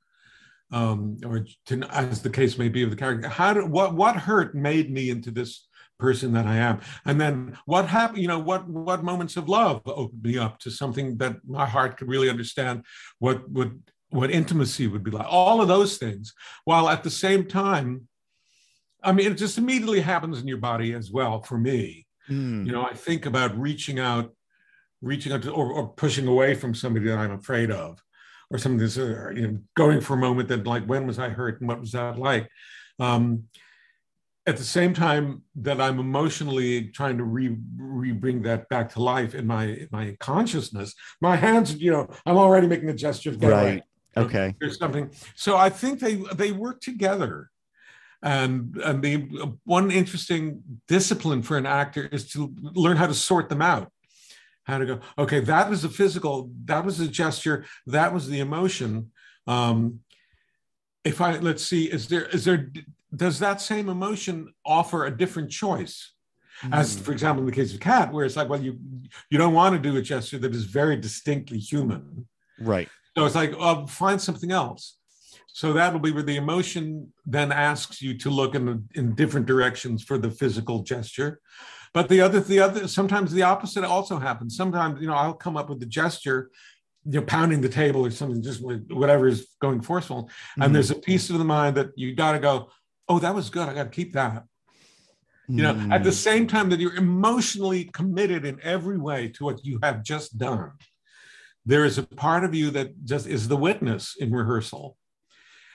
um, 0.73 1.17
or 1.23 1.45
to, 1.67 1.81
as 1.91 2.21
the 2.21 2.29
case 2.29 2.57
may 2.57 2.67
be 2.67 2.83
of 2.83 2.89
the 2.89 2.95
character, 2.95 3.27
how 3.29 3.53
did 3.53 3.69
what 3.69 3.93
what 3.93 4.15
hurt 4.15 4.55
made 4.55 4.91
me 4.91 5.09
into 5.09 5.31
this 5.31 5.67
person 5.99 6.33
that 6.33 6.47
I 6.47 6.57
am? 6.57 6.81
And 7.05 7.21
then 7.21 7.57
what 7.65 7.87
happened? 7.87 8.21
You 8.21 8.27
know, 8.27 8.39
what 8.39 8.67
what 8.67 9.03
moments 9.03 9.37
of 9.37 9.47
love 9.47 9.81
opened 9.85 10.23
me 10.23 10.37
up 10.37 10.59
to 10.59 10.71
something 10.71 11.17
that 11.17 11.37
my 11.45 11.65
heart 11.65 11.97
could 11.97 12.09
really 12.09 12.29
understand? 12.29 12.85
What 13.19 13.49
would 13.49 13.81
what 14.09 14.31
intimacy 14.31 14.87
would 14.87 15.03
be 15.03 15.11
like? 15.11 15.27
All 15.29 15.61
of 15.61 15.67
those 15.67 15.97
things, 15.97 16.33
while 16.65 16.89
at 16.89 17.03
the 17.03 17.09
same 17.09 17.47
time, 17.47 18.07
I 19.03 19.11
mean, 19.11 19.31
it 19.31 19.35
just 19.35 19.57
immediately 19.57 20.01
happens 20.01 20.39
in 20.41 20.47
your 20.47 20.57
body 20.57 20.93
as 20.93 21.11
well. 21.11 21.41
For 21.41 21.57
me, 21.57 22.07
Mm. 22.29 22.65
you 22.65 22.71
know, 22.71 22.85
I 22.85 22.93
think 22.93 23.25
about 23.25 23.57
reaching 23.59 23.99
out 23.99 24.33
reaching 25.01 25.33
out 25.33 25.41
to 25.41 25.51
or, 25.51 25.69
or 25.73 25.89
pushing 25.89 26.27
away 26.27 26.55
from 26.55 26.73
somebody 26.73 27.07
that 27.07 27.17
I'm 27.17 27.33
afraid 27.33 27.69
of, 27.69 28.01
or 28.53 28.59
something 28.59 28.77
that's 28.77 28.97
uh, 28.97 29.31
you 29.35 29.47
know 29.47 29.59
going 29.75 29.99
for 29.99 30.13
a 30.13 30.17
moment 30.17 30.47
that 30.47 30.67
like 30.67 30.85
when 30.85 31.07
was 31.07 31.19
I 31.19 31.29
hurt 31.29 31.59
and 31.59 31.67
what 31.67 31.81
was 31.81 31.91
that 31.91 32.17
like? 32.17 32.47
Um, 32.99 33.45
at 34.45 34.57
the 34.57 34.63
same 34.63 34.93
time 34.93 35.41
that 35.55 35.79
I'm 35.79 35.99
emotionally 35.99 36.89
trying 36.89 37.17
to 37.17 37.23
re, 37.23 37.55
re 37.77 38.11
bring 38.11 38.41
that 38.43 38.67
back 38.69 38.91
to 38.93 39.01
life 39.01 39.33
in 39.35 39.47
my 39.47 39.65
in 39.65 39.87
my 39.91 40.15
consciousness, 40.19 40.93
my 41.21 41.35
hands, 41.35 41.75
you 41.75 41.91
know, 41.91 42.07
I'm 42.25 42.37
already 42.37 42.67
making 42.67 42.89
a 42.89 42.93
gesture. 42.93 43.31
away. 43.31 43.49
Right. 43.49 43.83
Okay. 44.15 44.55
There's 44.59 44.77
something. 44.77 45.11
So 45.35 45.57
I 45.57 45.69
think 45.69 45.99
they 45.99 46.15
they 46.35 46.51
work 46.51 46.81
together. 46.81 47.49
And 48.21 48.77
and 48.77 49.01
the 49.01 49.57
one 49.65 49.91
interesting 49.91 50.61
discipline 50.87 51.41
for 51.41 51.57
an 51.57 51.65
actor 51.65 52.05
is 52.05 52.29
to 52.31 52.53
learn 52.61 52.97
how 52.97 53.07
to 53.07 53.13
sort 53.13 53.49
them 53.49 53.61
out. 53.61 53.91
How 54.65 54.77
to 54.77 54.85
go, 54.85 54.99
okay, 55.17 55.41
that 55.41 55.69
was 55.69 55.81
the 55.81 55.89
physical, 55.89 56.49
that 56.65 56.85
was 56.85 56.97
the 56.97 57.07
gesture, 57.07 57.65
that 57.87 58.13
was 58.13 58.29
the 58.29 58.39
emotion. 58.39 59.11
Um, 59.45 59.99
if 61.03 61.19
I 61.19 61.37
let's 61.39 61.65
see, 61.65 61.85
is 61.91 62.07
there 62.07 62.25
is 62.27 62.45
there 62.45 62.71
does 63.13 63.39
that 63.39 63.59
same 63.61 63.89
emotion 63.89 64.53
offer 64.65 65.05
a 65.05 65.15
different 65.15 65.51
choice? 65.51 66.13
As 66.71 66.95
Mm. 66.95 67.01
for 67.01 67.11
example, 67.11 67.41
in 67.41 67.47
the 67.47 67.55
case 67.55 67.73
of 67.73 67.81
cat, 67.81 68.13
where 68.13 68.25
it's 68.25 68.37
like, 68.37 68.47
well, 68.47 68.61
you 68.61 68.79
you 69.29 69.37
don't 69.37 69.53
want 69.53 69.75
to 69.75 69.79
do 69.89 69.97
a 69.97 70.01
gesture 70.01 70.37
that 70.39 70.55
is 70.55 70.63
very 70.63 70.95
distinctly 70.95 71.59
human. 71.59 72.27
Right. 72.59 72.87
So 73.17 73.25
it's 73.25 73.35
like, 73.35 73.53
oh, 73.59 73.85
find 73.87 74.21
something 74.21 74.51
else. 74.51 74.97
So 75.47 75.73
that'll 75.73 75.99
be 75.99 76.11
where 76.11 76.23
the 76.23 76.37
emotion 76.37 77.11
then 77.25 77.51
asks 77.51 78.01
you 78.01 78.17
to 78.19 78.29
look 78.29 78.55
in 78.55 78.87
in 78.95 79.13
different 79.13 79.45
directions 79.45 80.03
for 80.03 80.17
the 80.17 80.31
physical 80.31 80.83
gesture. 80.83 81.41
But 81.93 82.09
the 82.09 82.21
other, 82.21 82.39
the 82.39 82.59
other, 82.59 82.87
sometimes 82.87 83.31
the 83.31 83.43
opposite 83.43 83.83
also 83.83 84.17
happens. 84.17 84.55
Sometimes, 84.55 84.99
you 84.99 85.07
know, 85.07 85.13
I'll 85.13 85.33
come 85.33 85.55
up 85.55 85.69
with 85.69 85.79
the 85.79 85.85
gesture, 85.85 86.49
you 87.05 87.19
know, 87.19 87.25
pounding 87.25 87.61
the 87.61 87.69
table 87.69 88.05
or 88.05 88.11
something, 88.11 88.41
just 88.41 88.61
whatever 88.61 89.27
is 89.27 89.47
going 89.61 89.81
forceful. 89.81 90.29
And 90.59 90.73
there's 90.73 90.89
a 90.91 90.95
piece 90.95 91.29
of 91.29 91.37
the 91.37 91.45
mind 91.45 91.77
that 91.77 91.89
you 91.95 92.15
got 92.15 92.31
to 92.31 92.39
go, 92.39 92.69
oh, 93.07 93.19
that 93.19 93.35
was 93.35 93.49
good. 93.49 93.69
I 93.69 93.73
got 93.75 93.83
to 93.83 93.89
keep 93.89 94.13
that. 94.13 94.43
You 95.49 95.63
know, 95.63 95.89
at 95.91 96.03
the 96.03 96.09
Mm. 96.09 96.13
same 96.13 96.47
time 96.47 96.69
that 96.69 96.79
you're 96.79 96.95
emotionally 96.95 97.85
committed 97.85 98.45
in 98.45 98.59
every 98.63 98.97
way 98.97 99.27
to 99.27 99.43
what 99.43 99.63
you 99.63 99.77
have 99.83 100.01
just 100.01 100.37
done, 100.37 100.71
there 101.65 101.85
is 101.85 101.97
a 101.97 102.03
part 102.03 102.43
of 102.43 102.55
you 102.55 102.71
that 102.71 103.05
just 103.05 103.27
is 103.27 103.49
the 103.49 103.57
witness 103.57 104.15
in 104.19 104.31
rehearsal. 104.31 104.97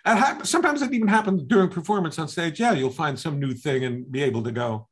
And 0.05 0.47
sometimes 0.47 0.81
it 0.83 0.93
even 0.93 1.07
happens 1.09 1.43
during 1.45 1.69
performance 1.69 2.19
on 2.19 2.29
stage. 2.29 2.59
Yeah, 2.59 2.73
you'll 2.73 2.91
find 2.91 3.19
some 3.19 3.39
new 3.39 3.53
thing 3.53 3.85
and 3.85 4.11
be 4.11 4.23
able 4.23 4.43
to 4.45 4.53
go, 4.53 4.88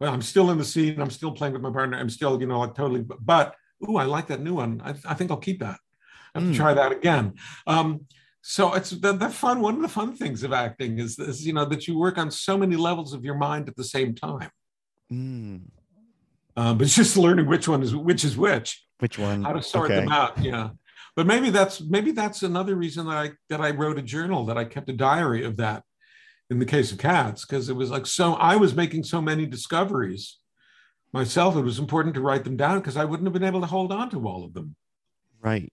well, 0.00 0.12
I'm 0.12 0.22
still 0.22 0.50
in 0.50 0.58
the 0.58 0.64
scene. 0.64 1.00
I'm 1.00 1.10
still 1.10 1.30
playing 1.32 1.52
with 1.52 1.62
my 1.62 1.70
partner. 1.70 1.98
I'm 1.98 2.08
still, 2.10 2.40
you 2.40 2.46
know, 2.46 2.60
like 2.60 2.74
totally, 2.74 3.02
but, 3.02 3.54
ooh, 3.88 3.96
I 3.96 4.04
like 4.04 4.26
that 4.28 4.40
new 4.40 4.54
one. 4.54 4.80
I, 4.84 4.94
I 5.06 5.14
think 5.14 5.30
I'll 5.30 5.36
keep 5.36 5.60
that. 5.60 5.78
I 6.34 6.40
have 6.40 6.48
Mm. 6.48 6.54
try 6.56 6.72
that 6.74 6.92
again. 6.92 7.34
Um, 7.66 8.06
so 8.40 8.72
it's 8.74 8.90
the, 8.90 9.12
the 9.12 9.28
fun. 9.28 9.60
One 9.60 9.74
of 9.76 9.82
the 9.82 9.88
fun 9.88 10.16
things 10.16 10.42
of 10.42 10.52
acting 10.54 10.98
is 10.98 11.16
this, 11.16 11.44
you 11.44 11.52
know, 11.52 11.66
that 11.66 11.86
you 11.86 11.98
work 11.98 12.16
on 12.16 12.30
so 12.30 12.56
many 12.56 12.76
levels 12.76 13.12
of 13.12 13.24
your 13.24 13.34
mind 13.34 13.68
at 13.68 13.76
the 13.76 13.84
same 13.84 14.14
time. 14.14 14.50
Mm. 15.12 15.62
Um, 16.56 16.78
but 16.78 16.82
it's 16.86 16.96
just 17.02 17.16
learning 17.18 17.46
which 17.46 17.68
one 17.68 17.82
is 17.82 17.94
which 17.94 18.24
is 18.24 18.36
which, 18.38 18.82
Which 19.00 19.18
one? 19.18 19.42
how 19.44 19.52
to 19.52 19.62
sort 19.62 19.90
Okay. 19.90 20.00
them 20.00 20.08
out. 20.12 20.42
Yeah. 20.42 20.70
But 21.16 21.26
maybe 21.26 21.50
that's 21.50 21.80
maybe 21.82 22.12
that's 22.12 22.42
another 22.42 22.76
reason 22.76 23.06
that 23.06 23.16
I 23.16 23.32
that 23.50 23.60
I 23.60 23.70
wrote 23.72 23.98
a 23.98 24.02
journal 24.02 24.46
that 24.46 24.56
I 24.56 24.64
kept 24.64 24.88
a 24.88 24.92
diary 24.94 25.44
of 25.44 25.56
that 25.58 25.82
in 26.50 26.58
the 26.58 26.66
case 26.66 26.92
of 26.92 26.98
cats 26.98 27.44
because 27.44 27.68
it 27.68 27.76
was 27.76 27.90
like 27.90 28.06
so 28.06 28.34
I 28.34 28.56
was 28.56 28.74
making 28.74 29.04
so 29.04 29.20
many 29.20 29.46
discoveries 29.46 30.38
myself. 31.12 31.56
It 31.56 31.62
was 31.62 31.78
important 31.78 32.14
to 32.14 32.20
write 32.20 32.44
them 32.44 32.56
down 32.56 32.80
because 32.80 32.96
I 32.96 33.04
wouldn't 33.04 33.26
have 33.26 33.32
been 33.32 33.44
able 33.44 33.60
to 33.60 33.66
hold 33.66 33.92
on 33.92 34.10
to 34.10 34.26
all 34.26 34.44
of 34.44 34.52
them. 34.52 34.74
Right. 35.40 35.72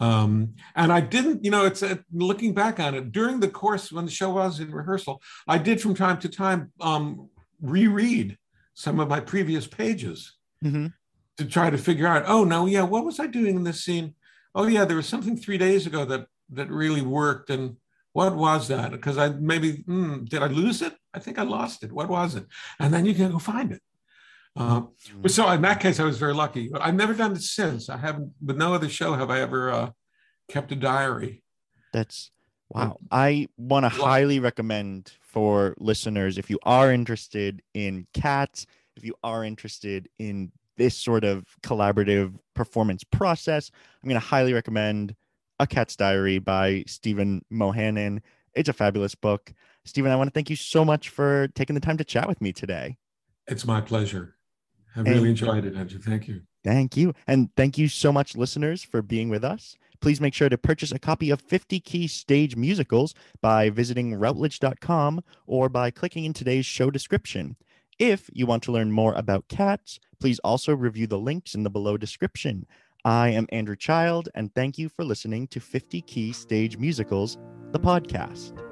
Um, 0.00 0.54
and 0.74 0.92
I 0.92 1.00
didn't, 1.00 1.44
you 1.44 1.50
know, 1.50 1.64
it's 1.64 1.82
uh, 1.82 1.96
looking 2.12 2.54
back 2.54 2.80
on 2.80 2.94
it 2.94 3.12
during 3.12 3.38
the 3.38 3.48
course 3.48 3.92
when 3.92 4.04
the 4.04 4.10
show 4.10 4.30
was 4.30 4.58
in 4.58 4.72
rehearsal, 4.72 5.22
I 5.46 5.58
did 5.58 5.80
from 5.80 5.94
time 5.94 6.18
to 6.20 6.28
time 6.28 6.72
um, 6.80 7.28
reread 7.60 8.36
some 8.74 8.98
of 8.98 9.08
my 9.08 9.20
previous 9.20 9.66
pages 9.66 10.36
hmm 10.60 10.86
to 11.38 11.46
try 11.46 11.70
to 11.70 11.78
figure 11.78 12.06
out, 12.06 12.24
oh 12.26 12.44
no, 12.44 12.66
yeah, 12.66 12.82
what 12.82 13.06
was 13.06 13.18
I 13.18 13.26
doing 13.26 13.56
in 13.56 13.64
this 13.64 13.82
scene? 13.82 14.14
Oh 14.54 14.66
yeah, 14.66 14.84
there 14.84 14.98
was 14.98 15.08
something 15.08 15.36
three 15.36 15.58
days 15.58 15.86
ago 15.86 16.04
that 16.04 16.26
that 16.50 16.70
really 16.70 17.00
worked, 17.00 17.48
and 17.48 17.76
what 18.12 18.36
was 18.36 18.68
that? 18.68 18.90
Because 18.92 19.18
I 19.18 19.30
maybe 19.30 19.76
hmm, 19.86 20.24
did 20.24 20.42
I 20.42 20.46
lose 20.46 20.82
it? 20.82 20.94
I 21.14 21.18
think 21.18 21.38
I 21.38 21.42
lost 21.42 21.82
it. 21.82 21.92
What 21.92 22.08
was 22.08 22.34
it? 22.34 22.46
And 22.78 22.92
then 22.92 23.06
you 23.06 23.14
can 23.14 23.30
go 23.32 23.38
find 23.38 23.72
it. 23.72 23.82
Uh, 24.54 24.82
Mm. 25.08 25.30
so 25.30 25.50
in 25.50 25.62
that 25.62 25.80
case, 25.80 25.98
I 25.98 26.04
was 26.04 26.18
very 26.18 26.34
lucky. 26.34 26.70
I've 26.78 26.94
never 26.94 27.14
done 27.14 27.32
it 27.32 27.42
since. 27.42 27.88
I 27.88 27.96
haven't. 27.96 28.32
With 28.44 28.58
no 28.58 28.74
other 28.74 28.88
show 28.88 29.14
have 29.14 29.30
I 29.30 29.40
ever 29.40 29.70
uh, 29.70 29.90
kept 30.48 30.72
a 30.72 30.76
diary. 30.76 31.42
That's 31.92 32.30
wow. 32.68 32.98
I 33.10 33.48
want 33.56 33.84
to 33.84 33.88
highly 33.88 34.40
recommend 34.40 35.12
for 35.20 35.74
listeners 35.78 36.36
if 36.36 36.50
you 36.50 36.58
are 36.64 36.92
interested 36.92 37.62
in 37.72 38.06
cats, 38.12 38.66
if 38.96 39.04
you 39.04 39.14
are 39.24 39.42
interested 39.44 40.08
in 40.18 40.52
this 40.76 40.96
sort 40.96 41.24
of 41.24 41.44
collaborative 41.62 42.34
performance 42.54 43.04
process, 43.04 43.70
I'm 44.02 44.08
going 44.08 44.20
to 44.20 44.26
highly 44.26 44.52
recommend 44.52 45.14
A 45.62 45.66
Cat's 45.66 45.94
Diary 45.94 46.40
by 46.40 46.82
Stephen 46.88 47.44
Mo 47.48 47.70
Hanan. 47.70 48.20
It's 48.52 48.68
a 48.68 48.72
fabulous 48.72 49.14
book. 49.14 49.54
Stephen, 49.84 50.10
I 50.10 50.16
want 50.16 50.26
to 50.26 50.32
thank 50.32 50.50
you 50.50 50.56
so 50.56 50.84
much 50.84 51.08
for 51.08 51.48
taking 51.54 51.74
the 51.74 51.80
time 51.80 51.96
to 51.98 52.04
chat 52.04 52.26
with 52.26 52.40
me 52.40 52.52
today. 52.52 52.96
It's 53.46 53.64
my 53.64 53.80
pleasure. 53.80 54.34
I 54.96 55.00
And- 55.00 55.08
really 55.08 55.30
enjoyed 55.30 55.64
it, 55.64 55.76
Andrew. 55.76 56.00
Thank 56.00 56.26
you. 56.26 56.42
Thank 56.64 56.96
you. 56.96 57.14
And 57.28 57.54
thank 57.56 57.78
you 57.78 57.86
so 57.86 58.12
much, 58.12 58.36
listeners, 58.36 58.82
for 58.82 59.02
being 59.02 59.28
with 59.28 59.44
us. 59.44 59.76
Please 60.00 60.20
make 60.20 60.34
sure 60.34 60.48
to 60.48 60.58
purchase 60.58 60.90
a 60.90 60.98
copy 60.98 61.30
of 61.30 61.40
50 61.40 61.78
Key 61.78 62.08
Stage 62.08 62.56
Musicals 62.56 63.14
by 63.40 63.70
visiting 63.70 64.14
routledge.com 64.16 65.22
or 65.46 65.68
by 65.68 65.92
clicking 65.92 66.24
in 66.24 66.32
today's 66.32 66.66
show 66.66 66.90
description. 66.90 67.56
If 68.00 68.28
you 68.32 68.46
want 68.46 68.64
to 68.64 68.72
learn 68.72 68.90
more 68.90 69.14
about 69.14 69.46
cats, 69.48 70.00
please 70.18 70.40
also 70.40 70.74
review 70.74 71.06
the 71.06 71.18
links 71.20 71.54
in 71.54 71.62
the 71.62 71.70
below 71.70 71.96
description. 71.96 72.66
I 73.04 73.30
am 73.30 73.48
Andrew 73.50 73.74
Child, 73.74 74.28
and 74.36 74.54
thank 74.54 74.78
you 74.78 74.88
for 74.88 75.04
listening 75.04 75.48
to 75.48 75.58
50 75.58 76.02
Key 76.02 76.32
Stage 76.32 76.78
Musicals, 76.78 77.36
the 77.72 77.80
podcast. 77.80 78.71